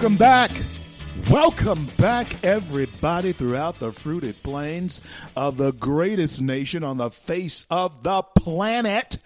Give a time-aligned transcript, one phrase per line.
[0.00, 0.50] Welcome back.
[1.30, 5.02] Welcome back, everybody, throughout the fruited plains
[5.36, 9.18] of the greatest nation on the face of the planet.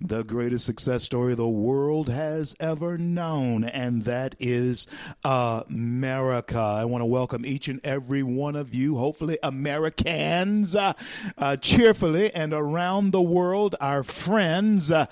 [0.00, 4.86] The greatest success story the world has ever known, and that is
[5.24, 6.60] America.
[6.60, 10.92] I want to welcome each and every one of you, hopefully Americans, uh,
[11.38, 14.92] uh, cheerfully and around the world, our friends.
[14.92, 15.06] Uh,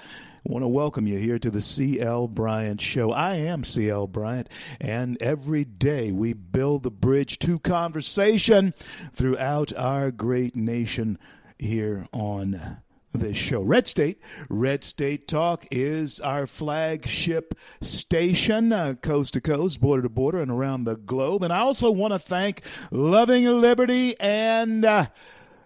[0.48, 3.12] I want to welcome you here to the CL Bryant Show.
[3.12, 4.48] I am CL Bryant,
[4.80, 8.72] and every day we build the bridge to conversation
[9.12, 11.18] throughout our great nation
[11.58, 12.78] here on
[13.12, 13.60] this show.
[13.60, 20.08] Red State, Red State Talk is our flagship station, uh, coast to coast, border to
[20.08, 21.42] border, and around the globe.
[21.42, 24.82] And I also want to thank Loving Liberty and.
[24.82, 25.06] Uh,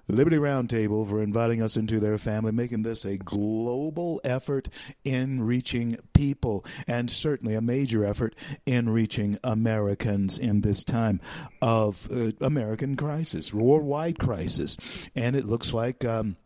[0.09, 4.69] Liberty Roundtable for inviting us into their family, making this a global effort
[5.05, 8.35] in reaching people, and certainly a major effort
[8.67, 11.21] in reaching Americans in this time
[11.61, 14.77] of uh, American crisis, worldwide crisis.
[15.15, 16.37] And it looks like um,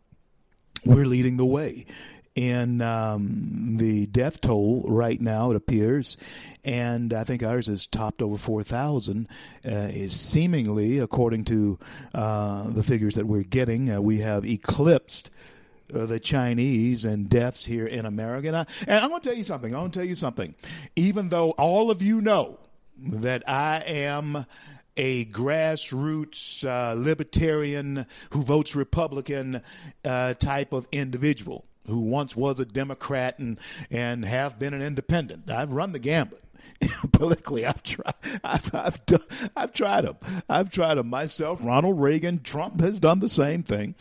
[0.85, 1.85] we're leading the way
[2.37, 6.17] in um, the death toll right now, it appears,
[6.63, 9.27] and I think ours has topped over 4,000,
[9.65, 11.79] uh, is seemingly, according to
[12.13, 15.31] uh, the figures that we're getting, uh, we have eclipsed.
[15.93, 18.49] Uh, the Chinese and deaths here in America.
[18.49, 19.73] And, I, and I'm going to tell you something.
[19.73, 20.53] I'm going to tell you something.
[20.97, 22.59] Even though all of you know
[22.97, 24.45] that I am
[24.97, 29.61] a grassroots uh, libertarian who votes Republican
[30.03, 33.59] uh, type of individual, who once was a Democrat and,
[33.89, 35.49] and have been an independent.
[35.49, 36.43] I've run the gambit.
[37.11, 37.65] politically.
[37.65, 39.21] I've tried I've I've, done,
[39.55, 40.17] I've tried them
[40.49, 43.95] I've tried them myself Ronald Reagan Trump has done the same thing.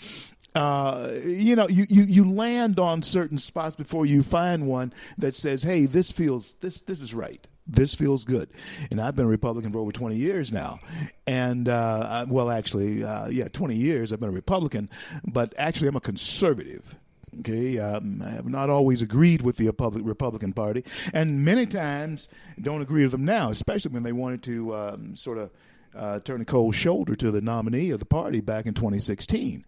[0.54, 5.34] Uh, you know you, you you land on certain spots before you find one that
[5.34, 7.47] says hey this feels this this is right.
[7.68, 8.48] This feels good.
[8.92, 10.78] And I've been a Republican for over 20 years now.
[11.26, 14.88] And uh, well actually uh, yeah 20 years I've been a Republican
[15.24, 16.97] but actually I'm a conservative
[17.41, 19.69] Okay, um, I have not always agreed with the
[20.02, 22.28] Republican Party, and many times
[22.60, 25.50] don't agree with them now, especially when they wanted to um, sort of
[25.94, 29.64] uh, turn a cold shoulder to the nominee of the party back in 2016.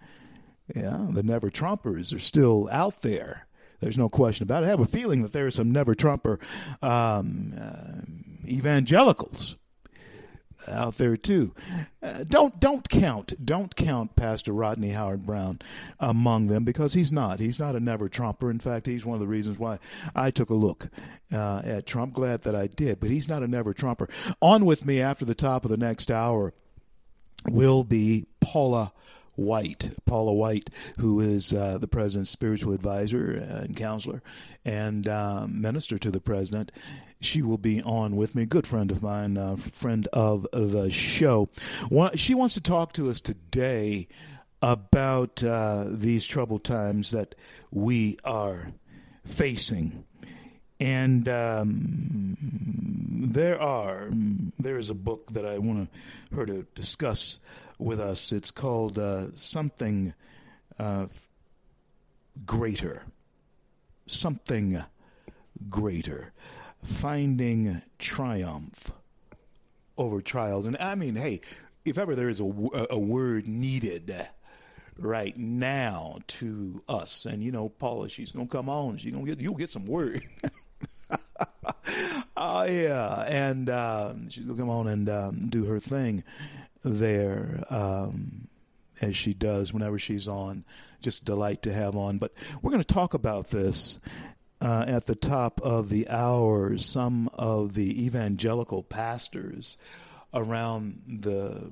[0.74, 3.46] Yeah, the never Trumpers are still out there.
[3.80, 4.66] There's no question about it.
[4.66, 6.38] I have a feeling that there are some never Trumper
[6.82, 8.00] um, uh,
[8.46, 9.56] evangelicals
[10.66, 11.54] out there too.
[12.02, 15.60] Uh, don't don't count don't count Pastor Rodney Howard-Browne
[16.00, 17.40] among them because he's not.
[17.40, 18.50] He's not a never Trumper.
[18.50, 19.78] In fact, he's one of the reasons why
[20.14, 20.88] I took a look
[21.32, 22.14] uh, at Trump.
[22.14, 24.08] Glad that I did, but he's not a never Trumper.
[24.40, 26.52] On with me after the top of the next hour
[27.46, 28.92] will be Paula.
[29.36, 30.68] White, Paula White,
[30.98, 34.20] who is uh, the president's spiritual advisor and counselor
[34.64, 36.72] and um, minister to the president.
[37.20, 41.48] She will be on with me, good friend of mine, uh, friend of the show.
[42.14, 44.06] She wants to talk to us today
[44.62, 47.34] about uh, these troubled times that
[47.72, 48.68] we are
[49.26, 50.04] facing.
[50.80, 52.36] And um,
[53.10, 54.08] there are,
[54.58, 55.90] there is a book that I want
[56.34, 57.40] her to discuss
[57.78, 58.30] with us.
[58.30, 60.14] It's called uh, Something
[60.78, 61.06] uh,
[62.46, 63.04] Greater.
[64.06, 64.84] Something
[65.68, 66.32] Greater
[66.82, 68.92] finding triumph
[69.96, 70.66] over trials.
[70.66, 71.40] And I mean, hey,
[71.84, 72.44] if ever there is a,
[72.90, 74.14] a word needed
[74.98, 79.40] right now to us, and you know, Paula, she's gonna come on, she's gonna get
[79.40, 80.22] you'll get some word.
[82.36, 86.22] oh yeah, and um, she's gonna come on and um, do her thing
[86.84, 87.64] there.
[87.70, 88.48] Um,
[89.00, 90.64] as she does whenever she's on.
[91.00, 92.18] Just delight to have on.
[92.18, 93.98] But we're going to talk about this
[94.60, 99.76] uh, at the top of the hour some of the evangelical pastors
[100.34, 101.70] around the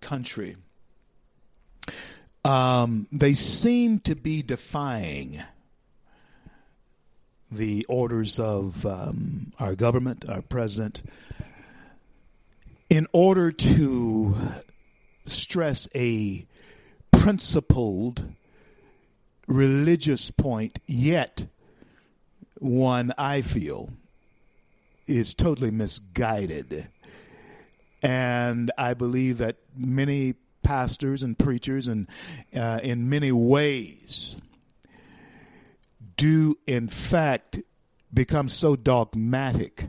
[0.00, 0.56] country.
[2.44, 5.38] Um, they seem to be defying
[7.50, 11.02] the orders of um, our government, our president,
[12.88, 14.34] in order to
[15.24, 16.46] stress a
[17.10, 18.32] principled
[19.46, 21.46] religious point, yet
[22.58, 23.90] one I feel
[25.06, 26.88] is totally misguided.
[28.02, 32.08] And I believe that many pastors and preachers, and
[32.54, 34.36] uh, in many ways,
[36.16, 37.62] do in fact
[38.12, 39.88] become so dogmatic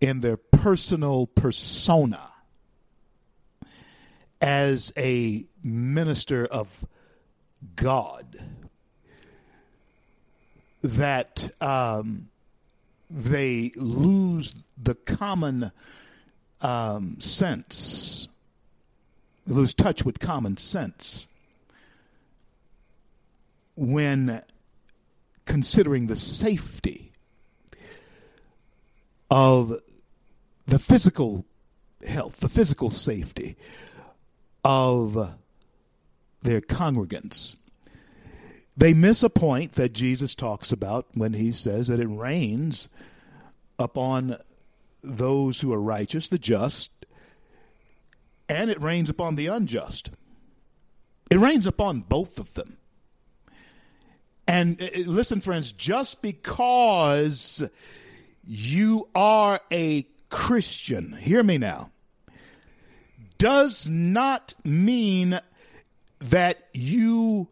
[0.00, 2.30] in their personal persona
[4.40, 6.84] as a minister of
[7.76, 8.36] God
[10.84, 12.26] that um,
[13.10, 15.72] they lose the common
[16.60, 18.28] um, sense,
[19.46, 21.26] lose touch with common sense
[23.76, 24.42] when
[25.46, 27.12] considering the safety
[29.30, 29.72] of
[30.66, 31.46] the physical
[32.06, 33.56] health, the physical safety
[34.62, 35.34] of
[36.42, 37.56] their congregants.
[38.76, 42.88] They miss a point that Jesus talks about when he says that it rains
[43.78, 44.36] upon
[45.02, 46.90] those who are righteous, the just,
[48.48, 50.10] and it rains upon the unjust.
[51.30, 52.76] It rains upon both of them.
[54.46, 57.68] And uh, listen, friends, just because
[58.46, 61.90] you are a Christian, hear me now,
[63.38, 65.38] does not mean
[66.18, 67.48] that you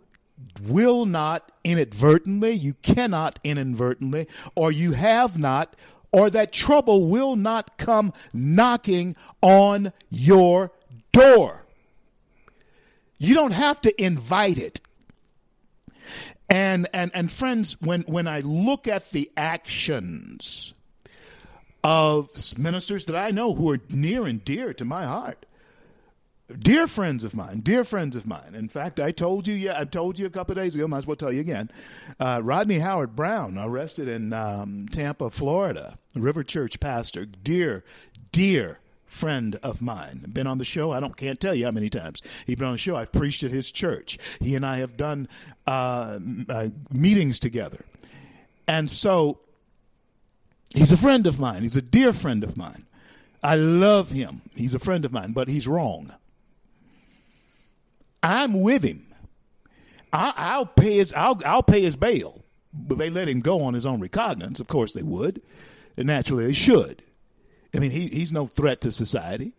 [0.61, 5.77] will not inadvertently, you cannot inadvertently, or you have not,
[6.13, 10.73] or that trouble will not come knocking on your
[11.13, 11.67] door.
[13.19, 14.81] You don't have to invite it.
[16.49, 20.75] And and and friends, when when I look at the actions
[21.85, 22.29] of
[22.59, 25.47] ministers that I know who are near and dear to my heart,
[26.59, 28.55] dear friends of mine, dear friends of mine.
[28.55, 30.87] In fact, I told you, yeah, I told you a couple of days ago.
[30.89, 31.71] Might as well tell you again.
[32.19, 37.85] Uh, Rodney Howard-Browne arrested in um, Tampa, Florida, River Church pastor, dear,
[38.31, 40.25] dear friend of mine.
[40.33, 40.91] Been on the show.
[40.91, 42.97] I don't can't tell you how many times he's been on the show.
[42.97, 44.19] I've preached at his church.
[44.41, 45.29] He and I have done
[45.67, 46.19] uh,
[46.49, 47.85] uh, meetings together,
[48.67, 49.41] and so
[50.75, 51.63] he's a friend of mine.
[51.63, 52.87] He's a dear friend of mine.
[53.43, 54.43] I love him.
[54.55, 56.15] He's a friend of mine, but he's wrong.
[58.23, 59.07] I'm with him.
[60.13, 61.13] I, will pay his.
[61.15, 62.45] I'll, I'll pay his bail.
[62.75, 64.61] But they let him go on his own recognizance.
[64.61, 65.43] Of course they would.
[65.97, 67.05] And naturally they should.
[67.75, 69.55] I mean, he, he's no threat to society.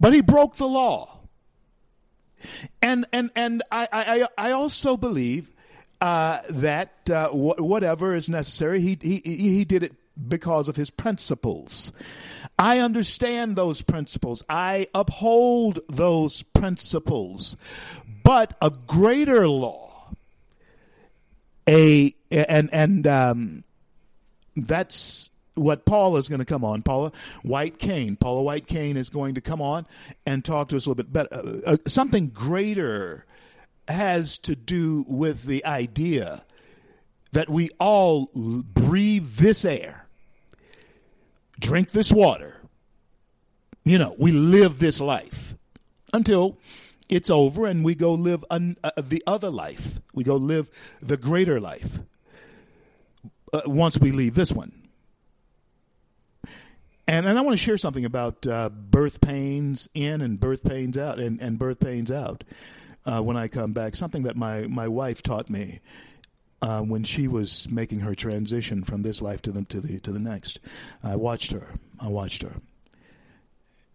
[0.00, 1.20] But he broke the law.
[2.80, 5.52] And and and I I, I also believe
[6.00, 9.92] uh, that uh, wh- whatever is necessary, he, he he did it
[10.28, 11.92] because of his principles.
[12.62, 14.44] I understand those principles.
[14.48, 17.56] I uphold those principles.
[18.22, 20.12] But a greater law,
[21.68, 23.64] a and and um,
[24.54, 26.82] that's what Paula is going to come on.
[26.82, 27.10] Paula
[27.42, 28.14] White Cain.
[28.14, 29.84] Paula White Cain is going to come on
[30.24, 31.34] and talk to us a little bit better.
[31.34, 33.26] Uh, uh, something greater
[33.88, 36.44] has to do with the idea
[37.32, 40.01] that we all breathe this air,
[41.62, 42.60] drink this water.
[43.84, 45.54] You know, we live this life
[46.12, 46.58] until
[47.08, 48.58] it's over and we go live uh,
[48.96, 50.00] the other life.
[50.14, 50.68] We go live
[51.00, 52.00] the greater life
[53.52, 54.72] uh, once we leave this one.
[57.08, 60.96] And, and I want to share something about uh, birth pains in and birth pains
[60.96, 62.44] out and, and birth pains out
[63.04, 63.96] uh, when I come back.
[63.96, 65.80] Something that my, my wife taught me
[66.62, 70.12] uh, when she was making her transition from this life to the, to the to
[70.12, 70.60] the next.
[71.02, 71.74] I watched her.
[72.00, 72.56] I watched her,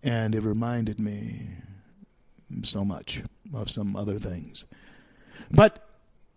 [0.04, 1.48] and it reminded me
[2.64, 4.66] so much of some other things.
[5.50, 5.88] But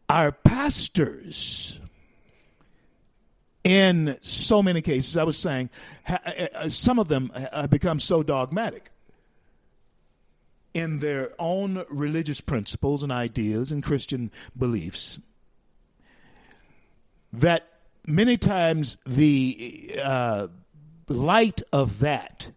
[0.08, 1.80] our pastors
[3.62, 5.68] in so many cases, I was saying,
[6.08, 6.16] uh,
[6.54, 8.90] uh, some of them have become so dogmatic
[10.72, 15.18] in their own religious principles and ideas and Christian beliefs
[17.32, 17.68] that
[18.06, 20.48] many times the uh,
[21.08, 22.50] light of that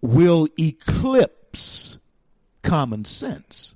[0.00, 1.98] will eclipse
[2.62, 3.74] common sense.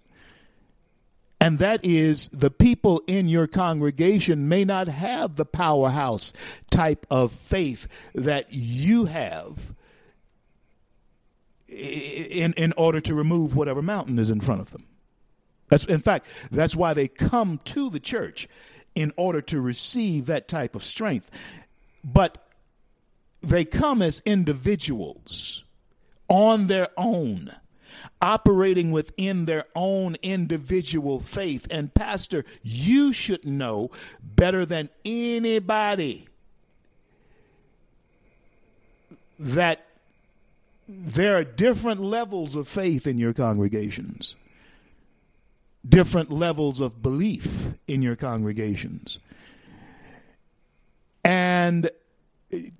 [1.40, 6.32] And that is the people in your congregation may not have the powerhouse
[6.70, 9.72] type of faith that you have
[11.68, 14.84] in, in order to remove whatever mountain is in front of them.
[15.68, 18.48] That's, in fact, that's why they come to the church
[18.94, 21.30] in order to receive that type of strength.
[22.04, 22.38] But
[23.40, 25.64] they come as individuals
[26.28, 27.50] on their own,
[28.20, 31.66] operating within their own individual faith.
[31.70, 33.90] And, Pastor, you should know
[34.22, 36.26] better than anybody
[39.38, 39.84] that
[40.88, 44.36] there are different levels of faith in your congregations,
[45.88, 49.18] different levels of belief in your congregations.
[51.24, 51.90] And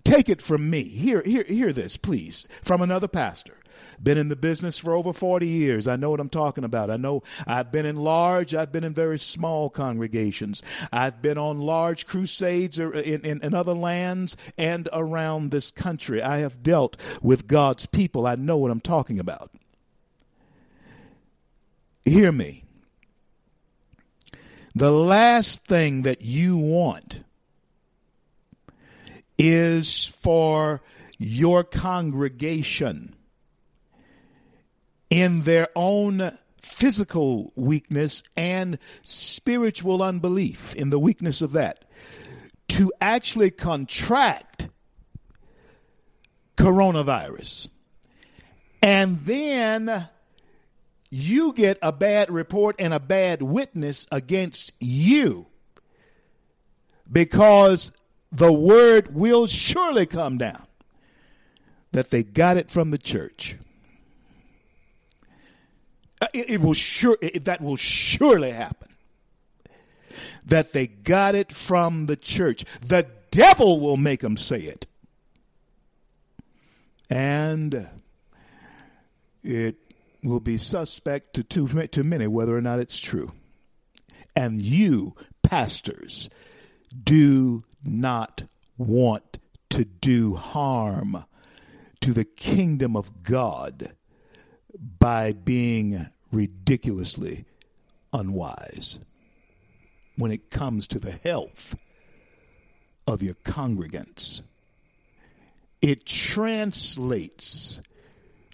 [0.05, 0.85] take it from me.
[0.85, 3.55] Hear, hear, hear this, please, from another pastor.
[4.03, 5.89] Been in the business for over 40 years.
[5.89, 6.91] I know what I'm talking about.
[6.91, 10.63] I know I've been in large, I've been in very small congregations.
[10.93, 16.23] I've been on large crusades er, in, in, in other lands and around this country.
[16.23, 18.27] I have dealt with God's people.
[18.27, 19.51] I know what I'm talking about.
[22.05, 22.65] Hear me.
[24.79, 27.25] The last thing that you want
[29.37, 30.83] is for
[31.19, 33.17] your congregation
[35.11, 36.31] in their own
[36.63, 41.85] physical weakness and spiritual unbelief, in the weakness of that,
[42.69, 44.69] to actually contract
[46.57, 47.67] coronavirus.
[48.81, 50.09] And then
[51.11, 55.47] you get a bad report and a bad witness against you
[57.11, 57.93] because
[58.31, 60.67] the word will surely come down
[61.93, 63.57] that they got it from the church.
[66.21, 68.89] Uh, it, it will sure it, that will surely happen.
[70.45, 72.65] That they got it from the church.
[72.81, 74.87] The devil will make them say it.
[77.11, 77.89] And
[79.43, 79.77] it
[80.23, 83.33] will be suspect to, too, to many whether or not it's true.
[84.35, 86.29] And you, pastors,
[87.05, 88.45] do not
[88.77, 89.39] want
[89.71, 91.25] to do harm
[92.01, 93.93] to the kingdom of God
[94.99, 97.45] by being ridiculously
[98.13, 98.99] unwise
[100.17, 101.75] when it comes to the health
[103.07, 104.43] of your congregants.
[105.81, 107.81] It translates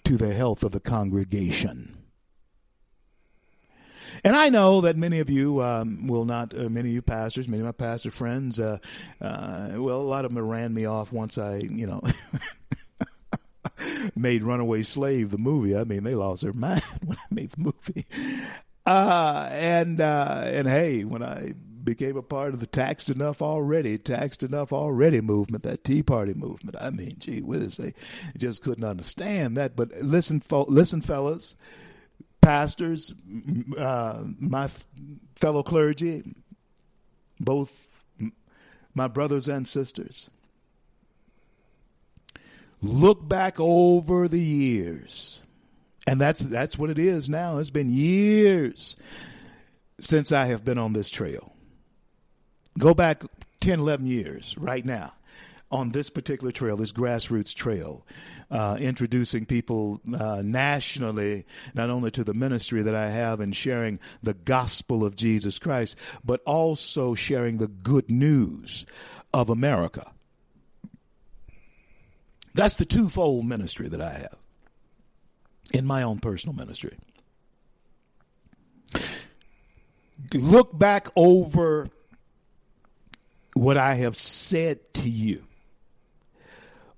[0.05, 1.97] to the health of the congregation.
[4.23, 7.47] And I know that many of you um, will not, uh, many of you pastors,
[7.47, 8.77] many of my pastor friends, uh,
[9.21, 12.01] uh, well, a lot of them ran me off once I, you know,
[14.15, 15.75] made Runaway Slave the movie.
[15.75, 18.05] I mean, they lost their mind when I made the movie.
[18.85, 21.53] Uh, and uh, and hey, when I
[21.85, 26.33] became a part of the taxed enough already, taxed enough already movement, that Tea Party
[26.33, 26.75] movement.
[26.81, 27.93] I mean, gee whiz, they
[28.37, 29.75] just couldn't understand that.
[29.75, 31.55] But listen, fo- listen, fellas,
[32.41, 33.13] pastors,
[33.77, 34.69] uh, my
[35.35, 36.23] fellow clergy,
[37.39, 37.87] both
[38.93, 40.29] my brothers and sisters.
[42.81, 45.41] Look back over the years.
[46.07, 47.57] And that's that's what it is now.
[47.57, 48.95] It's been years
[49.99, 51.54] since I have been on this trail.
[52.77, 53.23] Go back
[53.61, 55.13] 10, 11 years right now
[55.71, 58.05] on this particular trail, this grassroots trail,
[58.51, 63.99] uh, introducing people uh, nationally, not only to the ministry that I have and sharing
[64.21, 68.85] the gospel of Jesus Christ, but also sharing the good news
[69.33, 70.11] of America.
[72.53, 74.37] That's the twofold ministry that I have
[75.73, 76.97] in my own personal ministry.
[80.33, 81.89] Look back over
[83.55, 85.43] what I have said to you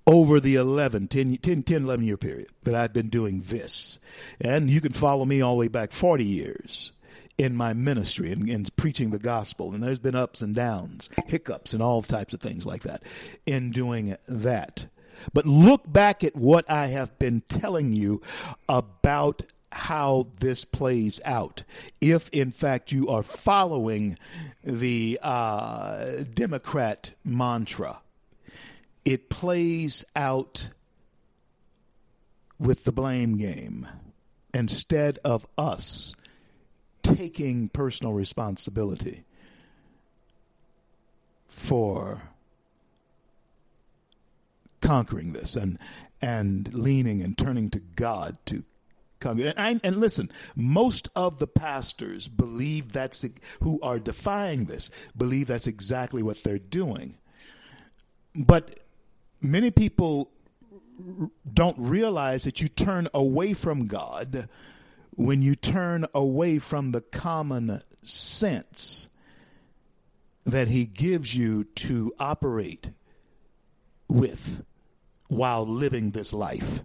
[0.05, 3.99] over the 11, 10, 10, 10, 11 year period that I've been doing this.
[4.41, 6.91] And you can follow me all the way back 40 years
[7.37, 9.73] in my ministry and, and, preaching the gospel.
[9.73, 13.03] And there's been ups and downs, hiccups, and all types of things like that
[13.45, 14.87] in doing that.
[15.33, 18.21] But look back at what I have been telling you
[18.67, 21.63] about how this plays out.
[22.01, 24.17] If, in fact, you are following
[24.63, 28.01] the uh, Democrat mantra,
[29.05, 30.69] it plays out
[32.59, 33.87] with the blame game
[34.53, 36.15] instead of us
[37.03, 39.23] taking personal responsibility
[41.47, 42.29] for
[44.81, 45.77] conquering this and
[46.21, 48.63] and leaning and turning to God to
[49.19, 49.53] conquer.
[49.57, 53.25] And, and listen, most of the pastors believe that's
[53.61, 57.17] who are defying this believe that's exactly what they're doing.
[58.35, 58.79] But
[59.41, 60.31] many people
[61.51, 64.49] don't realize that you turn away from God
[65.11, 69.09] when you turn away from the common sense
[70.45, 72.91] that He gives you to operate
[74.07, 74.63] with
[75.27, 76.83] while living this life.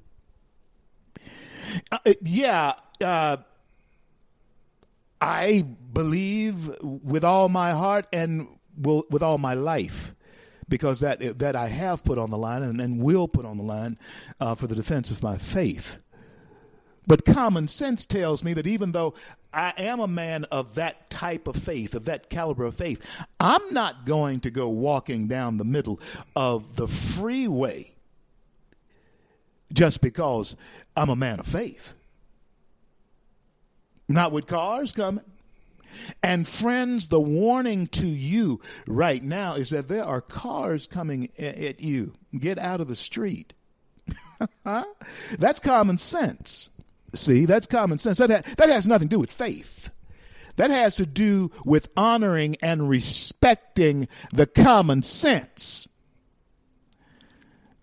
[1.91, 3.37] Uh, yeah, uh,
[5.21, 5.62] I
[5.93, 10.14] believe with all my heart and will, with all my life,
[10.69, 13.62] because that that I have put on the line and, and will put on the
[13.62, 13.99] line
[14.41, 15.99] uh, for the defense of my faith.
[17.07, 19.14] But common sense tells me that even though
[19.52, 23.05] I am a man of that type of faith, of that caliber of faith,
[23.41, 26.00] I'm not going to go walking down the middle
[26.37, 27.95] of the freeway
[29.73, 30.57] just because
[30.97, 31.95] I'm a man of faith.
[34.09, 35.25] Not with cars coming.
[36.23, 41.81] And friends, the warning to you right now is that there are cars coming at
[41.81, 42.14] you.
[42.37, 43.55] Get out of the street.
[45.38, 46.71] That's common sense.
[47.14, 48.19] See, that's common sense.
[48.19, 49.91] That, ha- that has nothing to do with faith.
[50.57, 55.88] That has to do with honoring and respecting the common sense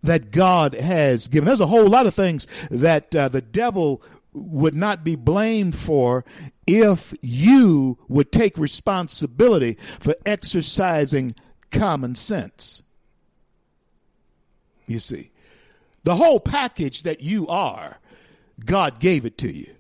[0.01, 1.46] that God has given.
[1.46, 4.01] There's a whole lot of things that uh, the devil
[4.34, 6.24] would not be blamed for
[6.68, 11.36] if you would take responsibility for exercising
[11.72, 12.84] common sense.
[14.88, 15.32] You see,
[16.03, 18.00] the whole package that you are,
[18.63, 19.75] God gave it to you.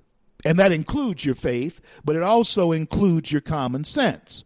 [0.45, 4.45] And that includes your faith, but it also includes your common sense.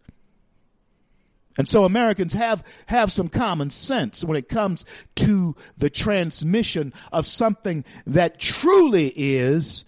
[1.58, 7.28] And so Americans have, have some common sense when it comes to the transmission of
[7.28, 9.86] something that truly is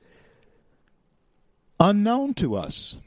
[1.79, 2.99] unknown to us.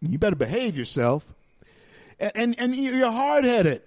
[0.00, 1.24] You better behave yourself.
[2.18, 3.82] And, and, and you're hard headed.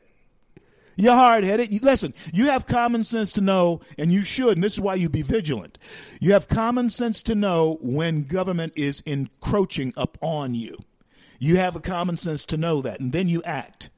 [0.95, 1.83] You're hard headed.
[1.83, 5.09] Listen, you have common sense to know, and you should, and this is why you
[5.09, 5.77] be vigilant.
[6.21, 10.77] You have common sense to know when government is encroaching upon you.
[11.45, 13.91] You have a common sense to know that, and then you act.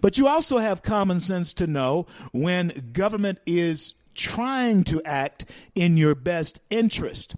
[0.00, 5.98] But you also have common sense to know when government is trying to act in
[5.98, 7.36] your best interest.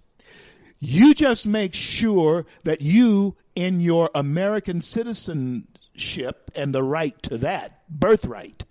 [0.79, 7.83] You just make sure that you, in your American citizenship and the right to that,
[7.89, 8.63] birthright,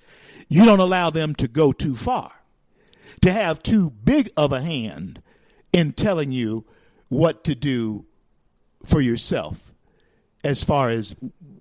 [0.48, 2.32] you don't allow them to go too far,
[3.20, 5.20] to have too big of a hand
[5.74, 6.64] in telling you
[7.10, 8.06] what to do
[8.82, 9.69] for yourself
[10.44, 11.14] as far as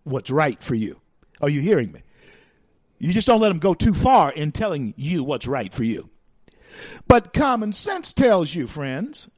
[0.04, 1.00] what's right for you.
[1.42, 2.02] Are you hearing me?
[3.00, 6.10] You just don't let them go too far in telling you what's right for you.
[7.08, 9.30] But common sense tells you, friends,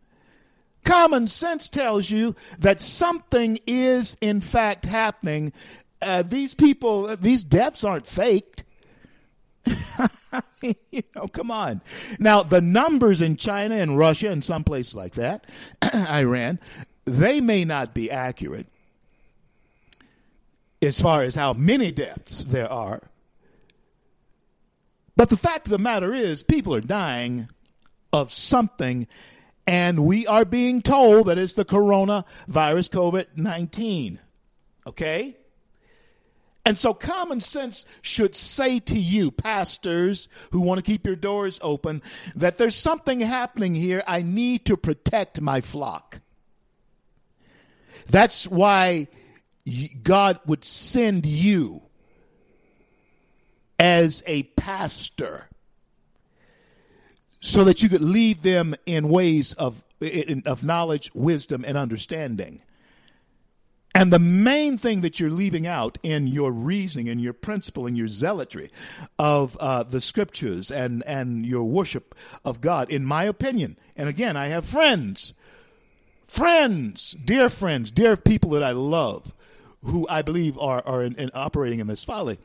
[0.84, 5.54] Common sense tells you that something is in fact happening.
[6.02, 8.64] Uh, these people, uh, these deaths aren't faked.
[10.64, 11.82] you know, come on.
[12.18, 15.46] Now, the numbers in China and Russia and some places like that,
[15.94, 16.60] Iran,
[17.06, 18.68] they may not be accurate
[20.82, 23.02] as far as how many deaths there are.
[25.16, 27.48] But the fact of the matter is, people are dying
[28.12, 29.08] of something
[29.68, 32.26] and we are being told that it's the coronavirus,
[32.90, 34.20] COVID 19.
[34.88, 35.38] Okay?
[36.66, 41.60] And so common sense should say to you, pastors who want to keep your doors
[41.64, 42.04] open,
[42.36, 44.04] that there's something happening here.
[44.06, 46.22] I need to protect my flock.
[48.08, 49.08] That's why
[50.04, 51.84] God would send you
[53.80, 55.50] as a pastor
[57.40, 59.84] so that you could lead them in ways of,
[60.46, 62.62] of knowledge, wisdom, and understanding.
[63.94, 67.98] And the main thing that you're leaving out in your reasoning and your principle and
[67.98, 68.72] your zealotry
[69.20, 74.38] of uh, the scriptures and, and your worship of God, in my opinion, and again,
[74.38, 75.34] I have friends,
[76.26, 79.34] friends, dear friends, dear people that I love,
[79.84, 82.38] who I believe are, are in, in operating in this folly.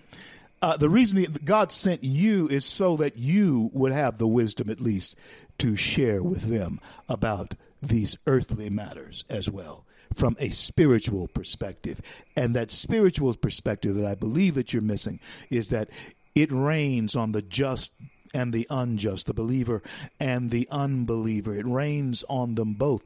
[0.62, 4.80] Uh, the reason God sent you is so that you would have the wisdom, at
[4.80, 5.16] least,
[5.58, 12.00] to share with them about these earthly matters as well from a spiritual perspective.
[12.36, 15.20] And that spiritual perspective that I believe that you're missing
[15.50, 15.90] is that
[16.34, 17.92] it rains on the just
[18.34, 19.82] and the unjust, the believer
[20.20, 21.54] and the unbeliever.
[21.54, 23.02] It rains on them both.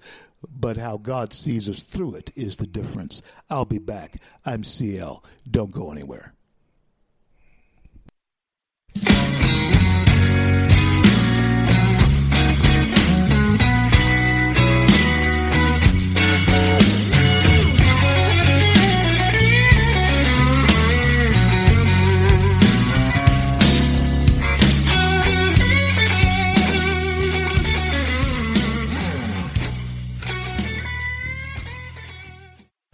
[0.48, 3.22] But how God sees us through it is the difference.
[3.48, 4.16] I'll be back.
[4.44, 5.24] I'm CL.
[5.50, 6.34] Don't go anywhere.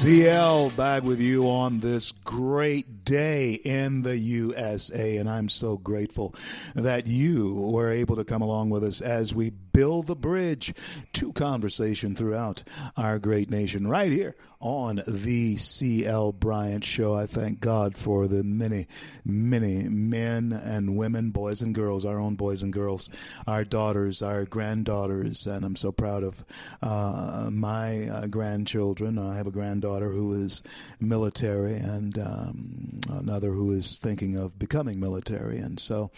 [0.00, 6.34] CL back with you on this great day in the USA, and I'm so grateful
[6.74, 10.74] that you were able to come along with us as we build the bridge
[11.14, 12.62] to conversation throughout
[12.96, 17.14] our great nation right here on the CL Bryant Show.
[17.14, 18.86] I thank God for the many,
[19.24, 23.08] many men and women, boys and girls, our own boys and girls,
[23.46, 26.44] our daughters, our granddaughters, and I'm so proud of
[26.82, 29.18] uh, my uh, grandchildren.
[29.18, 30.59] I have a granddaughter who is
[31.00, 36.10] military and um, another who is thinking of becoming military, and so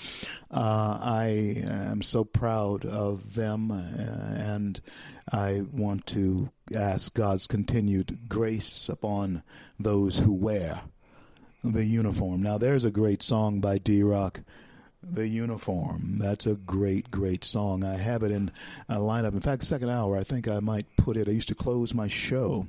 [0.51, 3.83] uh, I am so proud of them, uh,
[4.37, 4.81] and
[5.33, 9.43] I want to ask God's continued grace upon
[9.79, 10.83] those who wear
[11.65, 12.43] the uniform.
[12.43, 14.43] Now, there's a great song by D Rock.
[15.05, 16.19] The uniform.
[16.19, 17.83] That's a great, great song.
[17.83, 18.53] I have it in
[18.89, 19.33] a lineup.
[19.33, 21.27] In fact, second hour, I think I might put it.
[21.27, 22.69] I used to close my show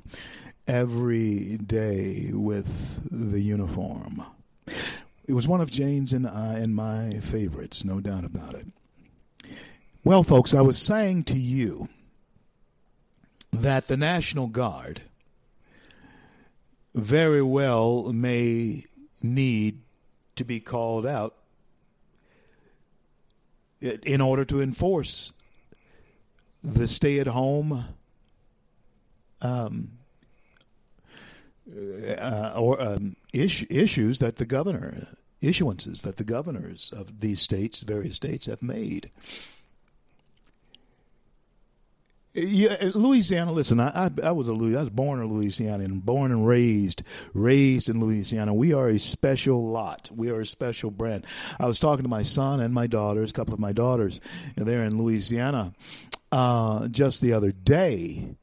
[0.66, 4.24] every day with the uniform.
[5.26, 8.66] It was one of Jane's and I and my favorites, no doubt about it.
[10.02, 11.88] Well, folks, I was saying to you
[13.52, 15.00] that the National Guard
[16.94, 18.84] very well may
[19.22, 19.80] need
[20.36, 21.34] to be called out
[23.80, 25.32] in order to enforce
[26.62, 27.84] the stay at home
[29.42, 29.93] um,
[32.18, 35.06] uh, or um, is- issues that the governor
[35.42, 39.10] issuances that the governors of these states various states have made
[42.36, 43.52] yeah, Louisiana.
[43.52, 44.52] Listen, I, I, I was a.
[44.52, 48.52] I was born in Louisiana and born and raised, raised in Louisiana.
[48.52, 50.10] We are a special lot.
[50.12, 51.26] We are a special brand.
[51.60, 54.20] I was talking to my son and my daughters, a couple of my daughters,
[54.56, 55.74] there in Louisiana,
[56.32, 58.34] uh, just the other day,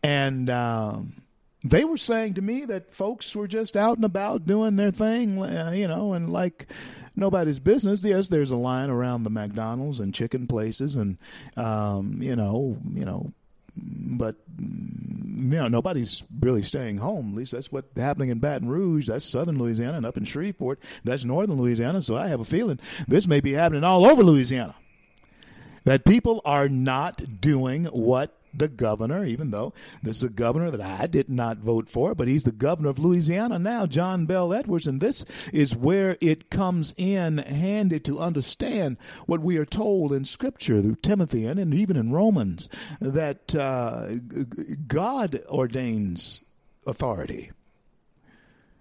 [0.00, 1.14] and um,
[1.70, 5.42] they were saying to me that folks were just out and about doing their thing,
[5.42, 6.66] uh, you know, and like
[7.16, 8.02] nobody's business.
[8.02, 11.18] Yes, there's a line around the McDonald's and chicken places, and
[11.56, 13.32] um, you know, you know,
[13.76, 17.30] but you know, nobody's really staying home.
[17.30, 19.06] At least that's what's happening in Baton Rouge.
[19.06, 22.02] That's southern Louisiana, and up in Shreveport, that's northern Louisiana.
[22.02, 24.74] So I have a feeling this may be happening all over Louisiana.
[25.84, 30.80] That people are not doing what the governor, even though this is a governor that
[30.80, 34.86] I did not vote for, but he's the governor of Louisiana now, John Bell Edwards.
[34.86, 40.24] And this is where it comes in handy to understand what we are told in
[40.24, 42.68] Scripture through Timothy and, and even in Romans
[43.00, 44.08] that uh,
[44.86, 46.40] God ordains
[46.86, 47.50] authority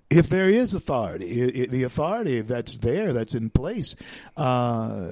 [0.09, 3.95] if there is authority, the authority that's there, that's in place,
[4.37, 5.07] uh,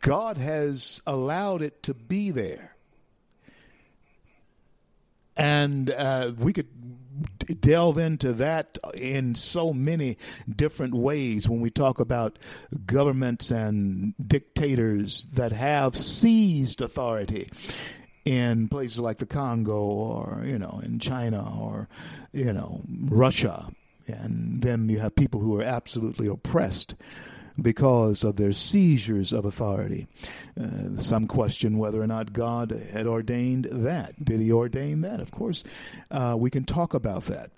[0.00, 2.75] God has allowed it to be there.
[5.36, 6.68] And uh, we could
[7.60, 10.18] delve into that in so many
[10.54, 12.38] different ways when we talk about
[12.84, 17.48] governments and dictators that have seized authority
[18.24, 21.88] in places like the Congo or you know in China or
[22.32, 23.66] you know Russia.
[24.08, 26.94] And then you have people who are absolutely oppressed
[27.60, 30.06] because of their seizures of authority.
[30.60, 34.24] Uh, some question whether or not God had ordained that.
[34.24, 35.20] Did he ordain that?
[35.20, 35.64] Of course,
[36.10, 37.50] uh, we can talk about that.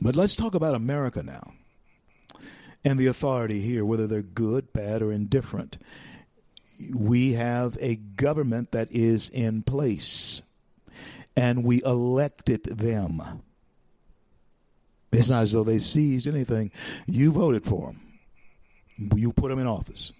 [0.00, 1.52] But let's talk about America now
[2.84, 5.78] and the authority here, whether they're good, bad, or indifferent.
[6.94, 10.42] We have a government that is in place,
[11.36, 13.42] and we elected them.
[15.10, 16.70] It's not as though they seized anything.
[17.06, 18.07] You voted for them
[18.98, 20.12] you put them in office.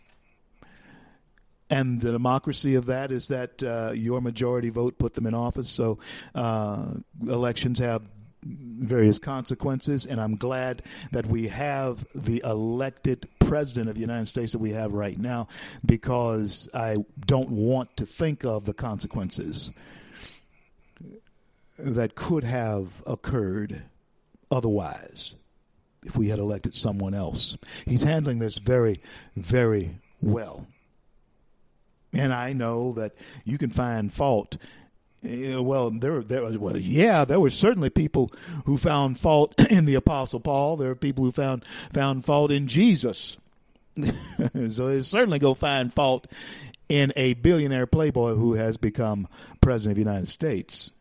[1.70, 5.68] And the democracy of that is that uh, your majority vote put them in office.
[5.68, 5.98] So
[6.34, 6.94] uh,
[7.26, 8.02] elections have
[8.42, 14.52] various consequences, and I'm glad that we have the elected president of the United States
[14.52, 15.48] that we have right now
[15.84, 19.72] because I don't want to think of the consequences
[21.78, 23.84] that could have occurred
[24.50, 25.34] otherwise
[26.08, 27.56] if we had elected someone else.
[27.86, 29.00] He's handling this very,
[29.36, 30.66] very well.
[32.12, 34.56] And I know that you can find fault.
[35.24, 38.32] Uh, well, there, there was, well, yeah, there were certainly people
[38.64, 40.76] who found fault in the Apostle Paul.
[40.76, 43.36] There are people who found found fault in Jesus.
[43.96, 46.28] so it's certainly go find fault
[46.88, 49.28] in a billionaire playboy who has become
[49.60, 50.92] president of the United States.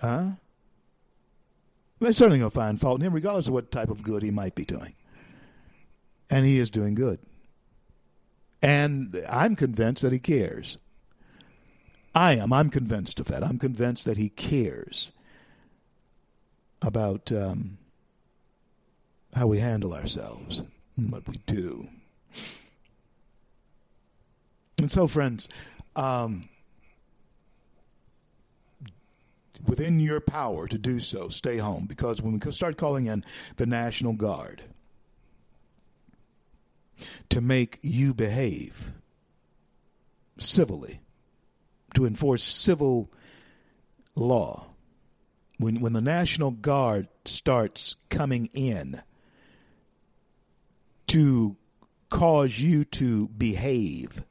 [0.00, 0.30] Huh?
[2.00, 4.30] They're certainly going to find fault in him, regardless of what type of good he
[4.30, 4.94] might be doing.
[6.30, 7.18] And he is doing good.
[8.62, 10.78] And I'm convinced that he cares.
[12.14, 12.52] I am.
[12.52, 13.44] I'm convinced of that.
[13.44, 15.12] I'm convinced that he cares
[16.82, 17.78] about um,
[19.34, 20.62] how we handle ourselves
[20.96, 21.88] and what we do.
[24.80, 25.48] And so, friends,
[25.96, 26.48] um,
[29.66, 31.86] within your power to do so, stay home.
[31.86, 33.24] Because when we start calling in
[33.56, 34.62] the National Guard
[37.30, 38.92] to make you behave
[40.38, 41.00] civilly,
[41.94, 43.10] to enforce civil
[44.14, 44.68] law,
[45.58, 49.02] when, when the National Guard starts coming in
[51.08, 51.56] to
[52.10, 54.24] cause you to behave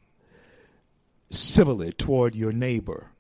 [1.30, 3.12] civilly toward your neighbor,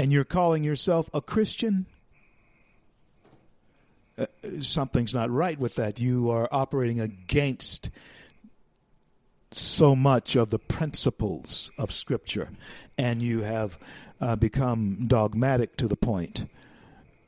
[0.00, 1.84] and you're calling yourself a Christian,
[4.16, 4.24] uh,
[4.62, 6.00] something's not right with that.
[6.00, 7.90] You are operating against
[9.50, 12.48] so much of the principles of Scripture,
[12.96, 13.78] and you have
[14.22, 16.50] uh, become dogmatic to the point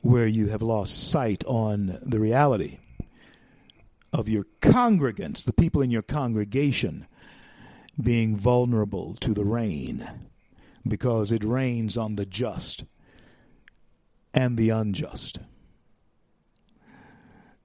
[0.01, 2.79] where you have lost sight on the reality
[4.11, 7.05] of your congregants, the people in your congregation,
[8.01, 10.09] being vulnerable to the rain
[10.87, 12.85] because it rains on the just
[14.33, 15.39] and the unjust.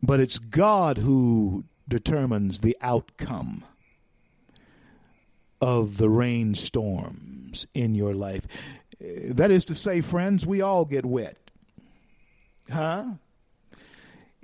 [0.02, 3.64] But it's God who determines the outcome
[5.60, 8.42] of the rainstorms in your life.
[9.00, 11.50] That is to say, friends, we all get wet.
[12.70, 13.04] Huh?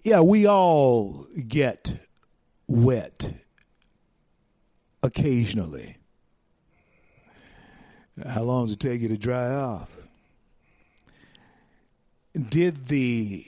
[0.02, 1.96] Yeah, we all get
[2.66, 3.32] wet
[5.02, 5.98] occasionally.
[8.22, 9.90] How long does it take you to dry off?
[12.48, 13.44] Did the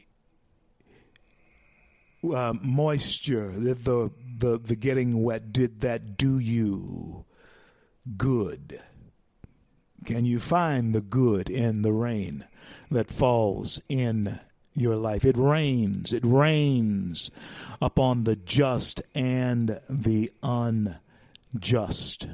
[2.25, 7.25] uh, moisture, did the, the the getting wet, did that do you
[8.17, 8.81] good?
[10.05, 12.45] Can you find the good in the rain
[12.91, 14.39] that falls in
[14.75, 15.25] your life?
[15.25, 16.13] It rains.
[16.13, 17.31] It rains
[17.83, 22.29] upon the just and the unjust.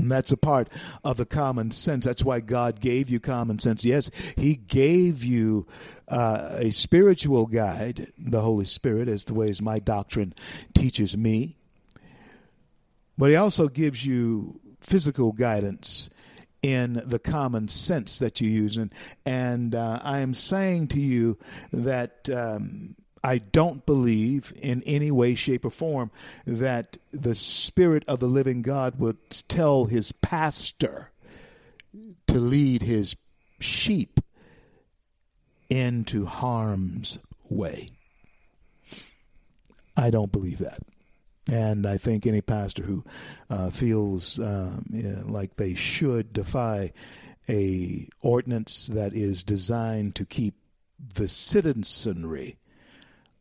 [0.00, 0.68] And that's a part
[1.04, 2.04] of the common sense.
[2.04, 3.84] That's why God gave you common sense.
[3.84, 5.66] Yes, He gave you
[6.08, 10.34] uh, a spiritual guide, the Holy Spirit, as the ways my doctrine
[10.74, 11.56] teaches me.
[13.18, 16.08] But He also gives you physical guidance
[16.62, 18.76] in the common sense that you use.
[18.76, 18.92] And,
[19.24, 21.38] and uh, I am saying to you
[21.72, 26.10] that um, I don't believe in any way, shape, or form
[26.46, 31.12] that the Spirit of the living God would tell his pastor
[32.26, 33.16] to lead his
[33.60, 34.20] sheep
[35.68, 37.90] into harm's way.
[39.96, 40.78] I don't believe that.
[41.50, 43.04] And I think any pastor who
[43.50, 46.92] uh, feels um, yeah, like they should defy
[47.48, 50.54] a ordinance that is designed to keep
[51.14, 52.56] the citizenry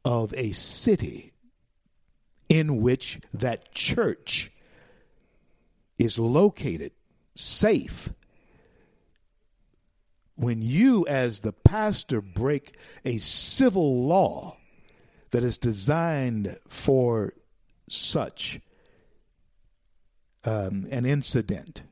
[0.10, 1.32] of a city
[2.50, 4.52] in which that church
[6.00, 6.91] is located
[7.36, 8.12] safe
[10.36, 14.58] when you as the pastor break a civil law
[15.30, 17.32] that is designed for
[17.88, 18.60] such
[20.43, 21.84] um, an incident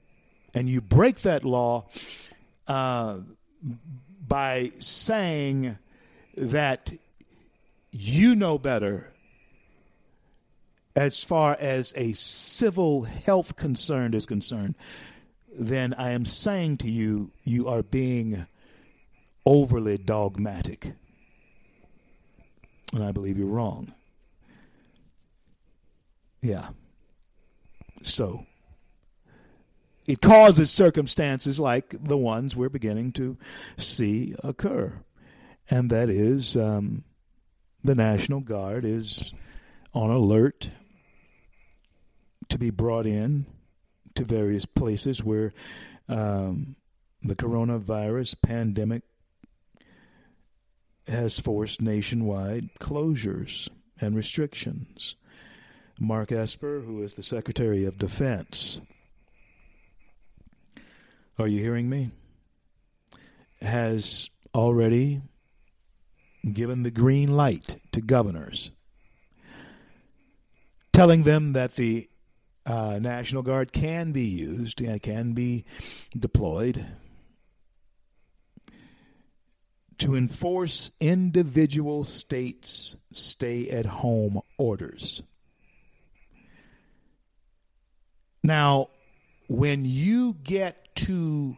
[0.56, 1.88] and you break that law
[2.68, 3.20] uh,
[4.28, 5.78] by saying
[6.36, 6.92] that
[7.92, 9.14] you know better
[10.98, 14.74] as far as a civil health concern is concerned,
[15.58, 18.48] then I am saying to you, you are being
[19.46, 20.94] overly dogmatic.
[22.94, 23.94] And I believe you're wrong.
[26.42, 26.70] Yeah.
[28.02, 28.48] So,
[30.08, 33.38] it causes circumstances like the ones we're beginning to
[33.78, 35.00] see occur.
[35.70, 37.04] And that is um,
[37.88, 39.34] the National Guard is
[39.94, 40.70] on alert
[42.50, 43.46] to be brought in
[44.16, 45.54] to various places where
[46.10, 46.76] um,
[47.24, 49.04] the coronavirus pandemic
[51.08, 53.70] has forced nationwide closures
[54.02, 55.16] and restrictions.
[55.98, 58.82] Mark Esper, who is the Secretary of Defense,
[61.40, 62.12] are you hearing me?
[63.62, 65.22] Has already
[66.52, 68.72] given the green light to governors,
[70.94, 72.10] telling them that the
[72.66, 75.66] uh, National Guard can be used, can be
[76.18, 76.86] deployed
[79.98, 85.24] to enforce individual states' stay at home orders.
[88.44, 88.90] Now,
[89.50, 91.58] when you get to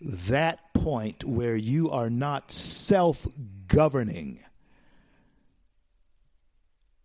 [0.00, 3.26] that point where you are not self
[3.70, 4.40] governing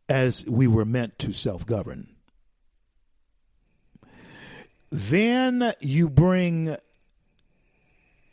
[0.09, 2.07] as we were meant to self govern,
[4.91, 6.75] then you bring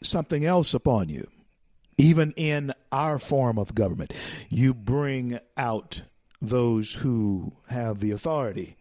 [0.03, 1.27] something else upon you
[2.03, 4.13] even in our form of government,
[4.51, 6.03] you bring out
[6.41, 8.77] those who have the authority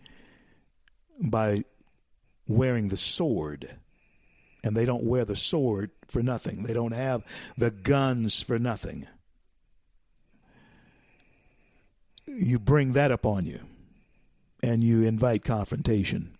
[1.19, 1.63] by
[2.47, 3.77] wearing the sword.
[4.63, 6.63] And they don't wear the sword for nothing.
[6.63, 7.23] They don't have
[7.57, 9.07] the guns for nothing.
[12.27, 13.59] You bring that upon you
[14.63, 16.37] and you invite confrontation.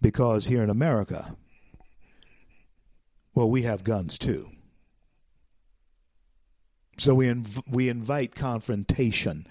[0.00, 1.36] Because here in America,
[3.34, 4.50] well, we have guns too.
[6.98, 9.46] So we inv- we invite confrontation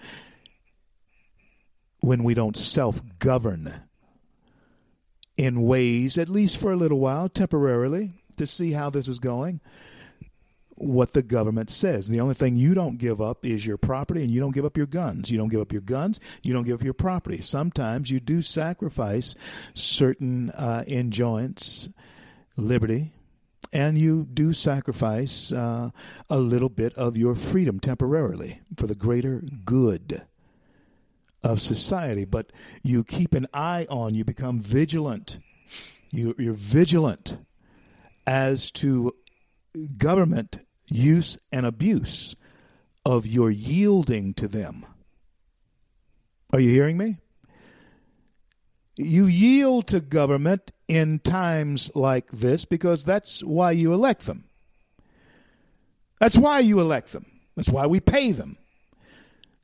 [2.00, 3.82] when we don't self-govern
[5.36, 9.60] in ways, at least for a little while, temporarily, to see how this is going.
[10.82, 12.08] What the government says.
[12.08, 14.78] The only thing you don't give up is your property, and you don't give up
[14.78, 15.30] your guns.
[15.30, 16.18] You don't give up your guns.
[16.42, 17.42] You don't give up your property.
[17.42, 19.34] Sometimes you do sacrifice
[19.74, 21.90] certain uh, enjoyments,
[22.56, 23.12] liberty,
[23.74, 25.90] and you do sacrifice uh,
[26.30, 30.22] a little bit of your freedom temporarily for the greater good
[31.42, 32.24] of society.
[32.24, 35.40] But you keep an eye on, you become vigilant.
[36.10, 37.36] You, you're vigilant
[38.26, 39.14] as to
[39.98, 40.58] government
[40.90, 42.34] use and abuse
[43.04, 44.84] of your yielding to them.
[46.52, 47.18] Are you hearing me?
[48.96, 54.44] You yield to government in times like this because that's why you elect them.
[56.18, 57.24] That's why you elect them.
[57.56, 58.58] That's why we pay them.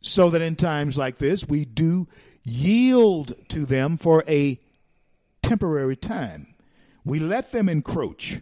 [0.01, 2.09] So that in times like this, we do
[2.45, 4.61] yield to them for a
[5.43, 6.55] temporary time.
[7.05, 8.41] We let them encroach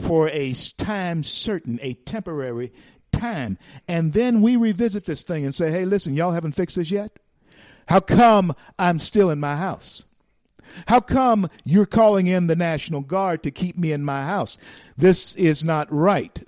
[0.00, 2.72] for a time certain, a temporary
[3.12, 3.58] time.
[3.86, 7.18] And then we revisit this thing and say, hey, listen, y'all haven't fixed this yet?
[7.88, 10.04] How come I'm still in my house?
[10.86, 14.56] How come you're calling in the National Guard to keep me in my house?
[14.96, 16.42] This is not right.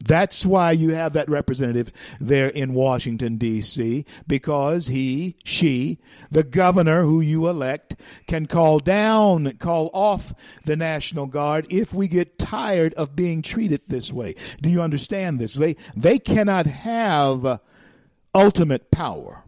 [0.00, 5.98] That's why you have that representative there in Washington, D.C., because he, she,
[6.30, 12.08] the governor who you elect, can call down, call off the National Guard if we
[12.08, 14.34] get tired of being treated this way.
[14.60, 15.54] Do you understand this?
[15.54, 17.60] They, they cannot have
[18.34, 19.43] ultimate power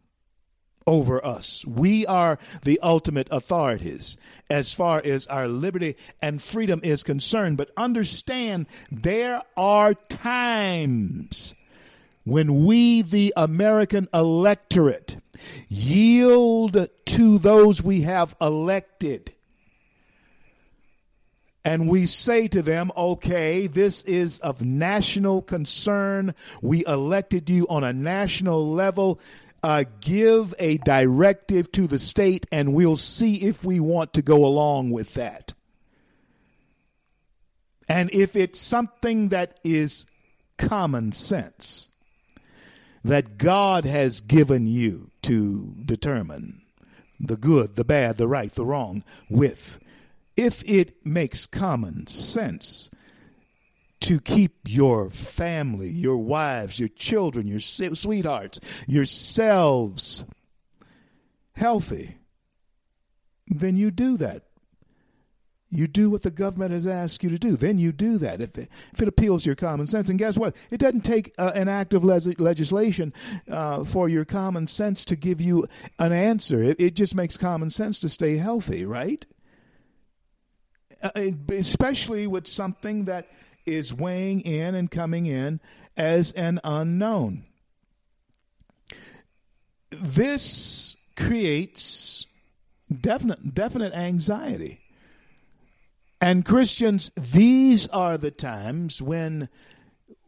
[0.86, 1.64] over us.
[1.66, 4.16] We are the ultimate authorities
[4.48, 7.56] as far as our liberty and freedom is concerned.
[7.56, 11.54] But understand there are times
[12.24, 15.16] when we, the American electorate,
[15.68, 19.32] yield to those we have elected.
[21.64, 26.34] And we say to them, okay, this is of national concern.
[26.62, 29.18] We elected you on a national level
[29.66, 34.44] uh, give a directive to the state, and we'll see if we want to go
[34.44, 35.54] along with that.
[37.88, 40.06] And if it's something that is
[40.56, 41.88] common sense
[43.04, 46.62] that God has given you to determine
[47.18, 49.80] the good, the bad, the right, the wrong with,
[50.36, 52.88] if it makes common sense,
[54.06, 60.24] to keep your family, your wives, your children, your sweethearts, yourselves
[61.56, 62.18] healthy,
[63.48, 64.44] then you do that.
[65.70, 67.56] You do what the government has asked you to do.
[67.56, 70.08] Then you do that if, it, if it appeals to your common sense.
[70.08, 70.54] And guess what?
[70.70, 73.12] It doesn't take uh, an act of le- legislation
[73.50, 75.66] uh, for your common sense to give you
[75.98, 76.62] an answer.
[76.62, 79.26] It, it just makes common sense to stay healthy, right?
[81.02, 83.26] Uh, especially with something that
[83.66, 85.60] is weighing in and coming in
[85.96, 87.44] as an unknown.
[89.90, 92.26] This creates
[93.00, 94.80] definite definite anxiety
[96.20, 99.48] And Christians, these are the times when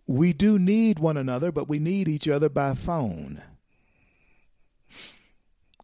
[0.06, 3.42] we do need one another, but we need each other by phone.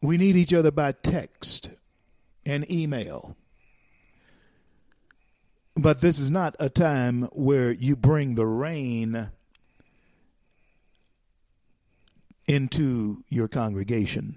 [0.03, 1.71] We need each other by text
[2.45, 3.37] and email.
[5.77, 9.31] But this is not a time where you bring the rain
[12.47, 14.37] into your congregation.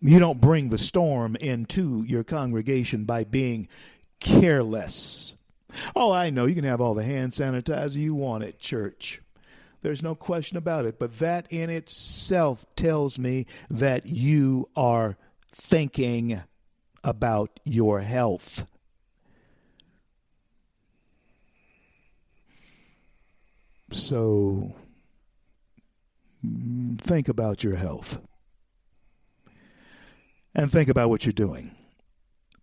[0.00, 3.68] You don't bring the storm into your congregation by being
[4.18, 5.36] careless.
[5.94, 9.20] Oh, I know you can have all the hand sanitizer you want at church.
[9.82, 10.98] There's no question about it.
[10.98, 15.16] But that in itself tells me that you are
[15.52, 16.42] thinking
[17.04, 18.64] about your health.
[23.92, 24.74] So
[26.44, 28.20] mm, think about your health
[30.54, 31.74] and think about what you're doing.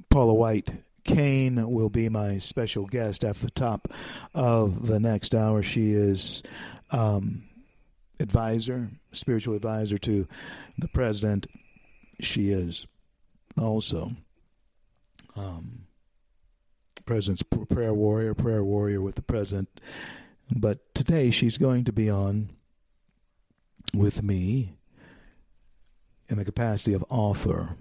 [0.10, 0.72] Paula White
[1.04, 3.88] Cain will be my special guest at the top
[4.34, 5.62] of the next hour.
[5.62, 6.44] She is
[6.92, 7.44] um,
[8.20, 10.28] advisor, spiritual advisor to
[10.78, 11.48] the president.
[12.22, 12.86] She is
[13.58, 14.12] also
[15.36, 15.88] um,
[17.10, 19.82] president's prayer warrior, prayer warrior with the president.
[20.56, 22.50] But today she's going to be on
[23.94, 24.74] with me
[26.30, 27.76] in the capacity of author,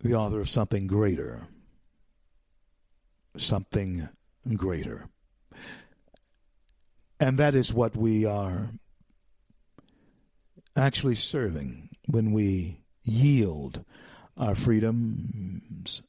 [0.00, 1.48] the author of something greater,
[3.36, 4.08] something
[4.56, 5.08] greater.
[7.20, 8.70] And that is what we are
[10.76, 13.84] actually serving when we yield
[14.36, 16.02] our freedoms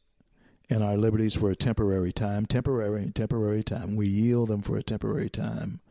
[0.70, 3.96] and our liberties for a temporary time, temporary, temporary time.
[3.96, 5.82] We yield them for a temporary time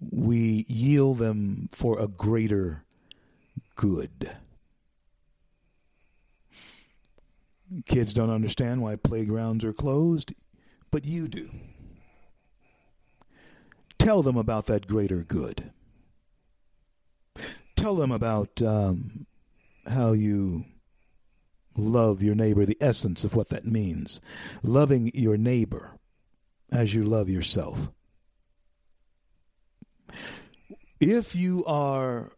[0.00, 2.84] we yield them for a greater
[3.74, 4.36] good.
[7.86, 10.34] Kids don't understand why playgrounds are closed,
[10.90, 11.50] but you do.
[13.98, 15.72] Tell them about that greater good.
[17.74, 19.26] Tell them about um,
[19.88, 20.64] how you
[21.76, 24.20] love your neighbor, the essence of what that means.
[24.62, 25.98] Loving your neighbor
[26.72, 27.90] as you love yourself.
[31.00, 32.32] If you are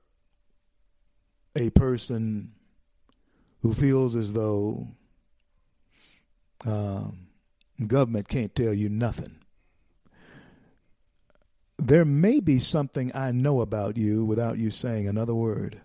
[1.54, 2.52] a person
[3.62, 4.88] who feels as though
[6.66, 7.28] um,
[7.86, 9.36] government can't tell you nothing,
[11.78, 15.80] there may be something I know about you without you saying another word.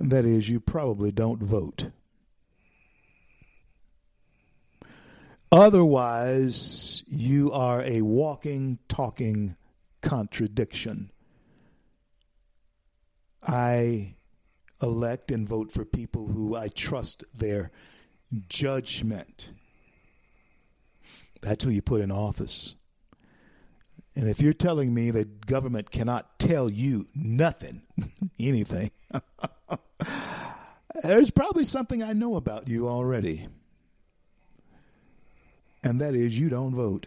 [0.00, 1.90] That is, you probably don't vote.
[5.52, 9.56] Otherwise, you are a walking, talking
[10.00, 11.10] contradiction.
[13.46, 14.14] I
[14.80, 17.70] elect and vote for people who I trust their
[18.48, 19.50] judgment.
[21.42, 22.76] That's who you put in office.
[24.16, 27.82] And if you're telling me that government cannot tell you nothing,
[28.38, 28.90] anything,
[31.02, 33.48] there's probably something I know about you already.
[35.82, 37.06] And that is you don't vote.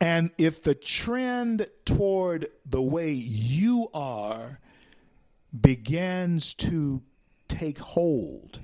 [0.00, 4.60] And if the trend toward the way you are
[5.58, 7.02] begins to
[7.48, 8.60] take hold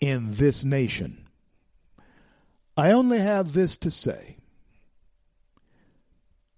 [0.00, 1.28] in this nation,
[2.76, 4.38] I only have this to say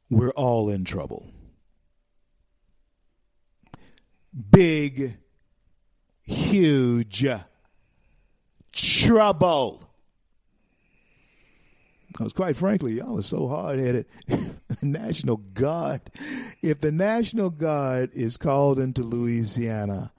[0.08, 1.33] we're all in trouble.
[4.50, 5.16] Big,
[6.22, 7.24] huge
[8.72, 9.88] trouble.
[12.08, 14.06] Because quite frankly, y'all are so hard headed.
[14.82, 16.00] National Guard.
[16.62, 20.12] If the National Guard is called into Louisiana,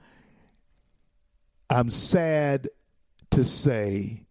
[1.70, 2.70] I'm sad
[3.32, 4.26] to say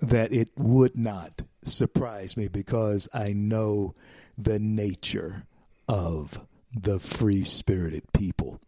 [0.00, 3.94] that it would not surprise me because I know
[4.36, 5.46] the nature
[5.88, 6.46] of
[6.80, 8.60] the free spirited people.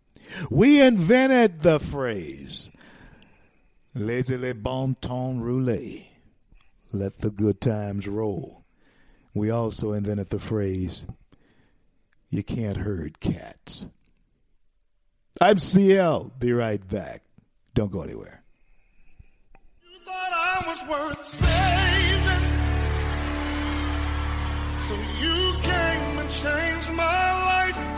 [0.51, 2.71] We invented the phrase
[3.95, 6.05] laissez les bon temps rouler
[6.93, 8.65] let the good times roll.
[9.35, 11.07] We also invented the phrase,
[12.31, 13.87] you can't herd cats.
[15.41, 16.33] I'm CL.
[16.39, 17.23] Be right back.
[17.75, 18.43] Don't go anywhere.
[19.83, 22.45] You thought I was worth saving.
[24.89, 27.98] So you came and changed my life.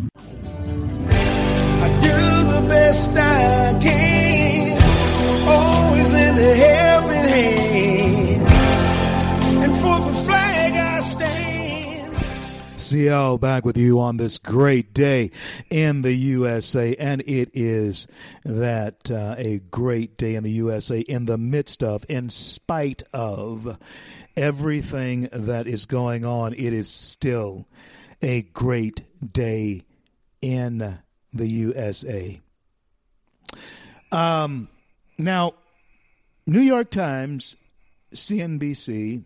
[12.91, 15.31] CL back with you on this great day
[15.69, 18.05] in the USA, and it is
[18.43, 23.77] that uh, a great day in the USA in the midst of, in spite of
[24.35, 27.65] everything that is going on, it is still
[28.21, 29.83] a great day
[30.41, 30.99] in
[31.33, 32.39] the USA.
[34.11, 34.67] Um,
[35.17, 35.53] now,
[36.45, 37.55] New York Times,
[38.13, 39.23] CNBC,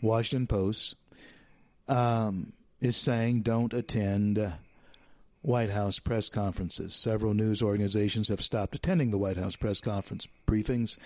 [0.00, 0.94] Washington Post,
[1.88, 4.52] um, is saying don't attend
[5.42, 6.94] White House press conferences.
[6.94, 10.98] Several news organizations have stopped attending the White House press conference briefings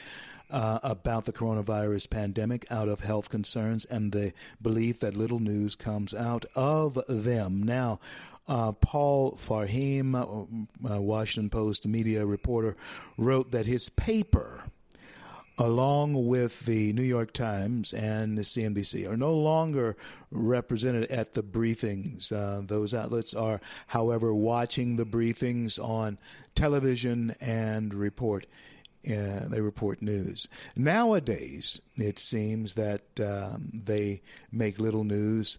[0.50, 5.74] uh, about the coronavirus pandemic out of health concerns and the belief that little news
[5.74, 7.62] comes out of them.
[7.62, 8.00] Now,
[8.48, 12.76] uh, Paul Farhi, uh, Washington Post media reporter,
[13.16, 14.64] wrote that his paper
[15.58, 19.96] along with the New York Times and the CNBC, are no longer
[20.30, 22.32] represented at the briefings.
[22.32, 26.18] Uh, those outlets are, however, watching the briefings on
[26.54, 28.46] television and report.
[29.04, 30.48] Uh, they report news.
[30.76, 34.22] Nowadays, it seems that um, they
[34.52, 35.58] make little news.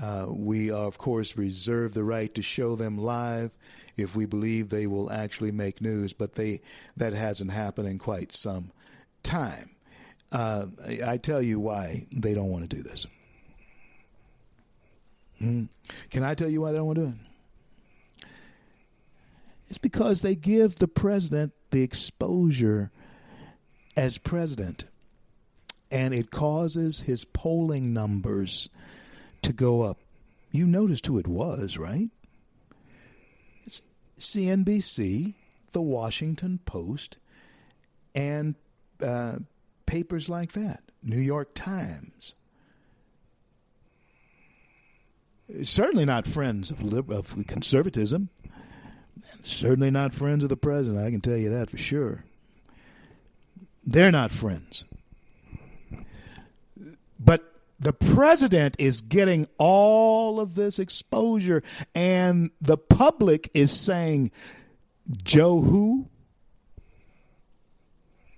[0.00, 3.50] Uh, we, are, of course, reserve the right to show them live
[3.96, 6.60] if we believe they will actually make news, but they
[6.96, 8.70] that hasn't happened in quite some
[9.22, 9.70] time.
[10.30, 10.66] Uh,
[11.06, 13.06] I tell you why they don't want to do this.
[15.38, 15.64] Hmm.
[16.10, 18.26] Can I tell you why they don't want to do it?
[19.68, 22.90] It's because they give the president the exposure
[23.96, 24.84] as president,
[25.90, 28.68] and it causes his polling numbers
[29.46, 29.98] to go up.
[30.50, 32.10] You noticed who it was, right?
[33.64, 33.82] It's
[34.18, 35.34] CNBC,
[35.72, 37.18] The Washington Post,
[38.14, 38.54] and
[39.02, 39.36] uh,
[39.86, 42.34] papers like that, New York Times.
[45.62, 48.30] Certainly not friends of, lib- of conservatism.
[49.42, 51.06] Certainly not friends of the president.
[51.06, 52.24] I can tell you that for sure.
[53.84, 54.84] They're not friends.
[57.20, 61.62] But the president is getting all of this exposure,
[61.94, 64.30] and the public is saying,
[65.22, 66.08] Joe who?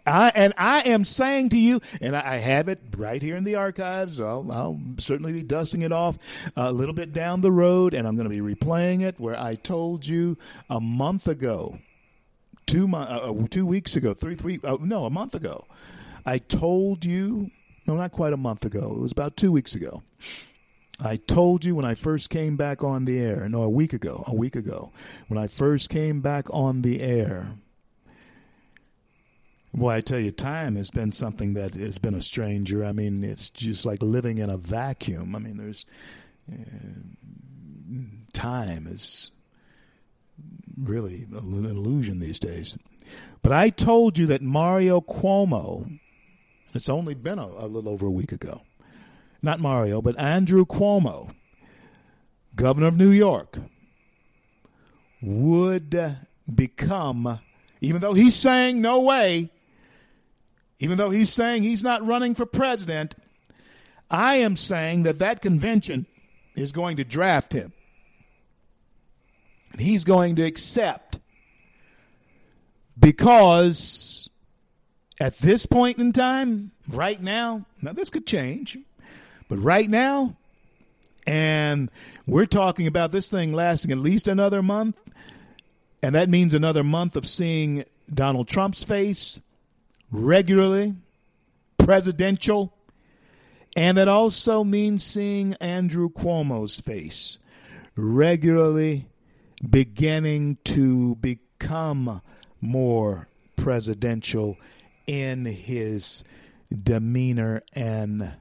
[0.07, 3.57] I, and I am saying to you, and I have it right here in the
[3.57, 4.20] archives.
[4.20, 6.18] I'll, I'll certainly be dusting it off
[6.57, 9.55] a little bit down the road, and I'm going to be replaying it where I
[9.55, 10.39] told you
[10.70, 11.78] a month ago,
[12.66, 15.66] two mo- uh, two weeks ago, three three uh, no, a month ago,
[16.24, 17.51] I told you
[17.89, 18.93] no, not quite a month ago.
[18.93, 20.03] It was about two weeks ago.
[21.01, 24.24] I told you when I first came back on the air, no, a week ago,
[24.26, 24.93] a week ago,
[25.28, 27.55] when I first came back on the air
[29.74, 32.84] Boy, I tell you, time has been something that has been a stranger.
[32.84, 35.36] I mean, it's just like living in a vacuum.
[35.36, 35.84] I mean, there's
[36.51, 36.57] uh,
[38.32, 39.30] time is
[40.76, 42.76] really an illusion these days.
[43.43, 45.99] But I told you that Mario Cuomo,
[46.75, 48.62] it's only been a, a little over a week ago,
[49.43, 51.35] not Mario, but Andrew Cuomo,
[52.55, 53.59] governor of New York,
[55.21, 56.16] would
[56.53, 57.41] become,
[57.81, 59.51] even though he's saying no way,
[60.79, 63.14] even though he's saying he's not running for president,
[64.11, 66.07] I am saying that that convention
[66.57, 67.73] is going to draft him.
[69.73, 71.19] And he's going to accept
[72.99, 74.28] because
[75.21, 78.79] at this point in time, right now, now this could change,
[79.49, 80.37] but right now,
[81.27, 81.91] and
[82.27, 84.97] we're talking about this thing lasting at least another month,
[86.03, 89.41] and that means another month of seeing Donald Trump's face
[90.12, 90.95] regularly,
[91.77, 92.73] presidential,
[93.77, 97.39] and it also means seeing Andrew Cuomo's face
[97.97, 99.07] regularly
[99.69, 102.23] beginning to become
[102.61, 104.57] more presidential
[105.09, 106.22] in his
[106.70, 108.36] demeanor and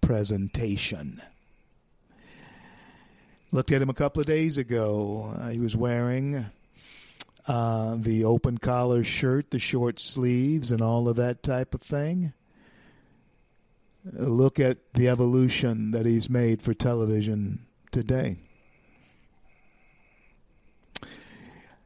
[0.00, 1.22] presentation.
[3.52, 5.32] Looked at him a couple of days ago.
[5.36, 6.46] Uh, he was wearing
[7.46, 12.32] uh, the open collar shirt, the short sleeves, and all of that type of thing.
[14.04, 18.36] Look at the evolution that he's made for television today.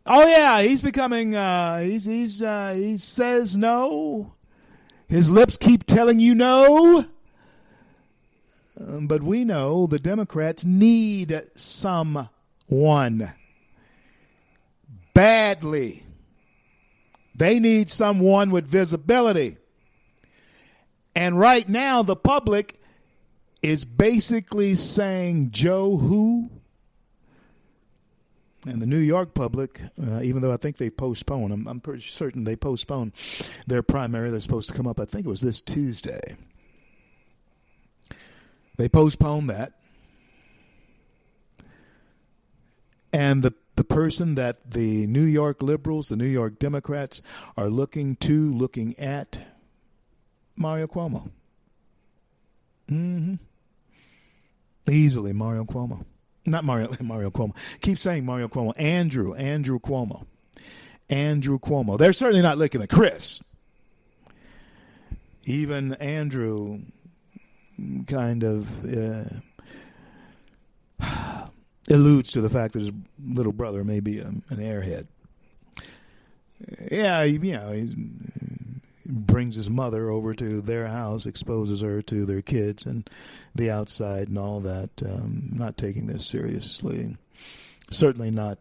[0.07, 1.35] Oh yeah, he's becoming.
[1.35, 4.35] Uh, he's he's uh, he says no.
[5.09, 7.07] His lips keep telling you no.
[8.79, 12.29] Um, but we know the Democrats need someone
[15.15, 16.05] badly.
[17.35, 19.57] They need someone with visibility.
[21.17, 22.81] And right now, the public
[23.63, 26.51] is basically saying, Joe, who?
[28.67, 32.03] And the New York public, uh, even though I think they postponed, I'm, I'm pretty
[32.03, 33.13] certain they postponed
[33.67, 36.37] their primary that's supposed to come up, I think it was this Tuesday.
[38.77, 39.73] They postponed that.
[43.13, 47.23] And the, the person that the New York liberals, the New York Democrats
[47.57, 49.41] are looking to, looking at,
[50.57, 51.31] Mario Cuomo.
[52.91, 53.35] Mm-hmm.
[54.91, 56.05] Easily Mario Cuomo.
[56.47, 57.57] Not Mario Mario Cuomo.
[57.81, 58.73] Keep saying Mario Cuomo.
[58.77, 60.27] Andrew, Andrew Cuomo.
[61.09, 61.99] Andrew Cuomo.
[61.99, 63.43] They're certainly not looking at Chris.
[65.45, 66.81] Even Andrew
[68.07, 68.69] kind of
[71.01, 71.47] uh,
[71.91, 72.93] alludes to the fact that his
[73.23, 75.07] little brother may be a, an airhead.
[76.91, 77.87] Yeah, you know,
[79.07, 83.09] brings his mother over to their house, exposes her to their kids and
[83.55, 84.91] the outside and all that.
[85.03, 87.17] Um, not taking this seriously.
[87.91, 88.59] Certainly not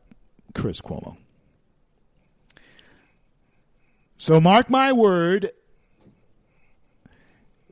[0.53, 1.17] Chris Cuomo.
[4.17, 5.51] So mark my word,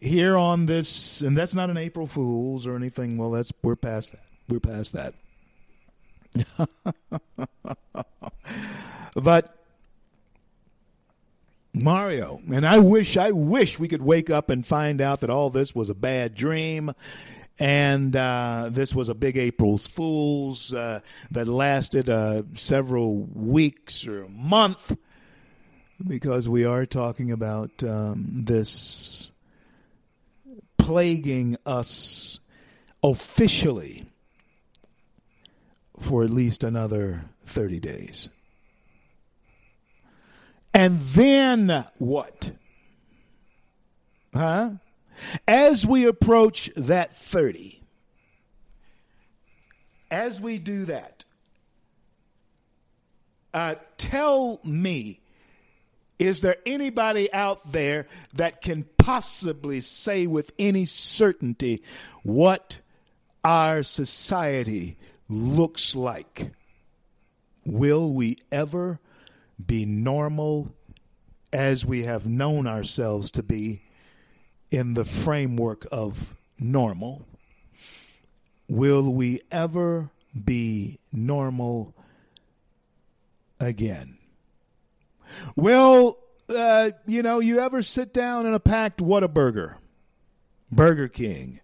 [0.02, 3.18] here on this, and that's not an April Fool's or anything.
[3.18, 4.26] Well, that's we're past that.
[4.50, 5.14] We're past that.
[9.16, 9.61] but
[11.82, 15.50] Mario, and I wish, I wish we could wake up and find out that all
[15.50, 16.92] this was a bad dream,
[17.60, 21.02] and uh, this was a big April Fool's uh,
[21.32, 24.96] that lasted uh, several weeks or a month,
[26.08, 29.32] because we are talking about um, this
[30.78, 32.40] plaguing us
[33.04, 34.04] officially
[36.00, 38.30] for at least another 30 days.
[40.74, 42.52] And then what?
[44.34, 44.72] Huh?
[45.48, 47.82] As we approach that 30,
[50.10, 51.26] as we do that,
[53.54, 55.22] uh, tell me
[56.22, 58.06] is there anybody out there
[58.36, 61.82] that can possibly say with any certainty
[62.22, 62.80] what
[63.44, 66.52] our society looks like?
[67.66, 69.00] Will we ever
[69.68, 70.74] be normal
[71.54, 73.82] as we have known ourselves to be
[74.70, 77.26] in the framework of normal?
[78.68, 80.10] Will we ever
[80.46, 81.94] be normal
[83.60, 84.18] again?
[85.56, 86.18] Well,
[86.50, 89.78] uh, you know, you ever sit down in a packed Whataburger,
[90.72, 91.60] Burger King,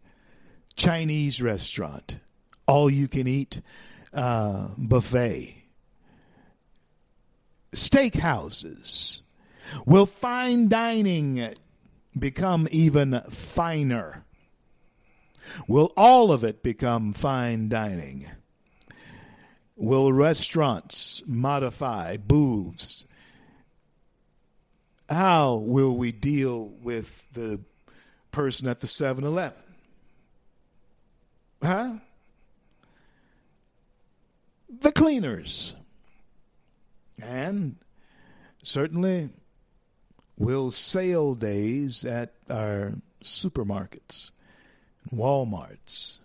[0.75, 2.19] Chinese restaurant,
[2.67, 3.61] all you can eat
[4.13, 5.63] uh, buffet,
[7.73, 9.21] steakhouses?
[9.85, 11.55] Will fine dining
[12.17, 14.25] become even finer?
[15.67, 18.25] Will all of it become fine dining?
[19.75, 23.05] Will restaurants modify booths
[25.09, 27.61] how will we deal with the
[28.31, 29.63] person at the 7 Eleven?
[31.63, 31.93] Huh?
[34.81, 35.75] The cleaners.
[37.21, 37.75] And
[38.63, 39.29] certainly
[40.37, 42.93] will sale days at our
[43.23, 44.31] supermarkets,
[45.09, 46.19] and Walmarts.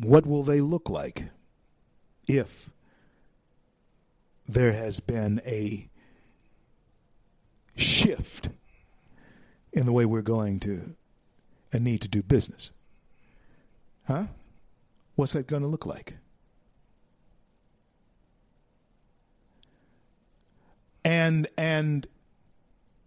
[0.00, 1.24] What will they look like
[2.26, 2.70] if
[4.48, 5.88] there has been a
[7.76, 8.48] shift
[9.72, 10.94] in the way we're going to
[11.72, 12.72] and need to do business.
[14.06, 14.24] Huh?
[15.14, 16.16] What's that going to look like?
[21.08, 22.06] And and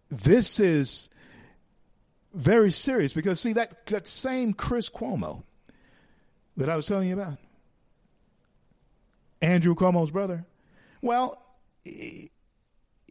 [0.10, 1.08] this is
[2.34, 5.44] very serious because see that that same Chris Cuomo
[6.58, 7.38] that I was telling you about,
[9.40, 10.48] Andrew Cuomo's brother.
[11.04, 11.46] Well,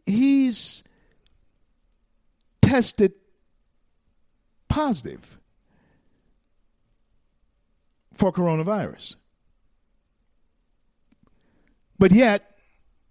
[0.05, 0.83] he's
[2.61, 3.13] tested
[4.67, 5.39] positive
[8.13, 9.15] for coronavirus.
[11.97, 12.57] But yet,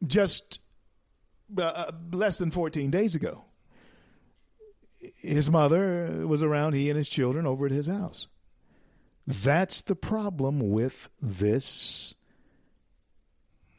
[0.07, 0.60] just
[1.59, 3.45] uh, uh, less than 14 days ago,
[5.21, 8.29] his mother was around, he and his children, over at his house.
[9.27, 12.15] That's the problem with this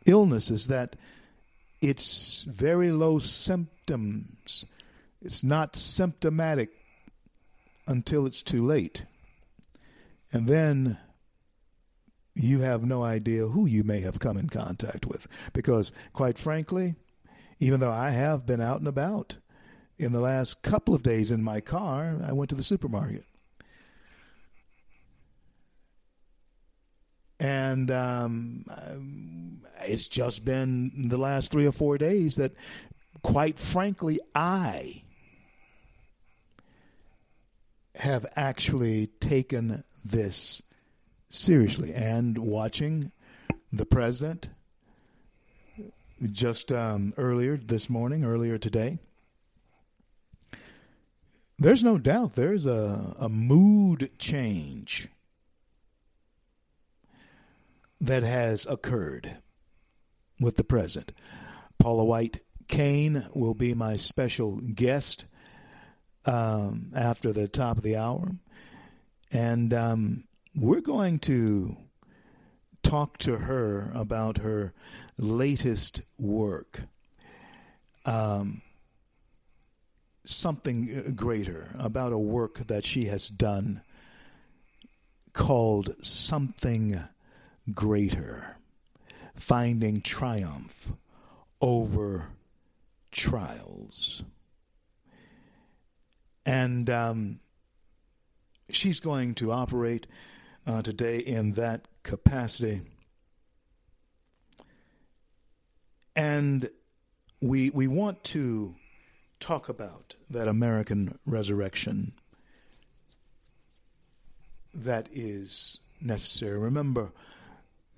[0.05, 0.95] illness is that
[1.81, 4.65] it's very low symptoms.
[5.21, 6.69] It's not symptomatic
[7.87, 9.05] until it's too late.
[10.31, 10.97] And then
[12.35, 15.27] you have no idea who you may have come in contact with.
[15.53, 16.95] Because, quite frankly,
[17.61, 19.37] even though I have been out and about
[19.99, 23.23] in the last couple of days in my car, I went to the supermarket.
[27.39, 32.53] And um, it's just been the last three or four days that,
[33.21, 35.03] quite frankly, I
[37.93, 40.63] have actually taken this
[41.29, 41.93] seriously.
[41.93, 43.11] And watching
[43.71, 44.49] the president
[46.31, 48.99] just um, earlier this morning, earlier today,
[51.57, 55.07] there's no doubt there's a, a mood change
[57.99, 59.37] that has occurred
[60.39, 61.11] with the present.
[61.77, 65.25] Paula White Cain will be my special guest
[66.25, 68.31] um, after the top of the hour.
[69.31, 70.23] And um,
[70.55, 71.77] we're going to
[72.91, 74.73] talk to her about her
[75.17, 76.81] latest work.
[78.05, 78.61] Um,
[80.25, 83.81] something greater about a work that she has done
[85.31, 87.01] called Something
[87.73, 88.57] Greater
[89.35, 90.91] Finding Triumph
[91.61, 92.27] Over
[93.09, 94.21] Trials.
[96.45, 97.39] And um,
[98.69, 100.07] she's going to operate
[100.67, 102.81] uh, today in that capacity.
[106.15, 106.69] And
[107.41, 108.75] we, we want to
[109.39, 112.13] talk about that American resurrection
[114.73, 116.59] that is necessary.
[116.59, 117.11] Remember,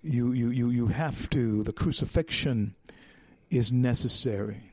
[0.02, 2.76] you, you, you, you have to, the crucifixion
[3.50, 4.72] is necessary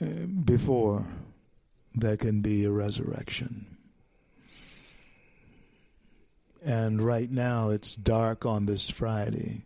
[0.00, 0.06] uh,
[0.44, 1.06] before
[1.94, 3.75] there can be a resurrection.
[6.66, 9.62] And right now it's dark on this Friday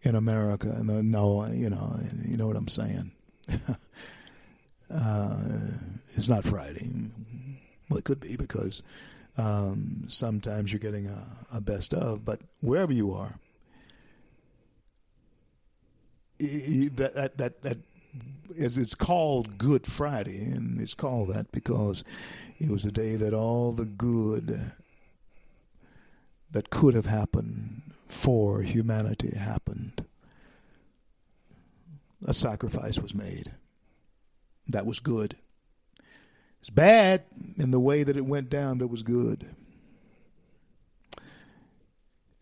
[0.00, 0.70] in America.
[0.70, 1.94] And no, you know,
[2.26, 3.12] you know what I'm saying.
[4.90, 5.36] uh,
[6.14, 6.90] it's not Friday.
[7.90, 8.82] Well, it could be because
[9.36, 11.22] um, sometimes you're getting a,
[11.52, 13.38] a best of, but wherever you are,
[16.38, 17.78] that that that, that
[18.56, 22.02] is, it's called Good Friday, and it's called that because
[22.58, 24.72] it was a day that all the good
[26.52, 30.04] that could have happened for humanity happened.
[32.26, 33.52] A sacrifice was made.
[34.68, 35.36] That was good.
[36.60, 37.24] It's bad
[37.56, 39.46] in the way that it went down, but it was good.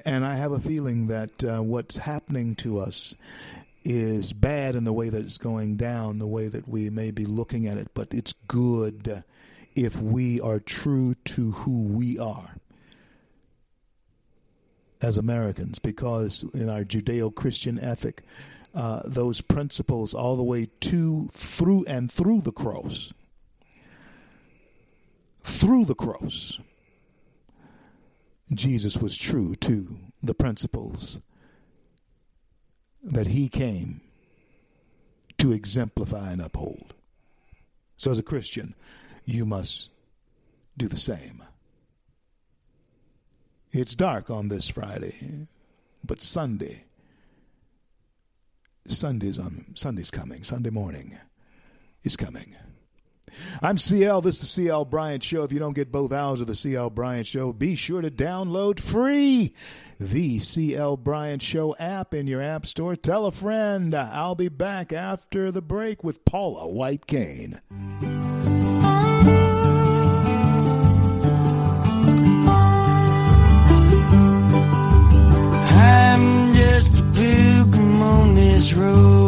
[0.04, 3.14] And I have a feeling that uh, what's happening to us
[3.84, 7.24] is bad in the way that it's going down, the way that we may be
[7.24, 9.22] looking at it, but it's good
[9.74, 12.57] if we are true to who we are
[15.00, 18.22] as Americans, because in our Judeo Christian ethic,
[18.74, 23.12] uh, those principles all the way to, through, and through the cross,
[25.42, 26.60] through the cross,
[28.52, 31.20] Jesus was true to the principles
[33.02, 34.00] that he came
[35.38, 36.94] to exemplify and uphold.
[37.96, 38.74] So, as a Christian,
[39.24, 39.90] you must
[40.76, 41.42] do the same.
[43.72, 45.46] It's dark on this Friday,
[46.02, 46.84] but Sunday,
[48.86, 50.42] Sunday's on Sunday's coming.
[50.42, 51.18] Sunday morning
[52.02, 52.56] is coming.
[53.62, 54.22] I'm CL.
[54.22, 55.44] This is the CL Bryant Show.
[55.44, 58.80] If you don't get both hours of the CL Bryant Show, be sure to download
[58.80, 59.54] free
[60.00, 62.96] the CL Bryant Show app in your app store.
[62.96, 63.94] Tell a friend.
[63.94, 67.60] I'll be back after the break with Paula White Cain.
[78.58, 79.27] This road,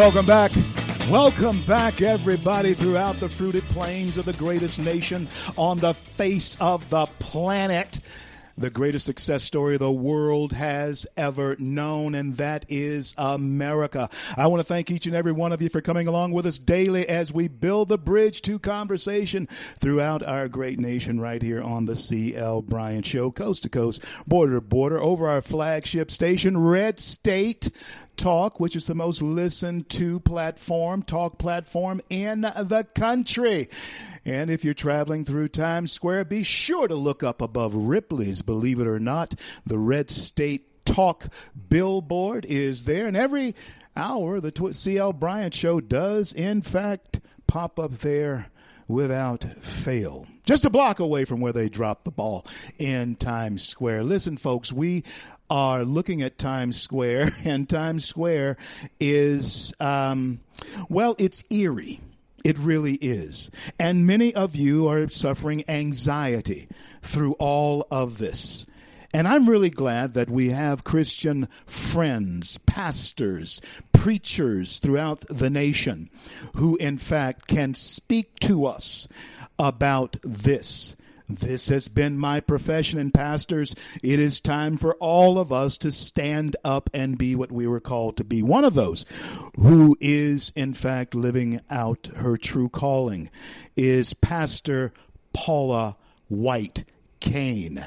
[0.00, 0.50] Welcome back.
[1.10, 5.28] Welcome back, everybody, throughout the fruited plains of the greatest nation
[5.58, 8.00] on the face of the planet.
[8.56, 14.08] The greatest success story the world has ever known, and that is America.
[14.38, 16.58] I want to thank each and every one of you for coming along with us
[16.58, 19.48] daily as we build the bridge to conversation
[19.78, 24.54] throughout our great nation right here on the CL Bryant Show, coast to coast, border
[24.54, 27.68] to border, over our flagship station, Red State
[28.16, 33.68] Talk, which is the most listened to platform, talk platform in the country.
[34.24, 38.80] And if you're traveling through Times Square, be sure to look up above Ripley's, believe
[38.80, 39.34] it or not,
[39.64, 41.28] the Red State Talk
[41.68, 43.06] billboard is there.
[43.06, 43.54] And every
[43.96, 48.50] hour, the CL Bryant Show does, in fact, pop up there
[48.88, 50.26] without fail.
[50.44, 52.44] Just a block away from where they dropped the ball
[52.76, 54.02] in Times Square.
[54.04, 55.04] Listen, folks, we
[55.50, 58.56] are looking at Times Square, and Times Square
[58.98, 60.40] is, um,
[60.88, 62.00] well, it's eerie.
[62.42, 63.50] It really is.
[63.78, 66.68] And many of you are suffering anxiety
[67.02, 68.64] through all of this.
[69.12, 73.60] And I'm really glad that we have Christian friends, pastors,
[73.92, 76.10] preachers throughout the nation
[76.54, 79.08] who, in fact, can speak to us
[79.58, 80.94] about this.
[81.34, 85.92] This has been my profession, and pastors, it is time for all of us to
[85.92, 88.42] stand up and be what we were called to be.
[88.42, 89.06] One of those
[89.56, 93.30] who is, in fact, living out her true calling
[93.76, 94.92] is Pastor
[95.32, 96.84] Paula White
[97.20, 97.86] Cain.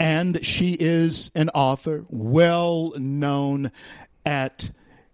[0.00, 3.70] And she is an author, well known
[4.24, 4.72] at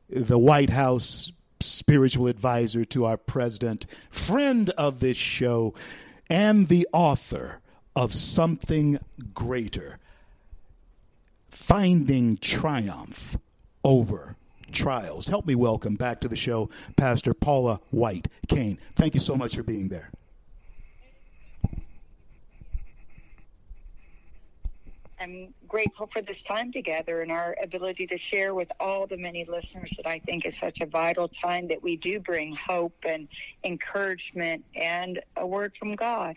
[0.09, 5.74] the White House, spiritual advisor to our president, friend of this show
[6.33, 7.61] and the author
[7.95, 8.99] of Something
[9.35, 9.99] Greater
[11.51, 13.37] Finding Triumph
[13.85, 14.37] Over
[14.72, 15.26] Trials.
[15.28, 18.78] Help me welcome back to the show Pastor Paula White Cain.
[18.97, 20.11] Thank you so much for being there.
[25.20, 29.46] I'm grateful for this time together and our ability to share with all the many
[29.46, 33.26] listeners that I think is such a vital time that we do bring hope and
[33.64, 36.36] encouragement and a word from God.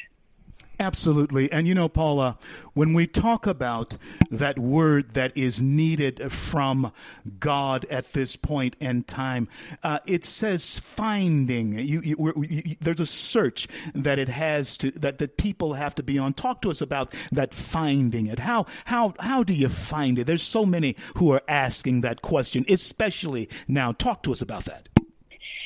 [0.80, 1.52] Absolutely.
[1.52, 2.38] And you know, Paula,
[2.74, 3.98] when we talk about
[4.30, 6.92] that word that is needed from
[7.40, 9.48] God at this point in time,
[9.84, 11.74] uh, it says finding.
[11.74, 16.04] You, you, you, there's a search that it has to, that, that people have to
[16.04, 16.34] be on.
[16.34, 18.40] Talk to us about that finding it.
[18.40, 20.28] How, how, how do you find it?
[20.28, 23.92] There's so many who are asking that question, especially now.
[23.94, 24.90] Talk to us about that.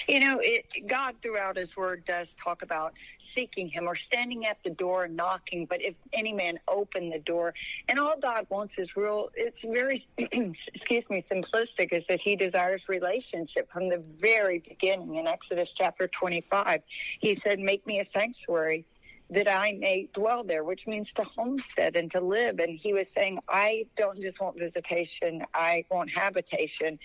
[0.10, 4.58] You know, it, God throughout His Word does talk about seeking Him or standing at
[4.64, 5.68] the door and knocking.
[5.68, 7.54] But if any man open the door,
[7.88, 9.30] and all God wants is real.
[9.36, 11.94] It's very, excuse me, simplistic.
[11.94, 15.18] Is that He desires relationship from the very beginning.
[15.18, 16.82] In Exodus chapter twenty-five,
[17.20, 18.88] He said, "Make me a sanctuary."
[19.32, 22.60] That I may dwell there, which means to homestead and to live.
[22.60, 26.98] And he was saying, I don't just want visitation, I want habitation.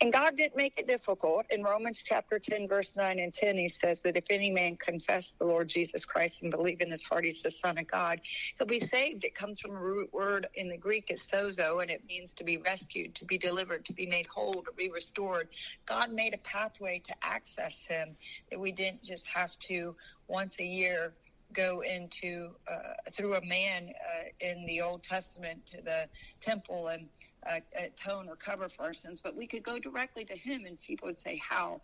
[0.00, 1.46] And God didn't make it difficult.
[1.50, 5.32] In Romans chapter 10, verse 9 and 10, he says that if any man confess
[5.38, 8.20] the Lord Jesus Christ and believe in his heart he's the Son of God,
[8.58, 9.24] he'll be saved.
[9.24, 12.44] It comes from a root word in the Greek is sozo, and it means to
[12.44, 15.48] be rescued, to be delivered, to be made whole, to be restored.
[15.86, 18.16] God made a pathway to access him
[18.50, 19.96] that we didn't just have to
[20.28, 21.14] once a year
[21.54, 26.08] go into uh, through a man uh, in the Old Testament to the
[26.42, 27.08] temple and
[27.48, 30.78] uh, atone or cover for our sins, but we could go directly to Him, and
[30.80, 31.80] people would say, "How?"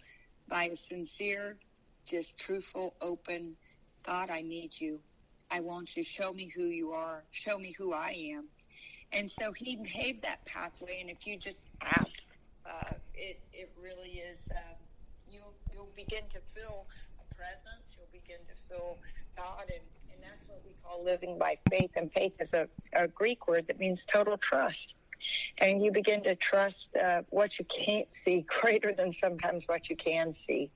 [0.48, 1.58] By a sincere,
[2.08, 3.56] just truthful, open,
[4.04, 5.02] God, I need you.
[5.50, 6.04] I want you.
[6.04, 7.24] Show me who you are.
[7.32, 8.50] Show me who I am.
[9.12, 12.16] And so He paved that pathway, and if you just ask,
[12.66, 14.40] uh, it it really is.
[14.56, 14.76] Um,
[15.26, 16.86] you'll you'll begin to feel
[17.20, 17.86] a presence.
[17.96, 18.98] You'll begin to feel
[19.36, 19.82] God, and,
[20.12, 21.90] and that's what we call living by faith.
[21.96, 24.94] And faith is a, a Greek word that means total trust.
[25.58, 29.96] And you begin to trust uh, what you can't see greater than sometimes what you
[29.96, 30.70] can see.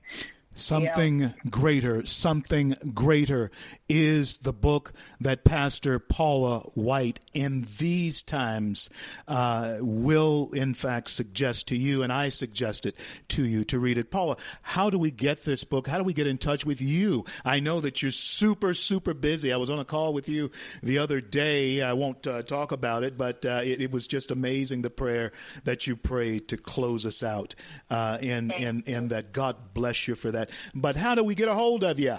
[0.53, 1.29] Something yeah.
[1.49, 3.51] greater, something greater
[3.87, 8.89] is the book that Pastor Paula White in these times
[9.27, 12.95] uh, will, in fact, suggest to you, and I suggest it
[13.29, 14.11] to you to read it.
[14.11, 15.87] Paula, how do we get this book?
[15.87, 17.25] How do we get in touch with you?
[17.45, 19.53] I know that you're super, super busy.
[19.53, 21.81] I was on a call with you the other day.
[21.81, 25.31] I won't uh, talk about it, but uh, it, it, was just amazing the prayer
[25.65, 27.55] that you prayed to close us out,
[27.89, 30.40] uh, and, and, and that God bless you for that.
[30.73, 32.17] But how do we get a hold of you?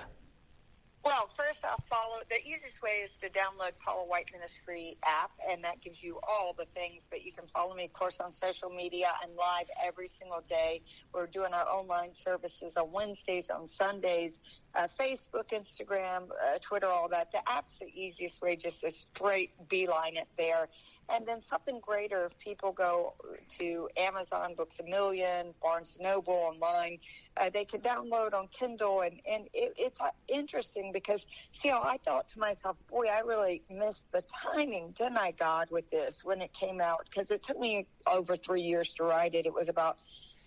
[1.04, 2.22] Well, first I'll follow.
[2.30, 6.54] The easiest way is to download Paula White Ministry app, and that gives you all
[6.56, 7.02] the things.
[7.10, 10.80] But you can follow me, of course, on social media and live every single day.
[11.12, 14.38] We're doing our online services on Wednesdays, on Sundays,
[14.74, 17.30] uh, Facebook, Instagram, uh, Twitter, all that.
[17.32, 20.68] The app's the easiest way, just a straight beeline it there.
[21.08, 23.14] And then something greater, if people go
[23.58, 26.98] to Amazon, Books a Million, Barnes & Noble online,
[27.36, 29.02] uh, they can download on Kindle.
[29.02, 33.20] And, and it, it's uh, interesting because, see, how I thought to myself, boy, I
[33.20, 37.06] really missed the timing, didn't I, God, with this when it came out?
[37.10, 39.44] Because it took me over three years to write it.
[39.44, 39.98] It was about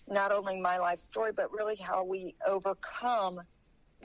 [0.07, 3.41] not only my life story, but really how we overcome–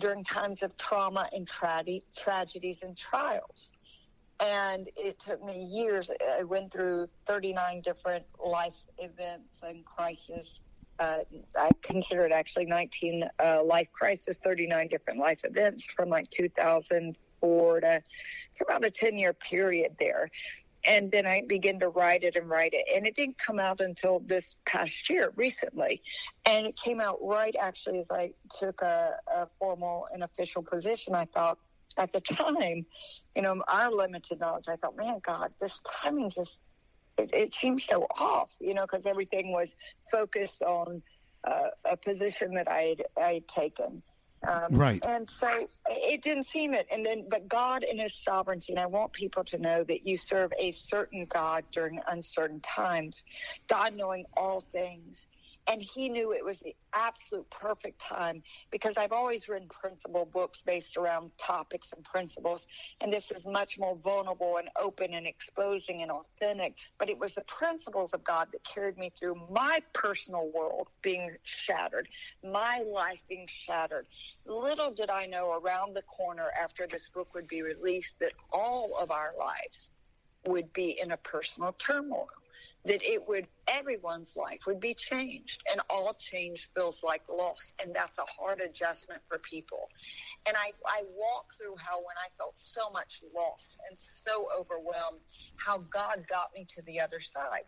[0.00, 1.84] during times of trauma and tra-
[2.16, 3.70] tragedies and trials.
[4.40, 6.10] And it took me years.
[6.38, 10.60] I went through 39 different life events and crises.
[10.98, 11.18] Uh,
[11.56, 17.80] I consider it actually 19 uh, life crises, 39 different life events from like 2004
[17.80, 18.02] to
[18.62, 20.30] about a 10 year period there
[20.84, 22.86] and then I began to write it and write it.
[22.94, 26.02] And it didn't come out until this past year, recently.
[26.46, 31.14] And it came out right actually as I took a, a formal and official position.
[31.14, 31.58] I thought
[31.98, 32.86] at the time,
[33.36, 36.58] you know, our limited knowledge, I thought, man, God, this timing just,
[37.18, 39.68] it, it seems so off, you know, because everything was
[40.10, 41.02] focused on
[41.44, 44.02] uh, a position that I had, I had taken.
[44.46, 45.02] Um, right.
[45.04, 46.86] And so it didn't seem it.
[46.90, 50.16] And then, but God in His sovereignty, and I want people to know that you
[50.16, 53.22] serve a certain God during uncertain times.
[53.68, 55.26] God knowing all things
[55.66, 60.60] and he knew it was the absolute perfect time because I've always written principle books
[60.64, 62.66] based around topics and principles.
[63.00, 66.74] And this is much more vulnerable and open and exposing and authentic.
[66.98, 71.36] But it was the principles of God that carried me through my personal world being
[71.42, 72.08] shattered,
[72.42, 74.06] my life being shattered.
[74.46, 78.96] Little did I know around the corner after this book would be released that all
[78.98, 79.90] of our lives
[80.46, 82.28] would be in a personal turmoil
[82.84, 85.62] that it would everyone's life would be changed.
[85.70, 87.72] And all change feels like loss.
[87.82, 89.88] And that's a hard adjustment for people.
[90.46, 95.20] And i i walk through how when i felt so much loss and so overwhelmed
[95.56, 97.64] how god got me to the other side.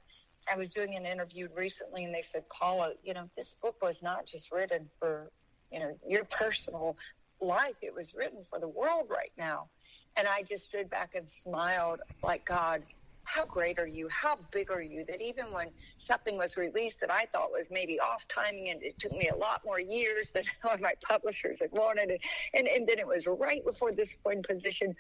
[0.53, 3.99] I was doing an interview recently and they said paula you know this book was
[4.03, 5.31] not just written for
[5.71, 6.97] you know your personal
[7.41, 7.75] life.
[7.83, 9.69] It was written for the world right now.
[10.17, 12.83] And i just stood back and smiled like god
[13.25, 14.09] how great are you?
[14.09, 15.05] How big are you?
[15.07, 18.99] That even when something was released that I thought was maybe off timing and it
[18.99, 20.45] took me a lot more years than
[20.81, 22.19] my publishers had wanted, and,
[22.55, 24.95] and, and then it was right before this point position.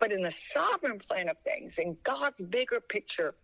[0.00, 3.34] But in the sovereign plan of things, in God's bigger picture,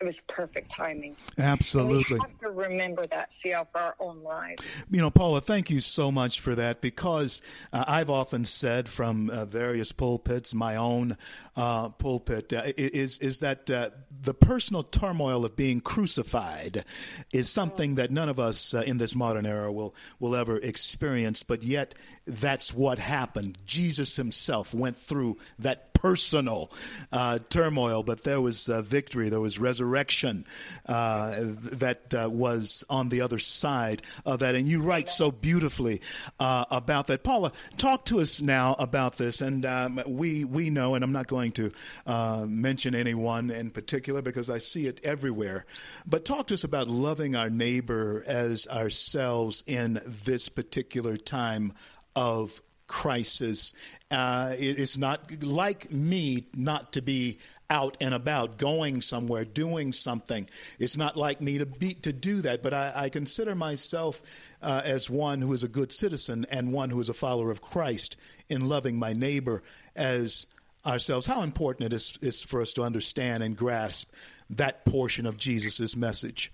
[0.00, 1.16] it was perfect timing.
[1.38, 2.18] Absolutely.
[2.18, 4.62] And we have to remember that, see for our own lives.
[4.90, 7.42] You know, Paula, thank you so much for that because
[7.72, 11.16] uh, I've often said from uh, various pulpits, my own
[11.56, 13.90] uh, pulpit, uh, is, is that uh,
[14.20, 16.84] the personal turmoil of being crucified
[17.32, 21.42] is something that none of us uh, in this modern era will, will ever experience,
[21.42, 21.94] but yet
[22.26, 23.58] that's what happened.
[23.64, 26.70] Jesus himself went through that personal
[27.12, 30.44] uh, turmoil, but there was uh, victory, there was resurrection
[30.86, 34.54] uh, that uh, was on the other side of that.
[34.54, 36.02] And you write so beautifully
[36.38, 37.22] uh, about that.
[37.22, 39.40] Paula, talk to us now about this.
[39.40, 41.72] And um, we, we know, and I'm not going to
[42.06, 45.64] uh, mention anyone in particular because I see it everywhere,
[46.06, 51.72] but talk to us about loving our neighbor as ourselves in this particular time
[52.14, 52.60] of
[52.94, 53.72] crisis.
[54.08, 57.38] Uh, it's not like me not to be
[57.68, 60.48] out and about, going somewhere, doing something.
[60.78, 64.22] It's not like me to be to do that, but I, I consider myself
[64.62, 67.60] uh, as one who is a good citizen and one who is a follower of
[67.60, 68.16] Christ
[68.48, 69.64] in loving my neighbor
[69.96, 70.46] as
[70.86, 71.26] ourselves.
[71.26, 74.12] How important it is, is for us to understand and grasp
[74.50, 76.52] that portion of Jesus' message.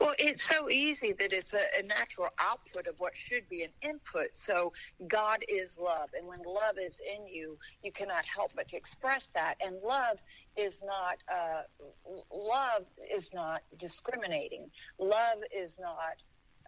[0.00, 3.70] Well, it's so easy that it's a, a, natural output of what should be an
[3.82, 4.28] input.
[4.46, 4.72] So
[5.08, 9.28] God is love, and when love is in you, you cannot help but to express
[9.34, 9.56] that.
[9.64, 10.18] And love
[10.56, 11.62] is not uh,
[12.30, 14.70] love is not discriminating.
[14.98, 16.16] Love is not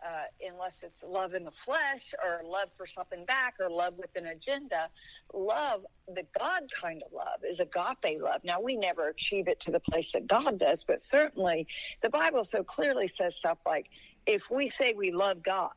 [0.04, 4.10] uh, unless it's love in the flesh or love for something back or love with
[4.16, 4.88] an agenda.
[5.32, 8.40] Love, the God kind of love, is agape love.
[8.44, 11.66] Now, we never achieve it to the place that God does, but certainly
[12.02, 13.86] the Bible so clearly says stuff like,
[14.26, 15.72] if we say we love God,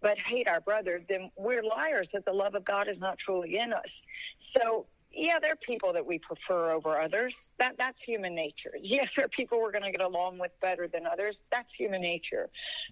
[0.00, 3.58] but hate our brother, then we're liars that the love of God is not truly
[3.58, 4.02] in us.
[4.38, 4.86] So
[5.16, 7.34] yeah, there are people that we prefer over others.
[7.58, 8.72] That that's human nature.
[8.80, 11.42] Yes, there are people we're going to get along with better than others.
[11.50, 12.50] That's human nature.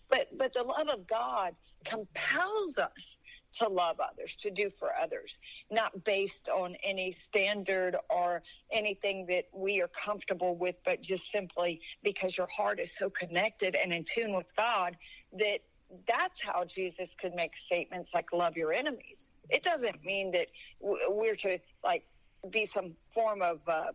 [0.08, 1.54] But but the love of God
[1.84, 3.18] compels us
[3.54, 5.38] to love others, to do for others,
[5.70, 11.80] not based on any standard or anything that we are comfortable with, but just simply
[12.02, 14.96] because your heart is so connected and in tune with God
[15.38, 15.60] that
[16.08, 19.18] that's how Jesus could make statements like love your enemies.
[19.50, 20.46] It doesn't mean that
[20.80, 22.04] we're to like
[22.50, 23.92] be some form of uh,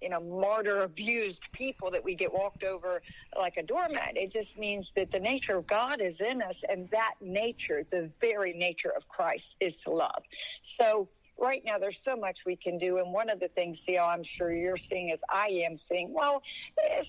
[0.00, 3.02] you know martyr abused people that we get walked over
[3.38, 4.16] like a doormat.
[4.16, 8.10] It just means that the nature of god is in us and that nature the
[8.20, 10.22] very nature of christ is to love.
[10.62, 11.08] So
[11.40, 12.98] right now there's so much we can do.
[12.98, 16.42] And one of the things, CL, I'm sure you're seeing as I am seeing, well,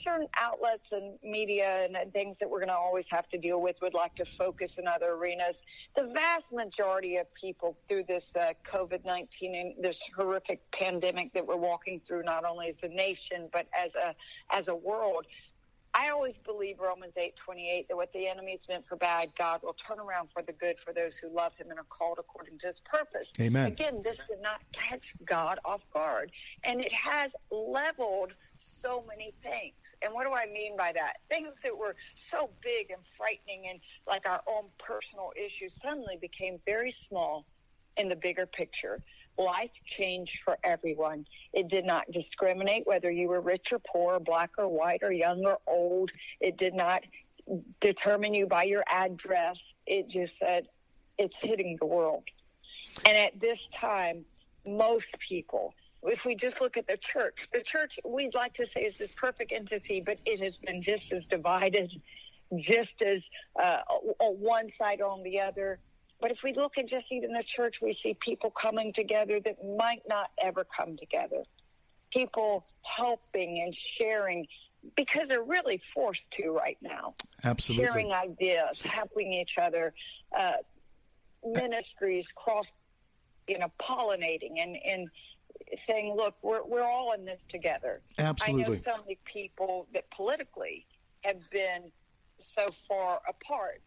[0.01, 3.61] certain outlets and media and, and things that we're going to always have to deal
[3.61, 5.61] with would like to focus in other arenas.
[5.95, 11.45] The vast majority of people through this uh, COVID 19 and this horrific pandemic that
[11.45, 14.15] we're walking through, not only as a nation, but as a,
[14.51, 15.25] as a world,
[15.93, 19.61] I always believe Romans 8 28 that what the enemy is meant for bad, God
[19.63, 22.59] will turn around for the good for those who love him and are called according
[22.59, 23.31] to his purpose.
[23.39, 23.67] Amen.
[23.67, 26.31] Again, this did not catch God off guard.
[26.63, 29.73] And it has leveled so many things.
[30.01, 31.17] And what do I mean by that?
[31.29, 31.95] Things that were
[32.29, 37.45] so big and frightening and like our own personal issues suddenly became very small
[37.97, 39.01] in the bigger picture
[39.41, 41.25] life changed for everyone.
[41.53, 45.45] It did not discriminate whether you were rich or poor, black or white, or young
[45.45, 46.11] or old.
[46.39, 47.03] It did not
[47.79, 49.59] determine you by your address.
[49.85, 50.67] It just said
[51.17, 52.23] it's hitting the world.
[53.05, 54.25] And at this time,
[54.65, 55.73] most people,
[56.03, 59.11] if we just look at the church, the church we'd like to say is this
[59.15, 61.91] perfect entity, but it has been just as divided,
[62.57, 63.23] just as
[63.61, 63.79] uh,
[64.19, 65.79] one side on the other.
[66.21, 69.57] But if we look at just even the church, we see people coming together that
[69.77, 71.43] might not ever come together.
[72.11, 74.47] People helping and sharing
[74.95, 77.13] because they're really forced to right now.
[77.43, 77.85] Absolutely.
[77.85, 79.93] Sharing ideas, helping each other,
[80.37, 80.53] uh,
[81.43, 82.67] ministries cross,
[83.47, 85.07] you know, pollinating and, and
[85.85, 88.01] saying, look, we're, we're all in this together.
[88.17, 88.63] Absolutely.
[88.63, 90.85] I know so many people that politically
[91.23, 91.91] have been
[92.39, 93.81] so far apart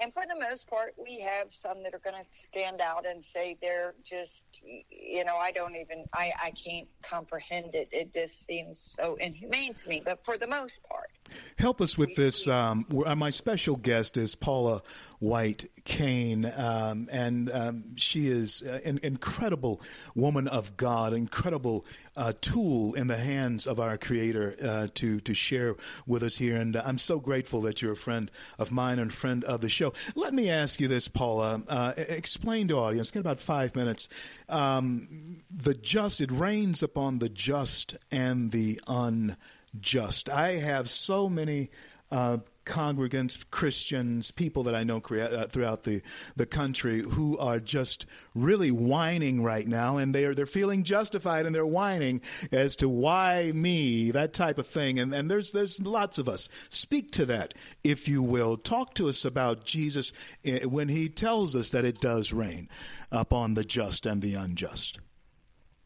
[0.00, 3.22] and for the most part, we have some that are going to stand out and
[3.22, 4.44] say they're just,
[4.90, 7.88] you know, I don't even, I, I can't comprehend it.
[7.92, 10.02] It just seems so inhumane to me.
[10.04, 11.10] But for the most part,
[11.58, 12.48] help us with this.
[12.48, 12.86] Um,
[13.16, 14.82] my special guest is Paula
[15.24, 19.80] White Cain, um, and um, she is an incredible
[20.14, 25.32] woman of God, incredible uh, tool in the hands of our Creator uh, to to
[25.32, 26.56] share with us here.
[26.56, 29.94] And I'm so grateful that you're a friend of mine and friend of the show.
[30.14, 31.62] Let me ask you this, Paula.
[31.66, 33.10] Uh, explain to audience.
[33.10, 34.10] Get about five minutes.
[34.50, 40.28] Um, the just it rains upon the just and the unjust.
[40.28, 41.70] I have so many.
[42.12, 46.02] Uh, congregants, Christians, people that I know uh, throughout the,
[46.36, 51.46] the country who are just really whining right now, and they are they're feeling justified
[51.46, 52.20] and they're whining
[52.52, 54.98] as to why me, that type of thing.
[54.98, 56.48] And and there's there's lots of us.
[56.70, 58.56] Speak to that, if you will.
[58.56, 60.12] Talk to us about Jesus
[60.44, 62.68] eh, when He tells us that it does rain
[63.10, 65.00] upon the just and the unjust.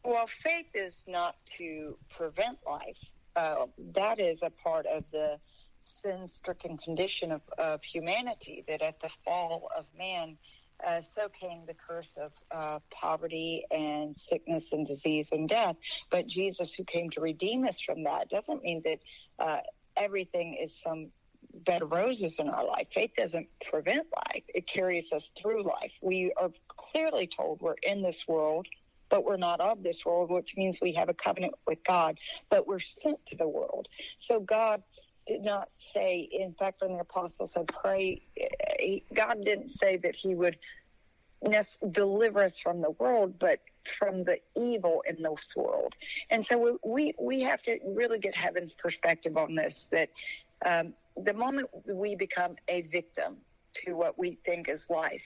[0.03, 2.97] Well, faith is not to prevent life.
[3.35, 5.37] Uh, that is a part of the
[6.01, 10.37] sin stricken condition of, of humanity that at the fall of man,
[10.85, 15.75] uh, so came the curse of uh, poverty and sickness and disease and death.
[16.09, 18.99] But Jesus, who came to redeem us from that, doesn't mean that
[19.43, 19.59] uh,
[19.97, 21.07] everything is some
[21.65, 22.87] bed of roses in our life.
[22.93, 25.91] Faith doesn't prevent life, it carries us through life.
[26.01, 28.67] We are clearly told we're in this world.
[29.09, 32.19] But we're not of this world, which means we have a covenant with God,
[32.51, 33.87] but we're sent to the world.
[34.19, 34.83] So God
[35.29, 38.21] did not say, in fact, when the apostle said, pray,
[39.13, 40.57] God didn't say that he would
[41.91, 43.59] deliver us from the world, but
[43.97, 45.93] from the evil in this world.
[46.31, 50.09] And so we, we have to really get heaven's perspective on this that
[50.65, 53.37] um, the moment we become a victim
[53.85, 55.21] to what we think is life,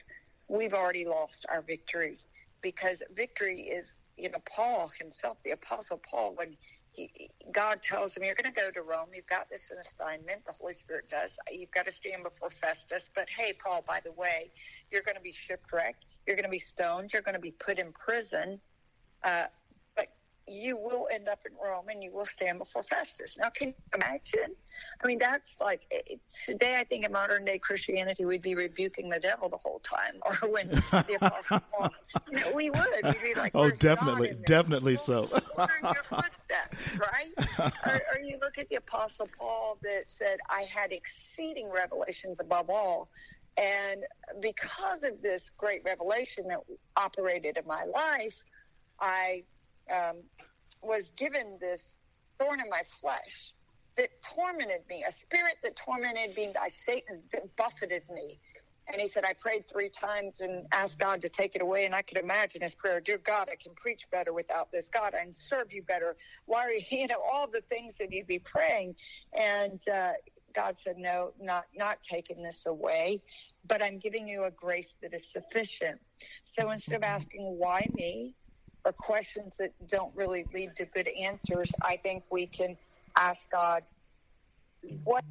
[0.48, 2.18] we've already lost our victory
[2.60, 6.58] because victory is, you know, Paul himself, the apostle Paul, when he,
[7.52, 9.08] God tells him, You're going to go to Rome.
[9.14, 10.44] You've got this an assignment.
[10.44, 11.32] The Holy Spirit does.
[11.50, 13.10] You've got to stand before Festus.
[13.14, 14.50] But hey, Paul, by the way,
[14.90, 16.04] you're going to be shipwrecked.
[16.26, 17.12] You're going to be stoned.
[17.12, 18.60] You're going to be put in prison.
[19.22, 19.44] Uh,
[20.46, 23.36] you will end up in Rome and you will stand before Festus.
[23.38, 24.54] Now, can you imagine?
[25.02, 25.82] I mean, that's like
[26.44, 30.20] today, I think in modern day Christianity, we'd be rebuking the devil the whole time.
[30.22, 31.90] Or when the Apostle Paul,
[32.30, 33.04] you know, we would.
[33.04, 35.30] We'd be like, Oh, "Where's God definitely, in this?" definitely so.
[35.30, 37.32] Your footsteps, right?
[37.86, 42.68] or, or you look at the Apostle Paul that said, I had exceeding revelations above
[42.68, 43.08] all.
[43.56, 44.02] And
[44.40, 46.58] because of this great revelation that
[46.96, 48.34] operated in my life,
[49.00, 49.44] I
[49.92, 50.22] um,
[50.84, 51.80] was given this
[52.38, 53.54] thorn in my flesh
[53.96, 58.40] that tormented me, a spirit that tormented me by Satan that buffeted me.
[58.92, 61.86] And he said, I prayed three times and asked God to take it away.
[61.86, 64.86] And I could imagine his prayer, Dear God, I can preach better without this.
[64.92, 66.16] God, I can serve you better.
[66.44, 68.94] Why are you, you know, all the things that you'd be praying.
[69.32, 70.12] And uh,
[70.54, 73.22] God said, No, not, not taking this away,
[73.66, 75.98] but I'm giving you a grace that is sufficient.
[76.58, 78.34] So instead of asking, Why me?
[78.84, 82.76] Or questions that don't really lead to good answers, I think we can
[83.16, 83.82] ask God
[85.04, 85.24] what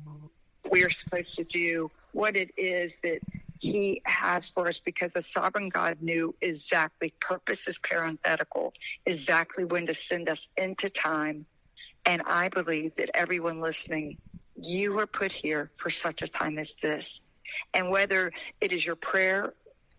[0.70, 3.20] we're supposed to do, what it is that
[3.60, 8.74] He has for us, because a sovereign God knew exactly, purpose is parenthetical,
[9.06, 11.46] exactly when to send us into time.
[12.06, 14.18] And I believe that everyone listening,
[14.56, 17.22] you were put here for such a time as this.
[17.74, 19.54] And whether it is your prayer,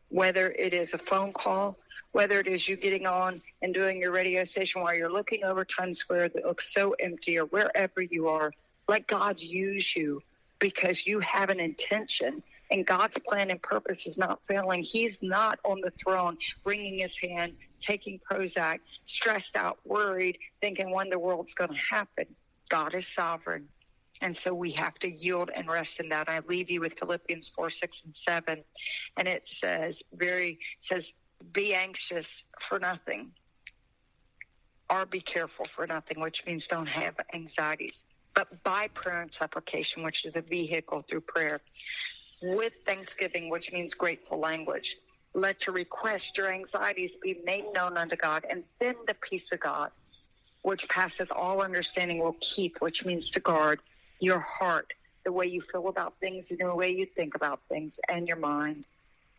[0.08, 1.78] whether it is a phone call,
[2.14, 5.64] whether it is you getting on and doing your radio station while you're looking over
[5.64, 8.52] Times Square that looks so empty or wherever you are,
[8.88, 10.22] let God use you
[10.60, 14.84] because you have an intention and God's plan and purpose is not failing.
[14.84, 21.10] He's not on the throne wringing his hand, taking Prozac, stressed out, worried, thinking when
[21.10, 22.26] the world's going to happen.
[22.68, 23.68] God is sovereign.
[24.20, 26.28] And so we have to yield and rest in that.
[26.28, 28.64] I leave you with Philippians 4, 6, and 7.
[29.16, 31.12] And it says, very, says,
[31.52, 33.32] be anxious for nothing
[34.90, 38.04] or be careful for nothing, which means don't have anxieties.
[38.34, 41.60] But by prayer and supplication, which is the vehicle through prayer,
[42.42, 44.96] with thanksgiving, which means grateful language,
[45.34, 49.60] let your requests, your anxieties be made known unto God, and then the peace of
[49.60, 49.90] God,
[50.62, 53.80] which passeth all understanding, will keep, which means to guard
[54.20, 54.92] your heart,
[55.24, 58.36] the way you feel about things, and the way you think about things, and your
[58.36, 58.84] mind.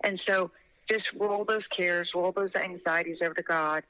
[0.04, 0.52] And so
[0.88, 3.84] just roll those cares, roll those anxieties over to God,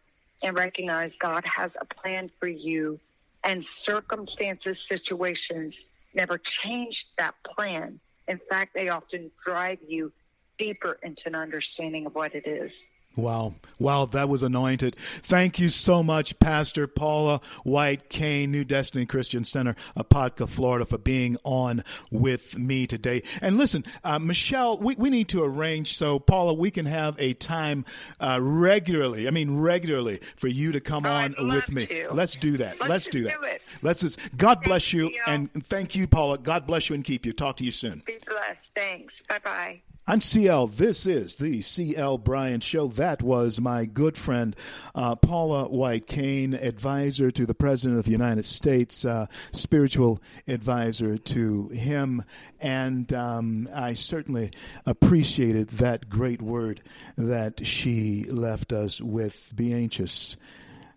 [0.43, 2.99] and recognize God has a plan for you,
[3.43, 7.99] and circumstances, situations never change that plan.
[8.27, 10.11] In fact, they often drive you
[10.57, 12.85] deeper into an understanding of what it is.
[13.15, 13.55] Wow.
[13.79, 14.95] Wow, that was anointed.
[15.23, 20.97] Thank you so much, Pastor Paula White Cain, New Destiny Christian Center, Apopka, Florida, for
[20.97, 23.23] being on with me today.
[23.41, 27.33] And listen, uh, Michelle, we, we need to arrange so, Paula, we can have a
[27.33, 27.85] time
[28.19, 31.85] uh, regularly, I mean, regularly, for you to come on I'd love with me.
[31.87, 32.09] to.
[32.13, 32.79] Let's do that.
[32.79, 33.39] Let's Let's do that.
[33.39, 33.61] do it.
[33.81, 35.09] Let's just, God bless you.
[35.09, 35.21] you.
[35.27, 36.37] And thank you, Paula.
[36.37, 37.33] God bless you and keep you.
[37.33, 38.03] Talk to you soon.
[38.05, 38.69] Be blessed.
[38.73, 39.21] Thanks.
[39.27, 39.81] Bye bye.
[40.07, 40.67] I'm CL.
[40.67, 42.89] This is the CL Bryant Show.
[42.89, 44.55] That was my good friend
[44.93, 51.17] uh, Paula White Cain, advisor to the President of the United States, uh, spiritual advisor
[51.17, 52.21] to him.
[52.61, 54.51] And um, I certainly
[54.85, 56.83] appreciated that great word
[57.17, 59.53] that she left us with.
[59.55, 60.37] Be anxious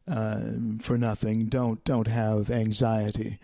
[0.07, 0.39] uh,
[0.83, 1.47] for nothing.
[1.47, 3.39] Don't don't have anxiety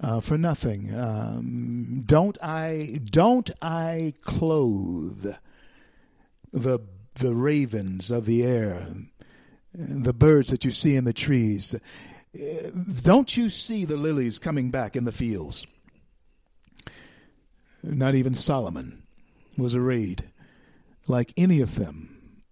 [0.00, 0.94] uh, for nothing.
[0.94, 5.34] Um, don't I don't I clothe
[6.52, 6.80] the
[7.14, 8.86] the ravens of the air,
[9.74, 11.74] the birds that you see in the trees?
[11.74, 12.70] Uh,
[13.02, 15.66] Don't you see the lilies coming back in the fields?
[17.82, 19.02] Not even Solomon
[19.56, 20.30] was arrayed
[21.08, 22.42] like any of them.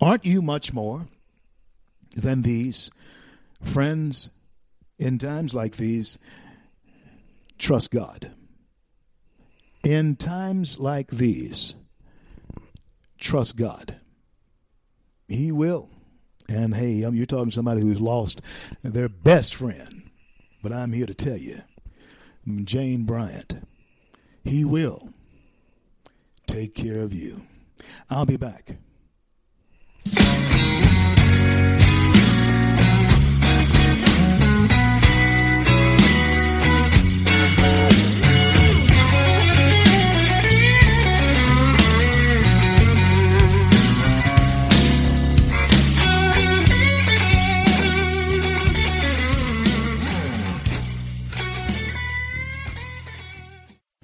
[0.00, 1.08] Aren't you much more
[2.16, 2.90] than these?
[3.62, 4.30] Friends,
[4.98, 6.18] in times like these,
[7.58, 8.30] trust God.
[9.84, 11.76] In times like these,
[13.18, 14.00] trust God.
[15.28, 15.90] He will.
[16.48, 18.40] And hey, um, you're talking to somebody who's lost
[18.82, 20.10] their best friend.
[20.62, 21.58] But I'm here to tell you,
[22.64, 23.66] Jane Bryant,
[24.44, 25.10] he will
[26.46, 27.42] take care of you.
[28.10, 28.78] I'll be back.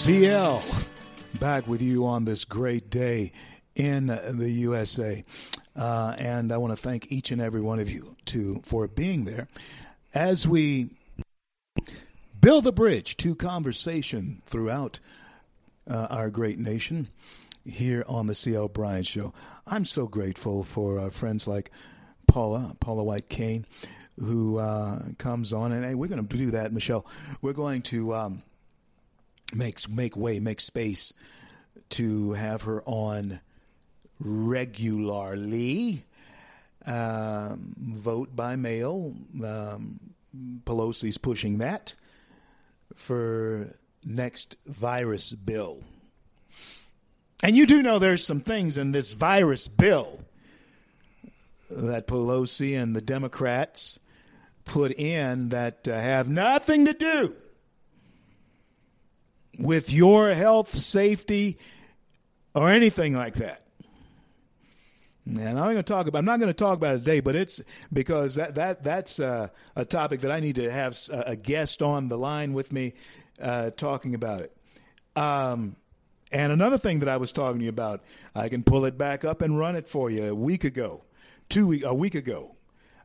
[0.00, 0.64] CL,
[1.40, 3.32] back with you on this great day
[3.74, 5.22] in the USA.
[5.76, 9.26] Uh, and I want to thank each and every one of you too for being
[9.26, 9.46] there
[10.14, 10.88] as we
[12.40, 15.00] build a bridge to conversation throughout
[15.86, 17.10] uh, our great nation
[17.66, 19.34] here on the CL Bryant Show.
[19.66, 21.70] I'm so grateful for uh, friends like
[22.26, 23.66] Paula, Paula White Cain,
[24.18, 27.04] who uh, comes on, and hey, we're going to do that, Michelle.
[27.42, 28.42] We're going to um,
[29.54, 31.12] make make way, make space
[31.90, 33.40] to have her on
[34.18, 36.04] regularly.
[36.86, 39.14] Um, vote by mail.
[39.44, 40.00] Um,
[40.64, 41.94] Pelosi's pushing that
[42.94, 45.80] for next virus bill.
[47.42, 50.20] And you do know there's some things in this virus bill
[51.70, 53.98] that Pelosi and the Democrats
[54.64, 57.34] put in that uh, have nothing to do
[59.60, 61.58] with your health, safety,
[62.54, 63.62] or anything like that.
[65.26, 66.18] And I'm going to talk about.
[66.18, 67.60] I'm not going to talk about it today, but it's
[67.92, 72.08] because that that that's uh, a topic that I need to have a guest on
[72.08, 72.94] the line with me
[73.40, 74.56] uh, talking about it.
[75.14, 75.76] Um,
[76.32, 78.02] and another thing that I was talking to you about,
[78.34, 80.24] I can pull it back up and run it for you.
[80.24, 81.04] A week ago,
[81.48, 82.56] two week, a week ago,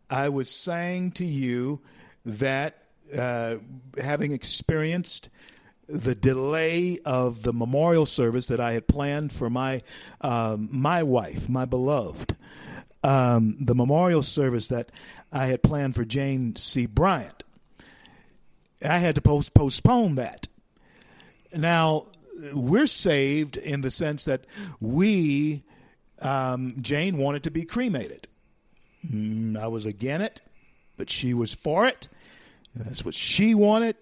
[0.10, 1.82] I was saying to you
[2.26, 3.58] that uh,
[4.02, 5.30] having experienced
[5.88, 9.84] the delay of the memorial service that I had planned for my
[10.22, 12.36] um, my wife, my beloved,
[13.04, 14.92] um, the memorial service that
[15.32, 16.86] I had planned for Jane C.
[16.86, 17.44] Bryant.
[18.84, 20.48] I had to post, postpone that.
[21.54, 22.08] Now
[22.54, 24.46] we're saved in the sense that
[24.80, 25.64] we,
[26.22, 28.28] um, Jane wanted to be cremated.
[29.08, 30.42] Mm, I was against it,
[30.98, 32.08] but she was for it.
[32.76, 33.96] That's what she wanted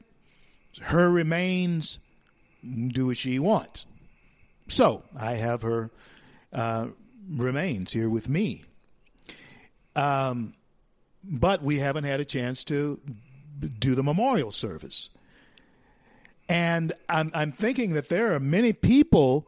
[0.81, 1.99] her remains
[2.63, 3.85] do as she wants.
[4.67, 5.91] So I have her
[6.51, 6.87] uh,
[7.29, 8.63] remains here with me.
[9.95, 10.53] Um,
[11.23, 12.99] but we haven't had a chance to
[13.79, 15.09] do the memorial service.
[16.49, 19.47] And I'm, I'm thinking that there are many people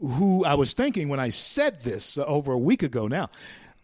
[0.00, 3.24] who I was thinking when I said this over a week ago now.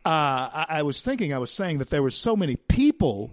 [0.05, 3.31] Uh, I, I was thinking, I was saying that there were so many people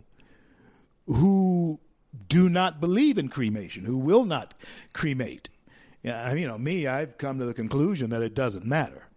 [1.07, 1.79] who
[2.27, 4.53] do not believe in cremation, who will not
[4.93, 5.49] cremate.
[6.03, 9.07] You know, me, I've come to the conclusion that it doesn't matter.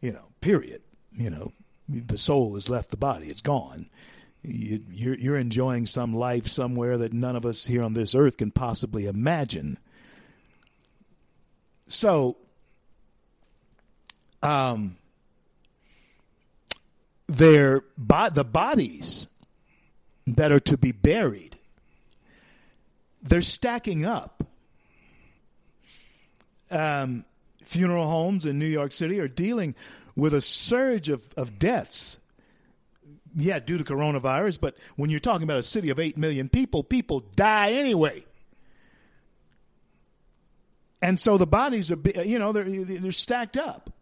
[0.00, 0.82] You know, period.
[1.12, 1.52] You know,
[1.88, 3.88] the soul has left the body; it's gone.
[4.42, 8.38] You, you're, you're enjoying some life somewhere that none of us here on this earth
[8.38, 9.78] can possibly imagine.
[11.86, 12.38] So,
[14.42, 14.96] um,
[17.26, 19.26] they're the bodies
[20.26, 21.58] that are to be buried
[23.22, 24.44] they're stacking up.
[26.70, 27.24] Um,
[27.64, 29.74] funeral homes in New York City are dealing
[30.16, 32.18] with a surge of, of deaths.
[33.34, 36.82] Yeah, due to coronavirus, but when you're talking about a city of 8 million people,
[36.82, 38.24] people die anyway.
[41.00, 43.92] And so the bodies are, you know, they're, they're stacked up.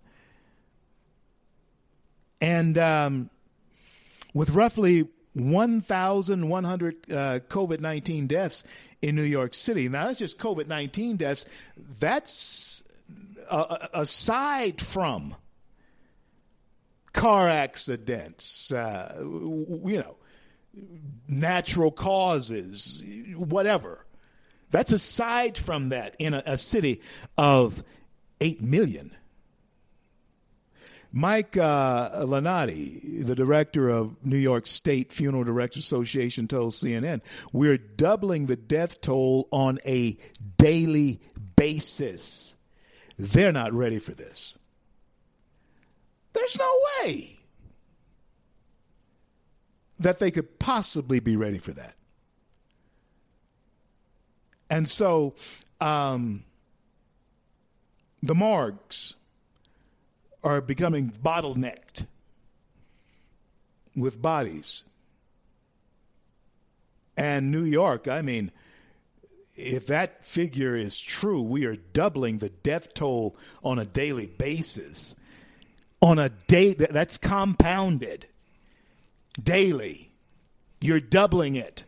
[2.40, 3.31] And um,
[4.32, 5.09] with roughly
[5.39, 7.15] 1,100 uh,
[7.48, 8.65] COVID 19 deaths
[9.02, 9.89] in New York City.
[9.89, 11.47] Now, that's just COVID 19 deaths.
[12.01, 12.82] That's
[13.51, 15.35] uh, aside from
[17.12, 20.16] car accidents, uh, you know,
[21.28, 23.02] natural causes,
[23.36, 24.05] whatever.
[24.70, 27.01] That's aside from that in a, a city
[27.36, 27.82] of
[28.40, 29.16] 8 million.
[31.12, 37.22] Mike uh, Lanotte, the director of New York State Funeral Directors Association, told CNN,
[37.52, 40.16] "We're doubling the death toll on a
[40.59, 41.20] daily
[41.56, 42.55] basis.
[43.18, 44.59] They're not ready for this.
[46.35, 46.70] There's no
[47.05, 47.39] way.
[49.98, 51.94] that they could possibly be ready for that.
[54.70, 55.35] And so
[55.80, 56.44] um,
[58.22, 59.16] the morgues
[60.43, 62.06] are becoming bottlenecked
[63.97, 64.85] with bodies.
[67.16, 68.52] And New York, I mean,
[69.56, 75.16] if that figure is true, we are doubling the death toll on a daily basis.
[76.01, 78.27] On a day that's compounded
[79.43, 80.12] daily.
[80.81, 81.85] You're doubling it.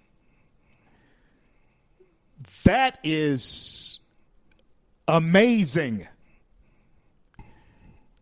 [2.64, 4.01] That is
[5.06, 6.09] amazing.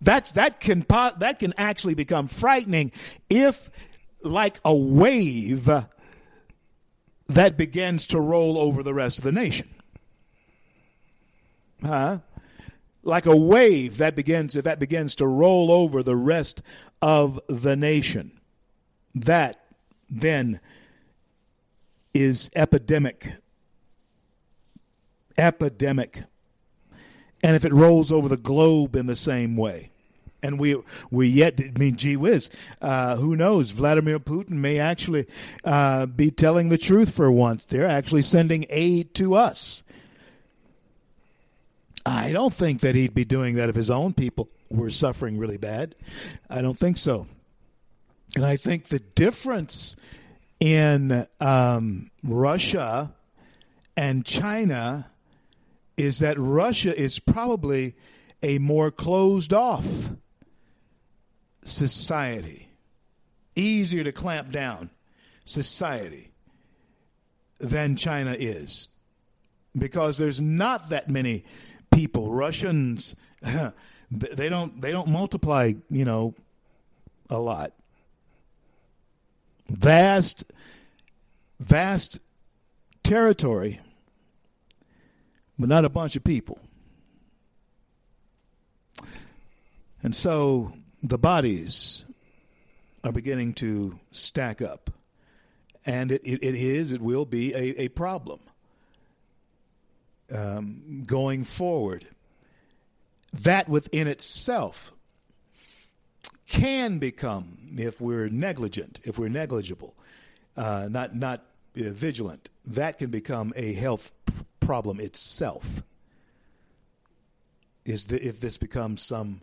[0.00, 2.92] That's that can that can actually become frightening
[3.28, 3.70] if
[4.22, 5.82] like a wave uh,
[7.28, 9.68] that begins to roll over the rest of the nation.
[11.84, 12.18] Huh?
[13.02, 16.62] Like a wave that begins if that begins to roll over the rest
[17.00, 18.32] of the nation.
[19.14, 19.64] That
[20.10, 20.60] then
[22.14, 23.32] is epidemic.
[25.36, 26.24] Epidemic.
[27.42, 29.90] And if it rolls over the globe in the same way,
[30.42, 32.50] and we we yet I mean gee whiz
[32.80, 33.70] uh, who knows?
[33.70, 35.26] Vladimir Putin may actually
[35.64, 37.64] uh, be telling the truth for once.
[37.64, 39.82] They're actually sending aid to us.
[42.06, 45.58] I don't think that he'd be doing that if his own people were suffering really
[45.58, 45.94] bad.
[46.48, 47.26] I don't think so.
[48.34, 49.96] And I think the difference
[50.60, 53.14] in um, Russia
[53.96, 55.10] and China
[55.98, 57.94] is that Russia is probably
[58.42, 60.10] a more closed off
[61.64, 62.68] society,
[63.56, 64.90] easier to clamp down
[65.44, 66.30] society
[67.58, 68.88] than China is.
[69.76, 71.44] Because there's not that many
[71.90, 72.32] people.
[72.32, 73.14] Russians
[74.10, 76.34] they don't they don't multiply, you know,
[77.28, 77.72] a lot.
[79.68, 80.44] Vast
[81.60, 82.18] vast
[83.02, 83.80] territory,
[85.58, 86.58] but not a bunch of people.
[90.02, 90.72] And so
[91.02, 92.04] the bodies
[93.04, 94.90] are beginning to stack up.
[95.84, 98.40] And it, it, it is, it will be a, a problem
[100.34, 102.04] um, going forward.
[103.32, 104.92] That within itself
[106.46, 109.94] can become, if we're negligent, if we're negligible,
[110.56, 111.40] uh, not, not
[111.76, 114.10] uh, vigilant, that can become a health
[114.68, 115.82] problem itself.
[117.86, 119.40] Is the, if this becomes some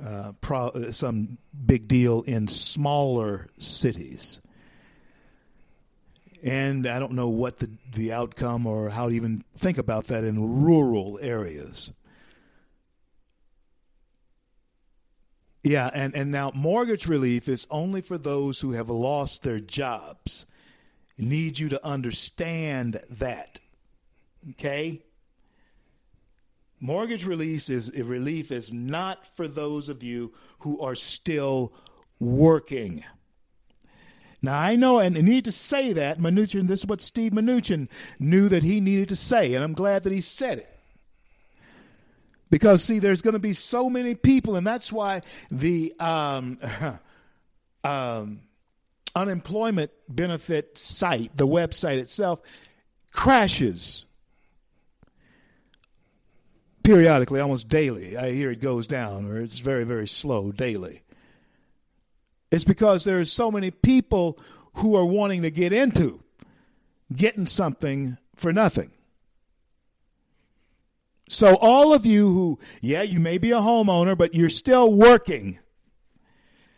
[0.00, 4.40] uh, pro- uh, some big deal in smaller cities.
[6.44, 10.22] And I don't know what the, the outcome or how to even think about that
[10.22, 11.92] in rural areas.
[15.64, 20.46] Yeah, and, and now mortgage relief is only for those who have lost their jobs.
[21.18, 23.58] Need you to understand that.
[24.50, 25.02] Okay?
[26.80, 31.72] Mortgage release is relief is not for those of you who are still
[32.20, 33.04] working.
[34.42, 36.66] Now I know, and I need to say that Mnuchin.
[36.66, 40.12] This is what Steve Mnuchin knew that he needed to say, and I'm glad that
[40.12, 40.78] he said it.
[42.50, 46.58] Because see, there's going to be so many people, and that's why the um,
[47.84, 48.40] um,
[49.14, 52.40] unemployment benefit site, the website itself,
[53.10, 54.05] crashes
[56.86, 58.16] periodically, almost daily.
[58.16, 61.02] I hear it goes down, or it's very, very slow daily.
[62.52, 64.38] It's because there are so many people
[64.74, 66.22] who are wanting to get into
[67.14, 68.92] getting something for nothing.
[71.28, 75.58] So, all of you who, yeah, you may be a homeowner, but you're still working,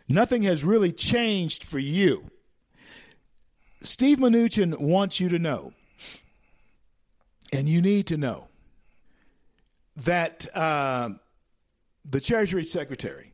[0.07, 2.31] nothing has really changed for you.
[3.81, 5.73] Steve Mnuchin wants you to know,
[7.53, 8.48] and you need to know,
[10.03, 11.09] that uh,
[12.09, 13.31] the Treasury Secretary,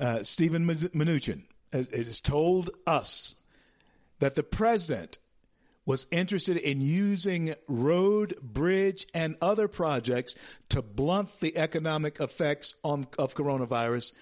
[0.00, 1.42] uh, Stephen Mnuchin,
[1.72, 3.34] has, told us
[4.18, 5.18] that the president
[5.84, 10.34] was interested in using road, bridge, and other projects
[10.68, 14.12] to blunt the economic effects on, of coronavirus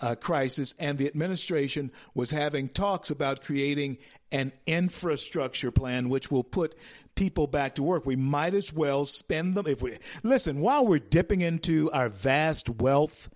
[0.00, 3.96] uh, crisis, and the administration was having talks about creating
[4.32, 6.74] an infrastructure plan which will put
[7.14, 8.06] people back to work.
[8.06, 12.68] We might as well spend them if we listen while we're dipping into our vast
[12.68, 13.28] wealth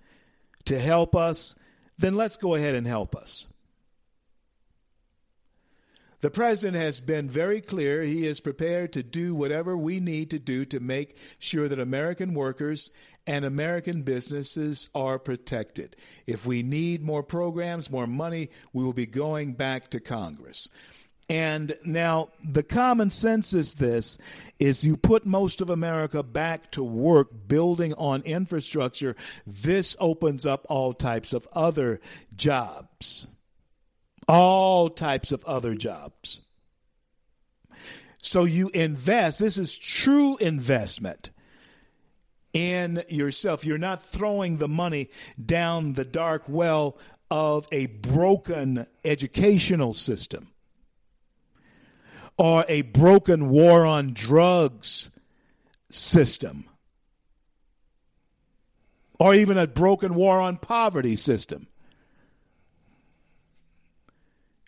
[0.67, 1.55] to help us,
[1.99, 3.47] then let's go ahead and help us.
[6.21, 8.03] The president has been very clear.
[8.03, 12.35] He is prepared to do whatever we need to do to make sure that American
[12.35, 12.91] workers
[13.25, 15.95] and American businesses are protected.
[16.27, 20.69] If we need more programs, more money, we will be going back to Congress.
[21.29, 24.17] And now the common sense is this
[24.59, 29.15] is you put most of America back to work building on infrastructure,
[29.47, 32.01] this opens up all types of other
[32.35, 33.27] jobs.
[34.27, 36.41] All types of other jobs.
[38.21, 41.31] So you invest, this is true investment
[42.53, 43.65] in yourself.
[43.65, 45.11] You're not throwing the money
[45.43, 46.99] down the dark well
[47.31, 50.49] of a broken educational system
[52.39, 55.11] or a broken war on drugs
[55.91, 56.65] system
[59.19, 61.67] or even a broken war on poverty system.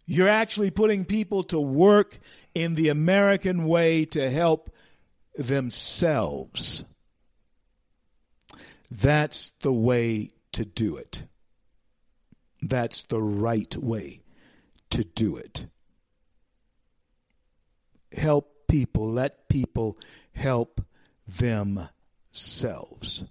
[0.06, 2.18] You're actually putting people to work
[2.52, 4.74] in the American way to help
[5.36, 6.84] themselves.
[8.90, 11.22] That's the way to do it.
[12.60, 14.22] That's the right way
[14.90, 15.66] to do it.
[18.16, 19.98] Help people, let people
[20.32, 20.84] help
[21.26, 23.24] themselves.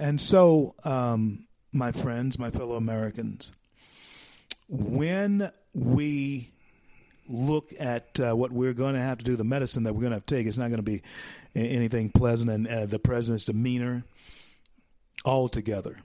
[0.00, 3.52] And so, um, my friends, my fellow Americans,
[4.68, 6.50] when we
[7.28, 10.10] look at uh, what we're going to have to do, the medicine that we're going
[10.10, 11.02] to have to take, it's not going to be
[11.54, 14.04] anything pleasant, and uh, the president's demeanor
[15.24, 15.96] altogether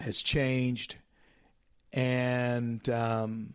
[0.00, 0.96] has changed,
[1.92, 3.54] and um,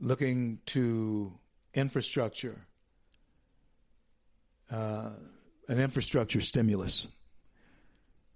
[0.00, 1.32] looking to
[1.74, 2.66] infrastructure,
[4.70, 5.10] uh,
[5.68, 7.06] an infrastructure stimulus.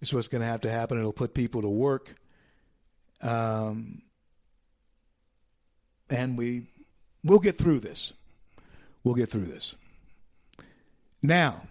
[0.00, 0.98] It's what's going to have to happen.
[0.98, 2.14] It'll put people to work.
[3.22, 4.02] Um,
[6.10, 6.66] and we
[7.24, 8.12] we'll get through this.
[9.02, 9.76] We'll get through this.
[11.22, 11.62] Now,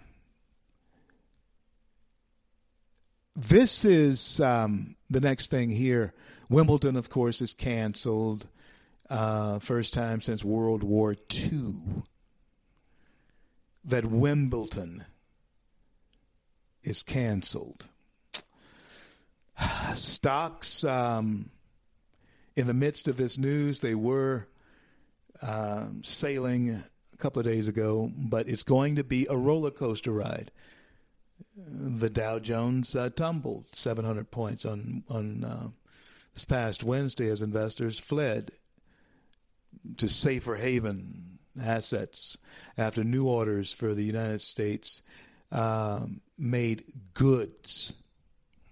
[3.36, 6.12] this is um, the next thing here.
[6.48, 8.48] Wimbledon, of course, is canceled.
[9.10, 11.74] Uh, first time since World War II
[13.84, 15.04] that Wimbledon
[16.82, 17.86] is canceled.
[19.94, 21.50] Stocks, um,
[22.56, 24.48] in the midst of this news, they were
[25.42, 26.70] um, sailing
[27.12, 30.50] a couple of days ago, but it's going to be a roller coaster ride.
[31.56, 35.68] The Dow Jones uh, tumbled 700 points on on uh,
[36.32, 38.52] this past Wednesday as investors fled
[39.96, 42.38] to safer haven assets
[42.76, 45.02] after new orders for the United States
[45.52, 46.82] um, made
[47.14, 47.92] goods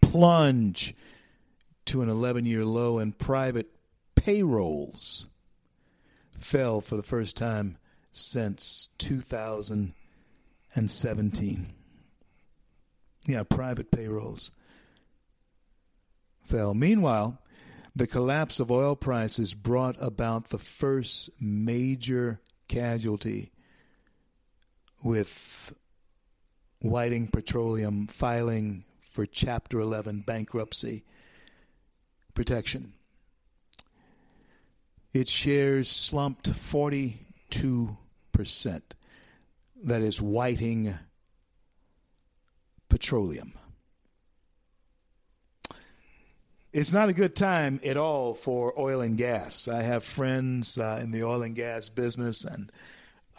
[0.01, 0.97] plunge
[1.87, 3.69] to an 11 year low and private
[4.15, 5.27] payrolls
[6.37, 7.77] fell for the first time
[8.11, 11.73] since 2017.
[13.27, 14.51] Yeah, private payrolls
[16.45, 16.75] fell.
[16.75, 17.39] Meanwhile,
[17.95, 23.53] the collapse of oil prices brought about the first major casualty
[25.05, 25.75] with
[26.81, 31.05] Whiting Petroleum filing for Chapter 11 bankruptcy
[32.35, 32.95] protection.
[35.13, 37.19] Its shares slumped 42%.
[39.85, 40.95] That is Whiting
[42.89, 43.53] Petroleum.
[46.73, 49.69] It's not a good time at all for oil and gas.
[49.69, 52.73] I have friends uh, in the oil and gas business, and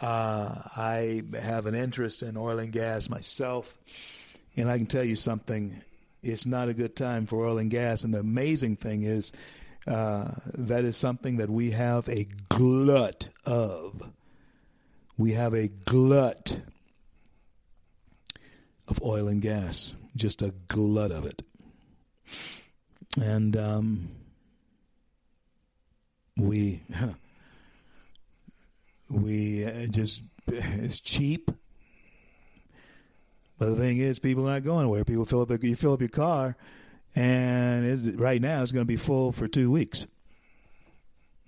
[0.00, 3.76] uh, I have an interest in oil and gas myself.
[4.56, 5.82] And I can tell you something
[6.22, 8.04] it's not a good time for oil and gas.
[8.04, 9.32] And the amazing thing is,
[9.84, 14.12] uh, that is something that we have a glut of.
[15.18, 16.60] We have a glut
[18.86, 21.42] of oil and gas, just a glut of it.
[23.20, 24.08] And um,
[26.36, 26.82] we
[29.10, 31.50] we uh, just it's cheap.
[33.58, 35.04] But the thing is, people are not going anywhere.
[35.04, 36.56] People fill up you fill up your car
[37.16, 40.06] and right now it's going to be full for two weeks.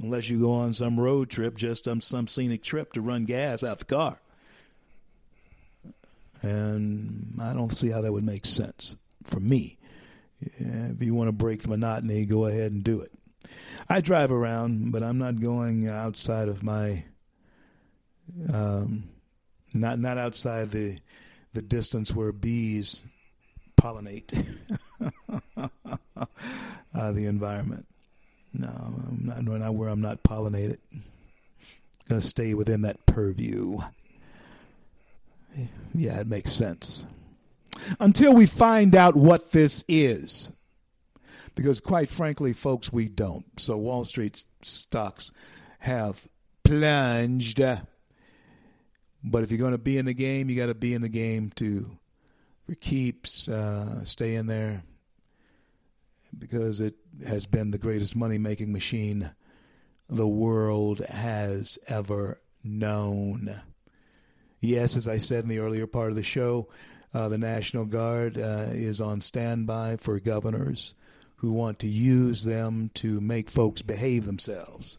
[0.00, 3.64] Unless you go on some road trip, just um, some scenic trip to run gas
[3.64, 4.20] out the car.
[6.42, 9.78] And I don't see how that would make sense for me.
[10.40, 13.12] If you want to break the monotony, go ahead and do it.
[13.88, 17.04] I drive around, but I'm not going outside of my,
[18.52, 19.08] um,
[19.72, 20.98] not not outside the
[21.52, 23.02] the distance where bees
[23.80, 24.46] pollinate
[25.56, 27.86] uh, the environment.
[28.52, 30.78] No, I'm not, not where I'm not pollinated.
[32.08, 33.78] Going to stay within that purview.
[35.94, 37.06] Yeah, it makes sense.
[38.00, 40.52] Until we find out what this is.
[41.54, 43.46] Because, quite frankly, folks, we don't.
[43.58, 45.32] So, Wall Street stocks
[45.80, 46.26] have
[46.64, 47.60] plunged.
[49.24, 51.08] But if you're going to be in the game, you got to be in the
[51.08, 51.98] game to
[52.66, 53.48] for keeps.
[53.48, 54.82] Uh, stay in there
[56.38, 56.94] because it
[57.26, 59.30] has been the greatest money making machine
[60.08, 63.60] the world has ever known.
[64.60, 66.68] Yes, as I said in the earlier part of the show,
[67.14, 70.94] uh, the National Guard uh, is on standby for governors
[71.36, 74.98] who want to use them to make folks behave themselves.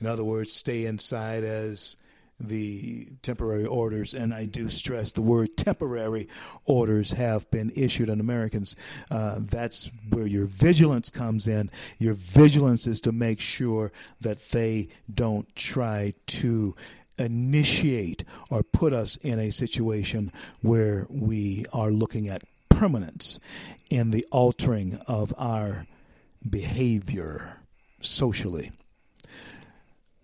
[0.00, 1.96] In other words, stay inside as
[2.40, 6.28] the temporary orders, and I do stress the word temporary
[6.64, 8.76] orders have been issued on Americans.
[9.10, 11.70] Uh, that's where your vigilance comes in.
[11.98, 16.76] Your vigilance is to make sure that they don't try to
[17.18, 20.32] initiate or put us in a situation
[20.62, 23.40] where we are looking at permanence
[23.90, 25.86] in the altering of our
[26.48, 27.60] behavior
[28.00, 28.70] socially.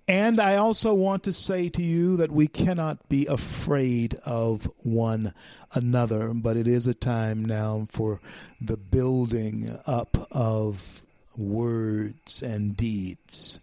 [0.06, 5.32] And I also want to say to you that we cannot be afraid of one
[5.72, 8.20] another, but it is a time now for
[8.60, 11.02] the building up of
[11.36, 13.60] words and deeds.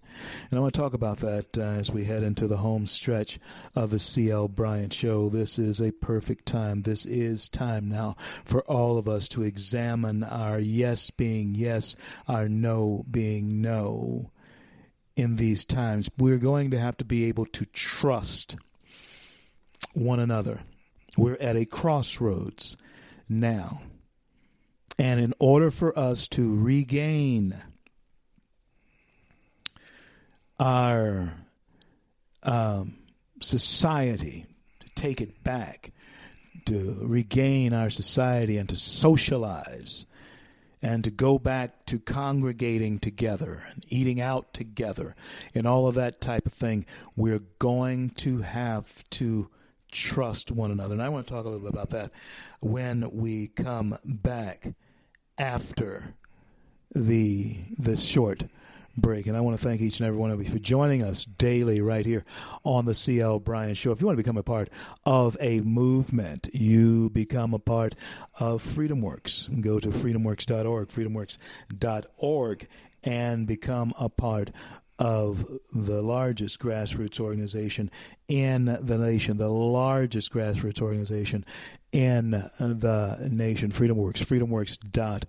[0.49, 3.39] And I want to talk about that uh, as we head into the home stretch
[3.75, 4.47] of the C.L.
[4.47, 5.29] Bryant Show.
[5.29, 6.81] This is a perfect time.
[6.81, 8.15] This is time now
[8.45, 11.95] for all of us to examine our yes being yes,
[12.27, 14.31] our no being no
[15.15, 16.09] in these times.
[16.17, 18.57] We're going to have to be able to trust
[19.93, 20.61] one another.
[21.17, 22.77] We're at a crossroads
[23.27, 23.81] now.
[24.97, 27.61] And in order for us to regain
[30.61, 31.33] our
[32.43, 32.93] um,
[33.39, 34.45] society,
[34.79, 35.91] to take it back,
[36.65, 40.05] to regain our society and to socialize,
[40.83, 45.15] and to go back to congregating together and eating out together
[45.53, 46.85] and all of that type of thing,
[47.15, 49.49] we're going to have to
[49.91, 50.93] trust one another.
[50.93, 52.11] And I want to talk a little bit about that
[52.59, 54.73] when we come back
[55.37, 56.13] after
[56.93, 58.43] the the short
[58.97, 59.27] break.
[59.27, 61.81] And I want to thank each and every one of you for joining us daily
[61.81, 62.25] right here
[62.63, 63.91] on the CL Bryant Show.
[63.91, 64.69] If you want to become a part
[65.05, 67.95] of a movement, you become a part
[68.39, 69.61] of FreedomWorks.
[69.61, 72.67] Go to freedomworks.org, freedomworks.org,
[73.03, 74.51] and become a part
[74.99, 77.89] of the largest grassroots organization
[78.27, 81.43] in the nation, the largest grassroots organization
[81.91, 85.27] in the nation, Freedom FreedomWorks, freedomworks.org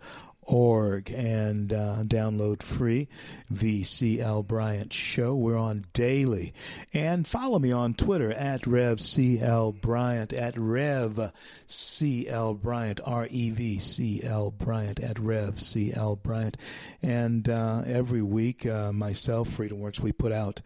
[0.52, 3.08] org and uh, download free
[3.50, 5.34] the CL Bryant Show.
[5.34, 6.52] We're on daily.
[6.92, 11.32] And follow me on Twitter at Rev CL Bryant, at Rev
[11.66, 16.56] CL Bryant, R E V C L Bryant, at Rev CL Bryant.
[17.02, 20.60] And uh, every week, uh, myself, FreedomWorks, we put out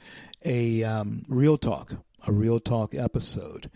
[0.45, 1.93] a um, Real Talk,
[2.27, 3.71] a Real Talk episode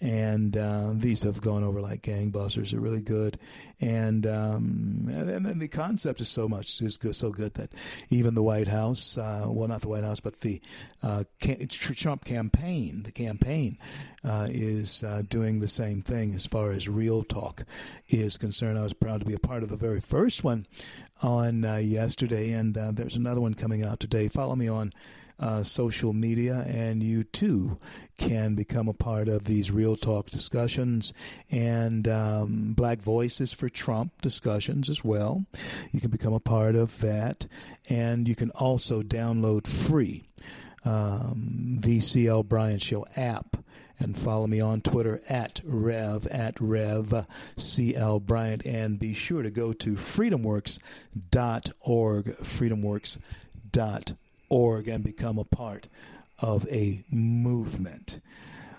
[0.00, 2.70] and uh, these have gone over like gangbusters.
[2.70, 3.38] They're really good,
[3.80, 7.70] and um, and the concept is so much is good, so good that
[8.08, 10.60] even the White House, uh, well, not the White House, but the
[11.02, 11.24] uh,
[11.68, 13.76] Trump campaign, the campaign
[14.24, 17.64] uh, is uh, doing the same thing as far as real talk
[18.08, 18.78] is concerned.
[18.78, 20.66] I was proud to be a part of the very first one
[21.22, 24.28] on uh, yesterday, and there's another one coming out today.
[24.28, 24.94] Follow me on
[25.40, 27.78] uh, social media, and you too
[28.18, 31.14] can become a part of these real talk discussions
[31.50, 35.46] and um, Black Voices for Trump discussions as well.
[35.90, 37.46] You can become a part of that,
[37.88, 40.28] and you can also download free
[40.84, 43.56] um, VCL Bryant Show app
[43.98, 47.26] and follow me on Twitter at Rev at Rev
[47.56, 54.16] CL Bryant and be sure to go to freedomworks.org freedomworks.org
[54.50, 55.88] org and become a part
[56.40, 58.20] of a movement.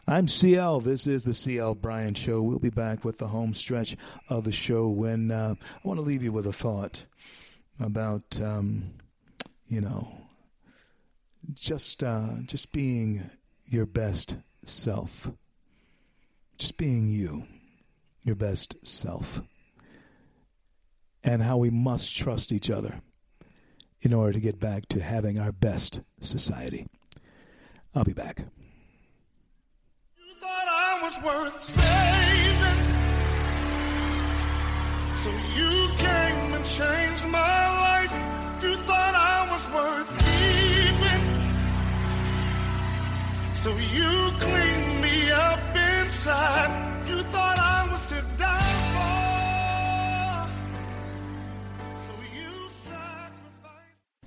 [0.08, 0.82] I'm CL.
[0.82, 2.42] This is the CL Bryant Show.
[2.42, 3.96] We'll be back with the home stretch
[4.30, 7.06] of the show when uh, I want to leave you with a thought
[7.80, 8.92] about, um,
[9.68, 10.08] you know,
[11.54, 13.30] just uh, just being
[13.68, 14.36] your best
[14.66, 15.32] self,
[16.58, 17.44] just being you,
[18.24, 19.42] your best self,
[21.24, 23.02] and how we must trust each other
[24.02, 26.88] in order to get back to having our best society.
[27.94, 28.40] I'll be back.
[30.18, 32.80] You thought I was worth saving.
[35.24, 38.14] So you came and changed my life.
[38.64, 41.24] You thought I was worth keeping.
[43.62, 47.01] So you cleaned me up inside.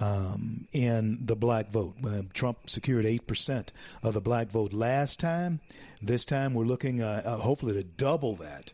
[0.00, 1.94] um, in the black vote.
[2.04, 3.68] Uh, Trump secured 8%
[4.02, 5.60] of the black vote last time.
[6.02, 8.72] This time we're looking uh, uh, hopefully to double that.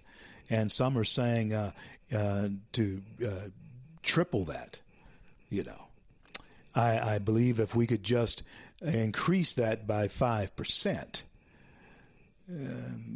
[0.52, 1.70] And some are saying uh,
[2.14, 3.48] uh, to uh,
[4.02, 4.78] triple that,
[5.48, 5.86] you know.
[6.74, 8.42] I, I believe if we could just
[8.82, 11.22] increase that by 5%,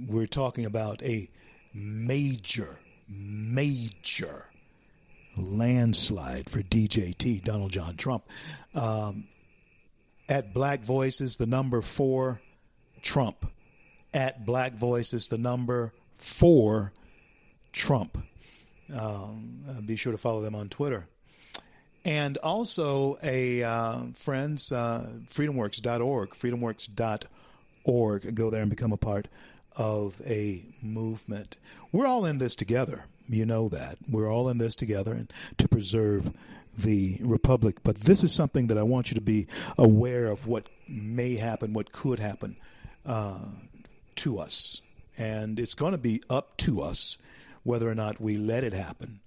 [0.08, 1.28] we're talking about a
[1.74, 4.46] major, major
[5.36, 8.24] landslide for DJT, Donald John Trump.
[8.74, 9.24] Um,
[10.26, 12.40] at Black Voices, the number four,
[13.02, 13.46] Trump.
[14.14, 16.92] At Black Voices, the number four,
[17.76, 18.18] Trump.
[18.98, 21.06] Um, be sure to follow them on Twitter.
[22.04, 28.34] And also, a uh, friends, uh, freedomworks.org, freedomworks.org.
[28.34, 29.28] Go there and become a part
[29.76, 31.58] of a movement.
[31.92, 33.04] We're all in this together.
[33.28, 33.98] You know that.
[34.10, 36.32] We're all in this together and to preserve
[36.78, 37.82] the republic.
[37.82, 41.74] But this is something that I want you to be aware of what may happen,
[41.74, 42.56] what could happen
[43.04, 43.40] uh,
[44.16, 44.80] to us.
[45.18, 47.18] And it's going to be up to us
[47.66, 49.20] whether or not we let it happen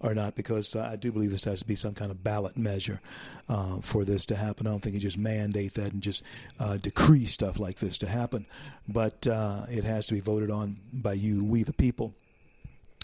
[0.00, 2.58] or not, because uh, I do believe this has to be some kind of ballot
[2.58, 3.00] measure
[3.48, 4.66] uh, for this to happen.
[4.66, 6.24] I don't think you just mandate that and just
[6.58, 8.46] uh, decree stuff like this to happen,
[8.86, 12.12] but uh, it has to be voted on by you, we the people.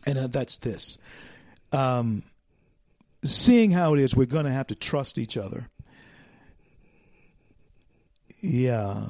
[0.04, 0.98] And uh, that's this.
[1.72, 2.22] Um,
[3.22, 5.68] seeing how it is, we're going to have to trust each other.
[8.40, 9.04] Yeah,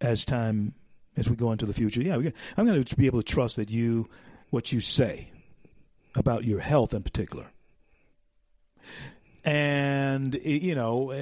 [0.00, 0.74] as time
[1.16, 2.16] as we go into the future, yeah,
[2.56, 4.08] I'm going to be able to trust that you,
[4.54, 5.28] what you say
[6.14, 7.50] about your health in particular,
[9.44, 11.12] and you know,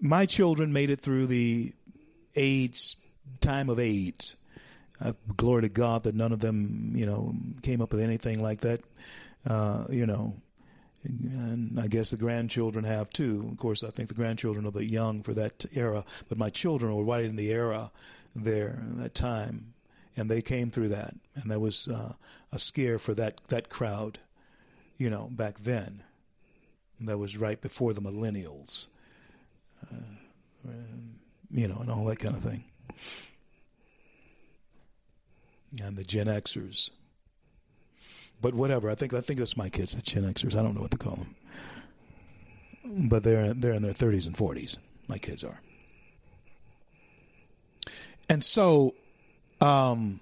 [0.00, 1.72] my children made it through the
[2.36, 2.96] AIDS
[3.40, 4.36] time of AIDS
[5.00, 8.60] uh, glory to God that none of them, you know, came up with anything like
[8.60, 8.80] that.
[9.46, 10.34] Uh, you know,
[11.04, 13.48] and I guess the grandchildren have too.
[13.52, 16.50] Of course, I think the grandchildren are a bit young for that era, but my
[16.50, 17.90] children were right in the era
[18.34, 19.74] there, in that time,
[20.16, 22.14] and they came through that, and that was uh,
[22.52, 24.18] a scare for that that crowd,
[24.96, 26.02] you know, back then.
[26.98, 28.88] And that was right before the millennials,
[29.92, 30.16] uh,
[30.64, 31.18] and,
[31.50, 32.64] you know, and all that kind of thing
[35.82, 36.90] and the Gen Xers.
[38.40, 40.54] But whatever, I think I think that's my kids, the Gen Xers.
[40.58, 44.78] I don't know what to call them, but they're they're in their thirties and forties.
[45.08, 45.60] My kids are,
[48.28, 48.94] and so,
[49.60, 50.20] um,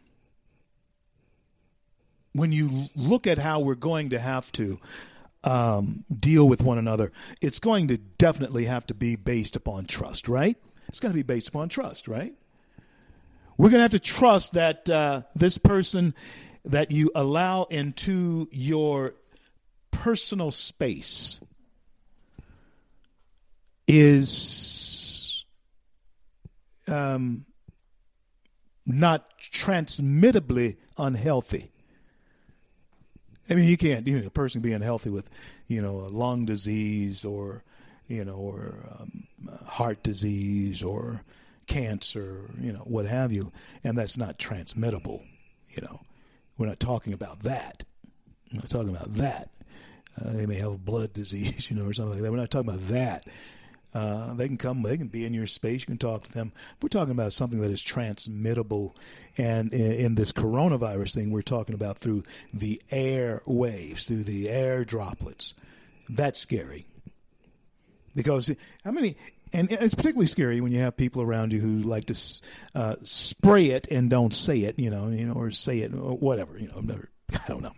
[2.32, 4.78] when you look at how we're going to have to
[5.44, 10.28] um, deal with one another, it's going to definitely have to be based upon trust,
[10.28, 10.56] right?
[10.88, 12.34] It's going to be based upon trust, right?
[13.56, 16.14] We're going to have to trust that uh, this person
[16.64, 19.14] that you allow into your
[19.90, 21.40] personal space
[23.86, 25.44] is
[26.88, 27.44] um,
[28.86, 31.70] not transmittably unhealthy.
[33.48, 35.28] I mean, you can't, you know, a person be unhealthy with,
[35.66, 37.62] you know, a lung disease or,
[38.08, 39.26] you know, or um,
[39.66, 41.22] heart disease or
[41.66, 43.52] cancer, you know, what have you,
[43.82, 45.22] and that's not transmittable.
[45.70, 46.00] You know,
[46.56, 47.84] we're not talking about that.
[48.52, 49.50] We're not talking about that.
[50.20, 52.30] Uh, they may have a blood disease, you know, or something like that.
[52.30, 53.26] We're not talking about that.
[53.94, 56.52] Uh, they can come, they can be in your space, you can talk to them.
[56.82, 58.96] We're talking about something that is transmittable.
[59.38, 64.50] And in, in this coronavirus thing, we're talking about through the air waves, through the
[64.50, 65.54] air droplets.
[66.08, 66.86] That's scary.
[68.16, 68.54] Because
[68.84, 69.16] how many,
[69.52, 72.42] and it's particularly scary when you have people around you who like to
[72.74, 76.16] uh, spray it and don't say it, you know, you know, or say it or
[76.16, 76.80] whatever, you know.
[76.80, 77.72] Never, I don't know.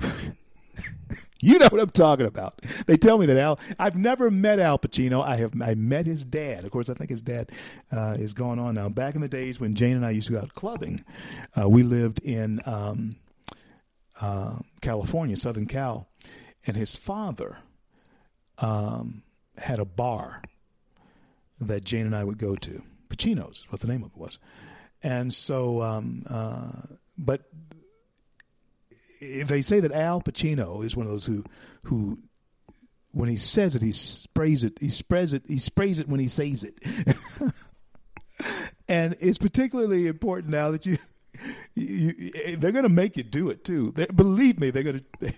[1.40, 2.60] you know what I'm talking about.
[2.86, 3.58] They tell me that Al.
[3.78, 5.24] I've never met Al Pacino.
[5.24, 5.52] I have.
[5.60, 6.64] I met his dad.
[6.64, 7.50] Of course, I think his dad
[7.90, 8.88] uh, is gone on now.
[8.88, 11.04] Back in the days when Jane and I used to go out clubbing,
[11.60, 13.16] uh, we lived in um,
[14.20, 16.08] uh, California, Southern Cal,
[16.66, 17.58] and his father
[18.58, 19.22] um,
[19.56, 20.42] had a bar
[21.60, 22.82] that Jane and I would go to.
[23.08, 24.38] Pacino's, what the name of it was,
[25.02, 26.70] and so, um, uh,
[27.18, 27.42] but
[29.20, 31.44] they say that Al Pacino is one of those who
[31.84, 32.18] who
[33.12, 36.28] when he says it he sprays it he sprays it he sprays it when he
[36.28, 36.74] says it.
[38.88, 40.98] And it's particularly important now that you,
[41.74, 43.92] you they're going to make you do it too.
[43.92, 45.32] They, believe me they're going to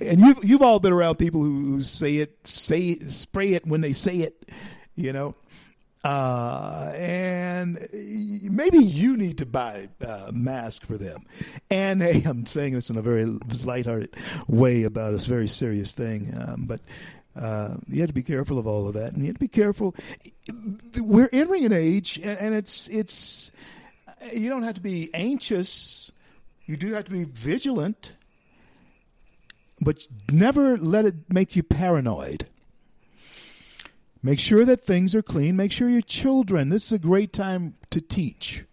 [0.00, 3.82] and you've you've all been around people who, who say it say spray it when
[3.82, 4.50] they say it
[4.94, 5.34] you know
[6.04, 7.78] uh, and
[8.50, 11.24] maybe you need to buy a mask for them.
[11.70, 14.14] And hey, I'm saying this in a very lighthearted
[14.48, 16.80] way about a very serious thing, um, but
[17.36, 19.48] uh, you have to be careful of all of that, and you have to be
[19.48, 19.94] careful.
[20.98, 23.52] We're entering an age, and it's it's
[24.32, 26.12] you don't have to be anxious.
[26.66, 28.12] You do have to be vigilant,
[29.80, 32.46] but never let it make you paranoid.
[34.22, 35.56] Make sure that things are clean.
[35.56, 38.64] Make sure your children, this is a great time to teach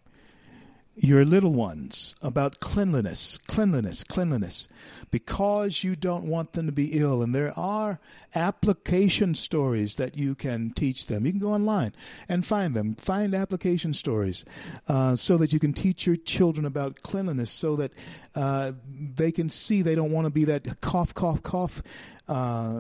[1.01, 4.67] your little ones about cleanliness, cleanliness, cleanliness,
[5.09, 7.23] because you don't want them to be ill.
[7.23, 7.99] And there are
[8.35, 11.25] application stories that you can teach them.
[11.25, 11.93] You can go online
[12.27, 14.43] and find them, find application stories
[14.87, 17.91] uh, so that you can teach your children about cleanliness so that
[18.35, 21.81] uh, they can see they don't want to be that cough, cough, cough.
[22.27, 22.31] Uh,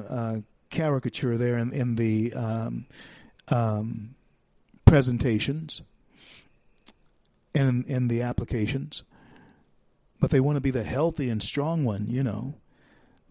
[0.09, 0.35] uh
[0.69, 2.85] caricature there in, in the um,
[3.49, 4.15] um,
[4.85, 5.81] presentations
[7.53, 9.03] and in, in the applications.
[10.19, 12.55] But they want to be the healthy and strong one, you know.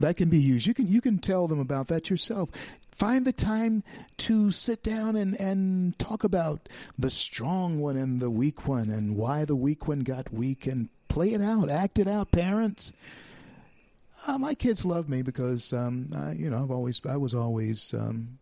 [0.01, 0.66] That can be used.
[0.66, 2.51] You can you can tell them about that yourself.
[2.93, 3.82] Find the time
[4.19, 9.16] to sit down and, and talk about the strong one and the weak one and
[9.16, 12.93] why the weak one got weak and play it out, act it out, parents
[14.27, 17.95] uh, my kids love me because um, I, you know I've always I was always
[17.95, 18.39] um,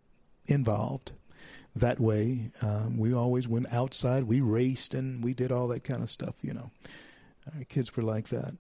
[0.47, 1.12] involved
[1.77, 2.51] that way.
[2.62, 4.24] Um, we always went outside.
[4.24, 6.35] We raced and we did all that kind of stuff.
[6.43, 6.70] You know,
[7.55, 8.57] our kids were like that.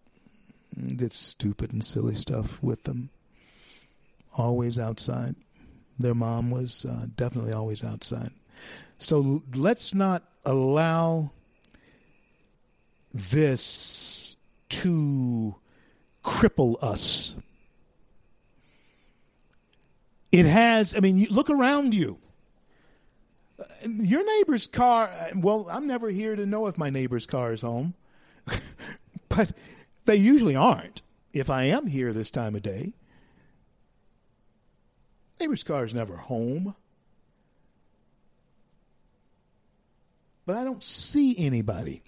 [0.76, 3.08] Did stupid and silly stuff with them.
[4.36, 5.34] Always outside.
[5.98, 8.30] Their mom was uh, definitely always outside.
[8.98, 11.30] So let's not allow
[13.12, 14.36] this
[14.68, 15.56] to
[16.26, 17.36] cripple us.
[20.32, 22.18] It has, I mean, you look around you.
[23.86, 27.94] Your neighbor's car, well, I'm never here to know if my neighbor's car is home,
[29.28, 29.52] but
[30.04, 31.00] they usually aren't
[31.32, 32.92] if I am here this time of day.
[35.40, 36.74] Neighbor's car is never home.
[40.44, 42.02] But I don't see anybody.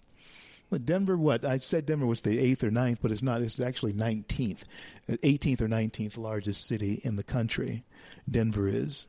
[0.77, 1.45] Denver, what?
[1.45, 3.41] I said Denver was the eighth or ninth, but it's not.
[3.41, 4.65] It's actually 19th,
[5.09, 7.85] 18th or 19th largest city in the country.
[8.31, 9.07] Denver is.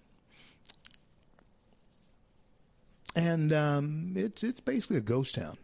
[3.16, 5.58] And um, it's, it's basically a ghost town.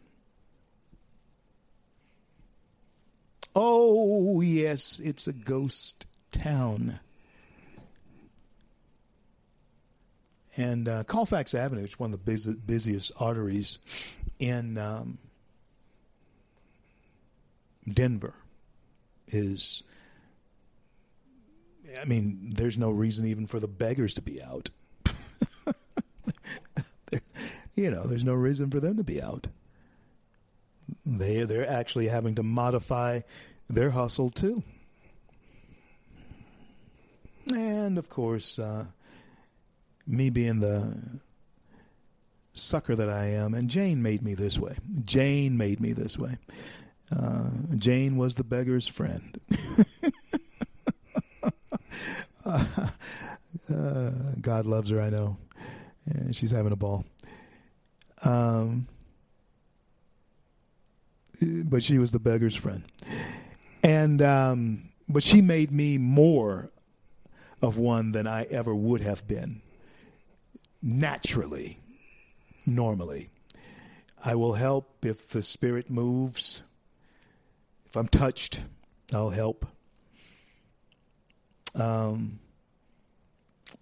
[3.56, 7.00] Oh, yes, it's a ghost town.
[10.58, 13.80] And uh, Colfax Avenue, is one of the busy, busiest arteries
[14.40, 15.18] in um,
[17.92, 18.34] Denver
[19.28, 19.84] is
[22.00, 24.70] I mean, there's no reason even for the beggars to be out.
[27.76, 29.48] you know, there's no reason for them to be out.
[31.06, 33.22] they they're actually having to modify
[33.70, 34.64] their hustle too.
[37.48, 38.86] And of course, uh,
[40.08, 41.20] me being the
[42.54, 44.76] sucker that I am, and Jane made me this way.
[45.04, 46.38] Jane made me this way.
[47.12, 49.40] Uh, Jane was the beggar's friend.
[52.46, 54.12] uh,
[54.42, 55.38] God loves her, I know.
[56.06, 57.06] And she's having a ball.
[58.24, 58.88] Um,
[61.42, 62.84] but she was the beggar's friend.
[63.84, 66.72] And, um, but she made me more
[67.62, 69.62] of one than I ever would have been
[70.82, 71.80] naturally,
[72.66, 73.30] normally.
[74.24, 76.64] I will help if the Spirit moves.
[77.96, 78.66] If I'm touched,
[79.14, 79.66] I'll help.
[81.76, 82.40] Um,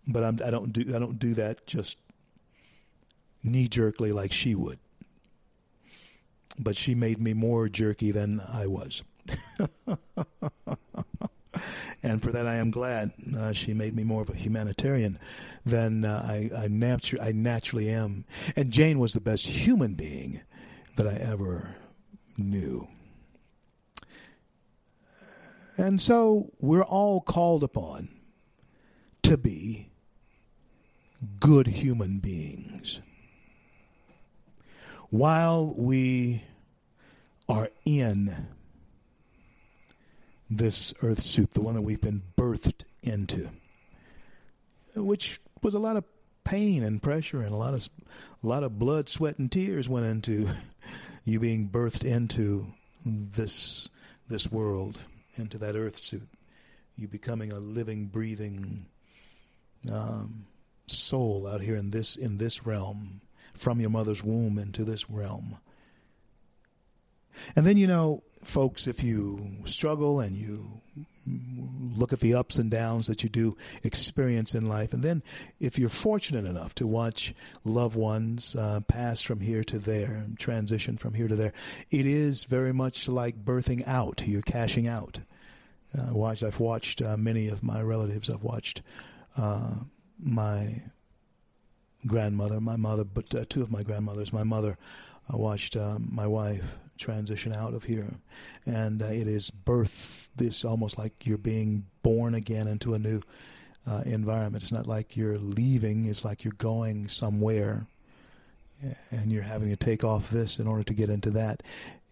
[0.07, 1.97] but I'm, I don't do I don't do that just
[3.43, 4.77] knee jerkly like she would.
[6.59, 9.03] But she made me more jerky than I was.
[12.03, 13.13] and for that I am glad.
[13.35, 15.17] Uh, she made me more of a humanitarian
[15.65, 18.25] than uh, I, I, natu- I naturally am.
[18.55, 20.41] And Jane was the best human being
[20.97, 21.77] that I ever
[22.37, 22.87] knew.
[25.77, 28.09] And so we're all called upon
[29.23, 29.89] to be
[31.39, 33.01] good human beings.
[35.09, 36.43] While we
[37.47, 38.47] are in
[40.49, 43.49] this earth suit, the one that we've been birthed into,
[44.95, 46.03] which was a lot of
[46.43, 47.89] pain and pressure and a lot of
[48.43, 50.49] a lot of blood, sweat, and tears went into
[51.23, 52.67] you being birthed into
[53.05, 53.89] this
[54.27, 54.99] this world,
[55.35, 56.29] into that earth suit.
[56.95, 58.85] You becoming a living, breathing
[59.91, 60.45] um,
[60.87, 63.21] soul out here in this in this realm,
[63.55, 65.57] from your mother's womb into this realm.
[67.55, 70.81] And then you know, folks, if you struggle and you
[71.95, 75.23] look at the ups and downs that you do experience in life, and then
[75.59, 77.33] if you're fortunate enough to watch
[77.63, 81.53] loved ones uh, pass from here to there, transition from here to there,
[81.91, 84.23] it is very much like birthing out.
[84.27, 85.19] You're cashing out.
[85.97, 88.29] Uh, watched, I've watched uh, many of my relatives.
[88.29, 88.81] I've watched
[89.37, 89.75] uh,
[90.19, 90.81] my
[92.05, 94.33] grandmother, my mother, but uh, two of my grandmothers.
[94.33, 94.77] My mother,
[95.31, 98.11] I watched uh, my wife transition out of here,
[98.65, 100.29] and uh, it is birth.
[100.35, 103.21] This almost like you're being born again into a new
[103.87, 104.63] uh, environment.
[104.63, 107.85] It's not like you're leaving; it's like you're going somewhere,
[109.11, 111.63] and you're having to take off this in order to get into that.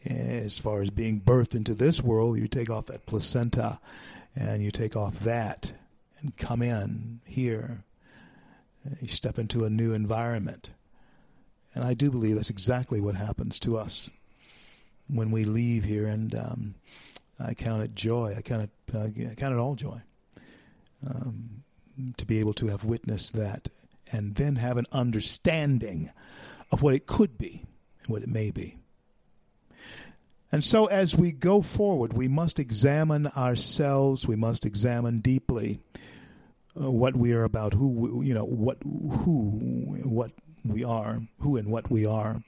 [0.05, 3.79] As far as being birthed into this world, you take off that placenta,
[4.35, 5.71] and you take off that,
[6.21, 7.83] and come in here
[8.99, 10.71] you step into a new environment.
[11.73, 14.09] And I do believe that's exactly what happens to us
[15.11, 16.05] when we leave here.
[16.05, 16.75] And um,
[17.39, 18.35] I count it joy.
[18.37, 20.01] I count it, uh, I count it all joy
[21.07, 21.63] um,
[22.17, 23.69] to be able to have witnessed that
[24.11, 26.11] and then have an understanding
[26.71, 27.65] of what it could be
[28.01, 28.77] and what it may be.
[30.51, 35.79] And so, as we go forward, we must examine ourselves, we must examine deeply
[36.79, 40.31] uh, what we are about, who you know, what who what
[40.65, 42.43] we are, who and what we are.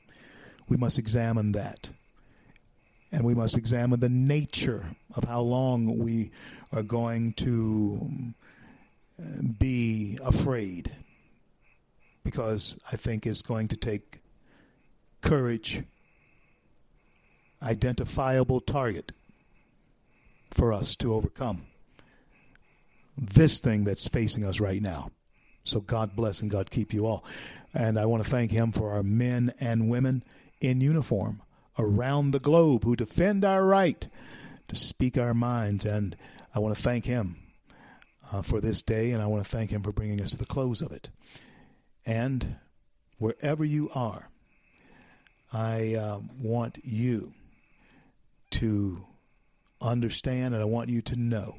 [0.67, 1.91] We must examine that,
[3.13, 4.83] and we must examine the nature
[5.15, 6.31] of how long we
[6.71, 8.35] are going to um,
[9.59, 10.91] be afraid,
[12.23, 14.19] because I think it's going to take
[15.21, 15.83] courage,
[17.61, 19.11] identifiable target
[20.49, 21.67] for us to overcome
[23.15, 25.11] this thing that's facing us right now.
[25.63, 27.23] So God bless and God keep you all.
[27.75, 30.23] And I want to thank Him for our men and women
[30.59, 31.42] in uniform
[31.77, 34.07] around the globe who defend our right
[34.67, 35.85] to speak our minds.
[35.85, 36.15] And
[36.53, 37.37] I want to thank Him
[38.31, 40.45] uh, for this day, and I want to thank Him for bringing us to the
[40.45, 41.09] close of it.
[42.05, 42.57] And
[43.17, 44.29] wherever you are,
[45.51, 47.33] I uh, want you
[48.51, 49.05] to
[49.81, 51.57] understand and I want you to know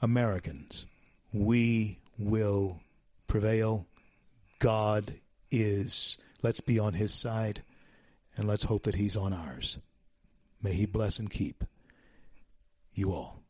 [0.00, 0.86] Americans,
[1.32, 2.80] we will
[3.26, 3.86] prevail.
[4.58, 5.14] God
[5.50, 6.18] is.
[6.42, 7.62] Let's be on his side
[8.38, 9.78] and let's hope that He's on ours.
[10.62, 11.64] May He bless and keep
[12.94, 13.42] you all.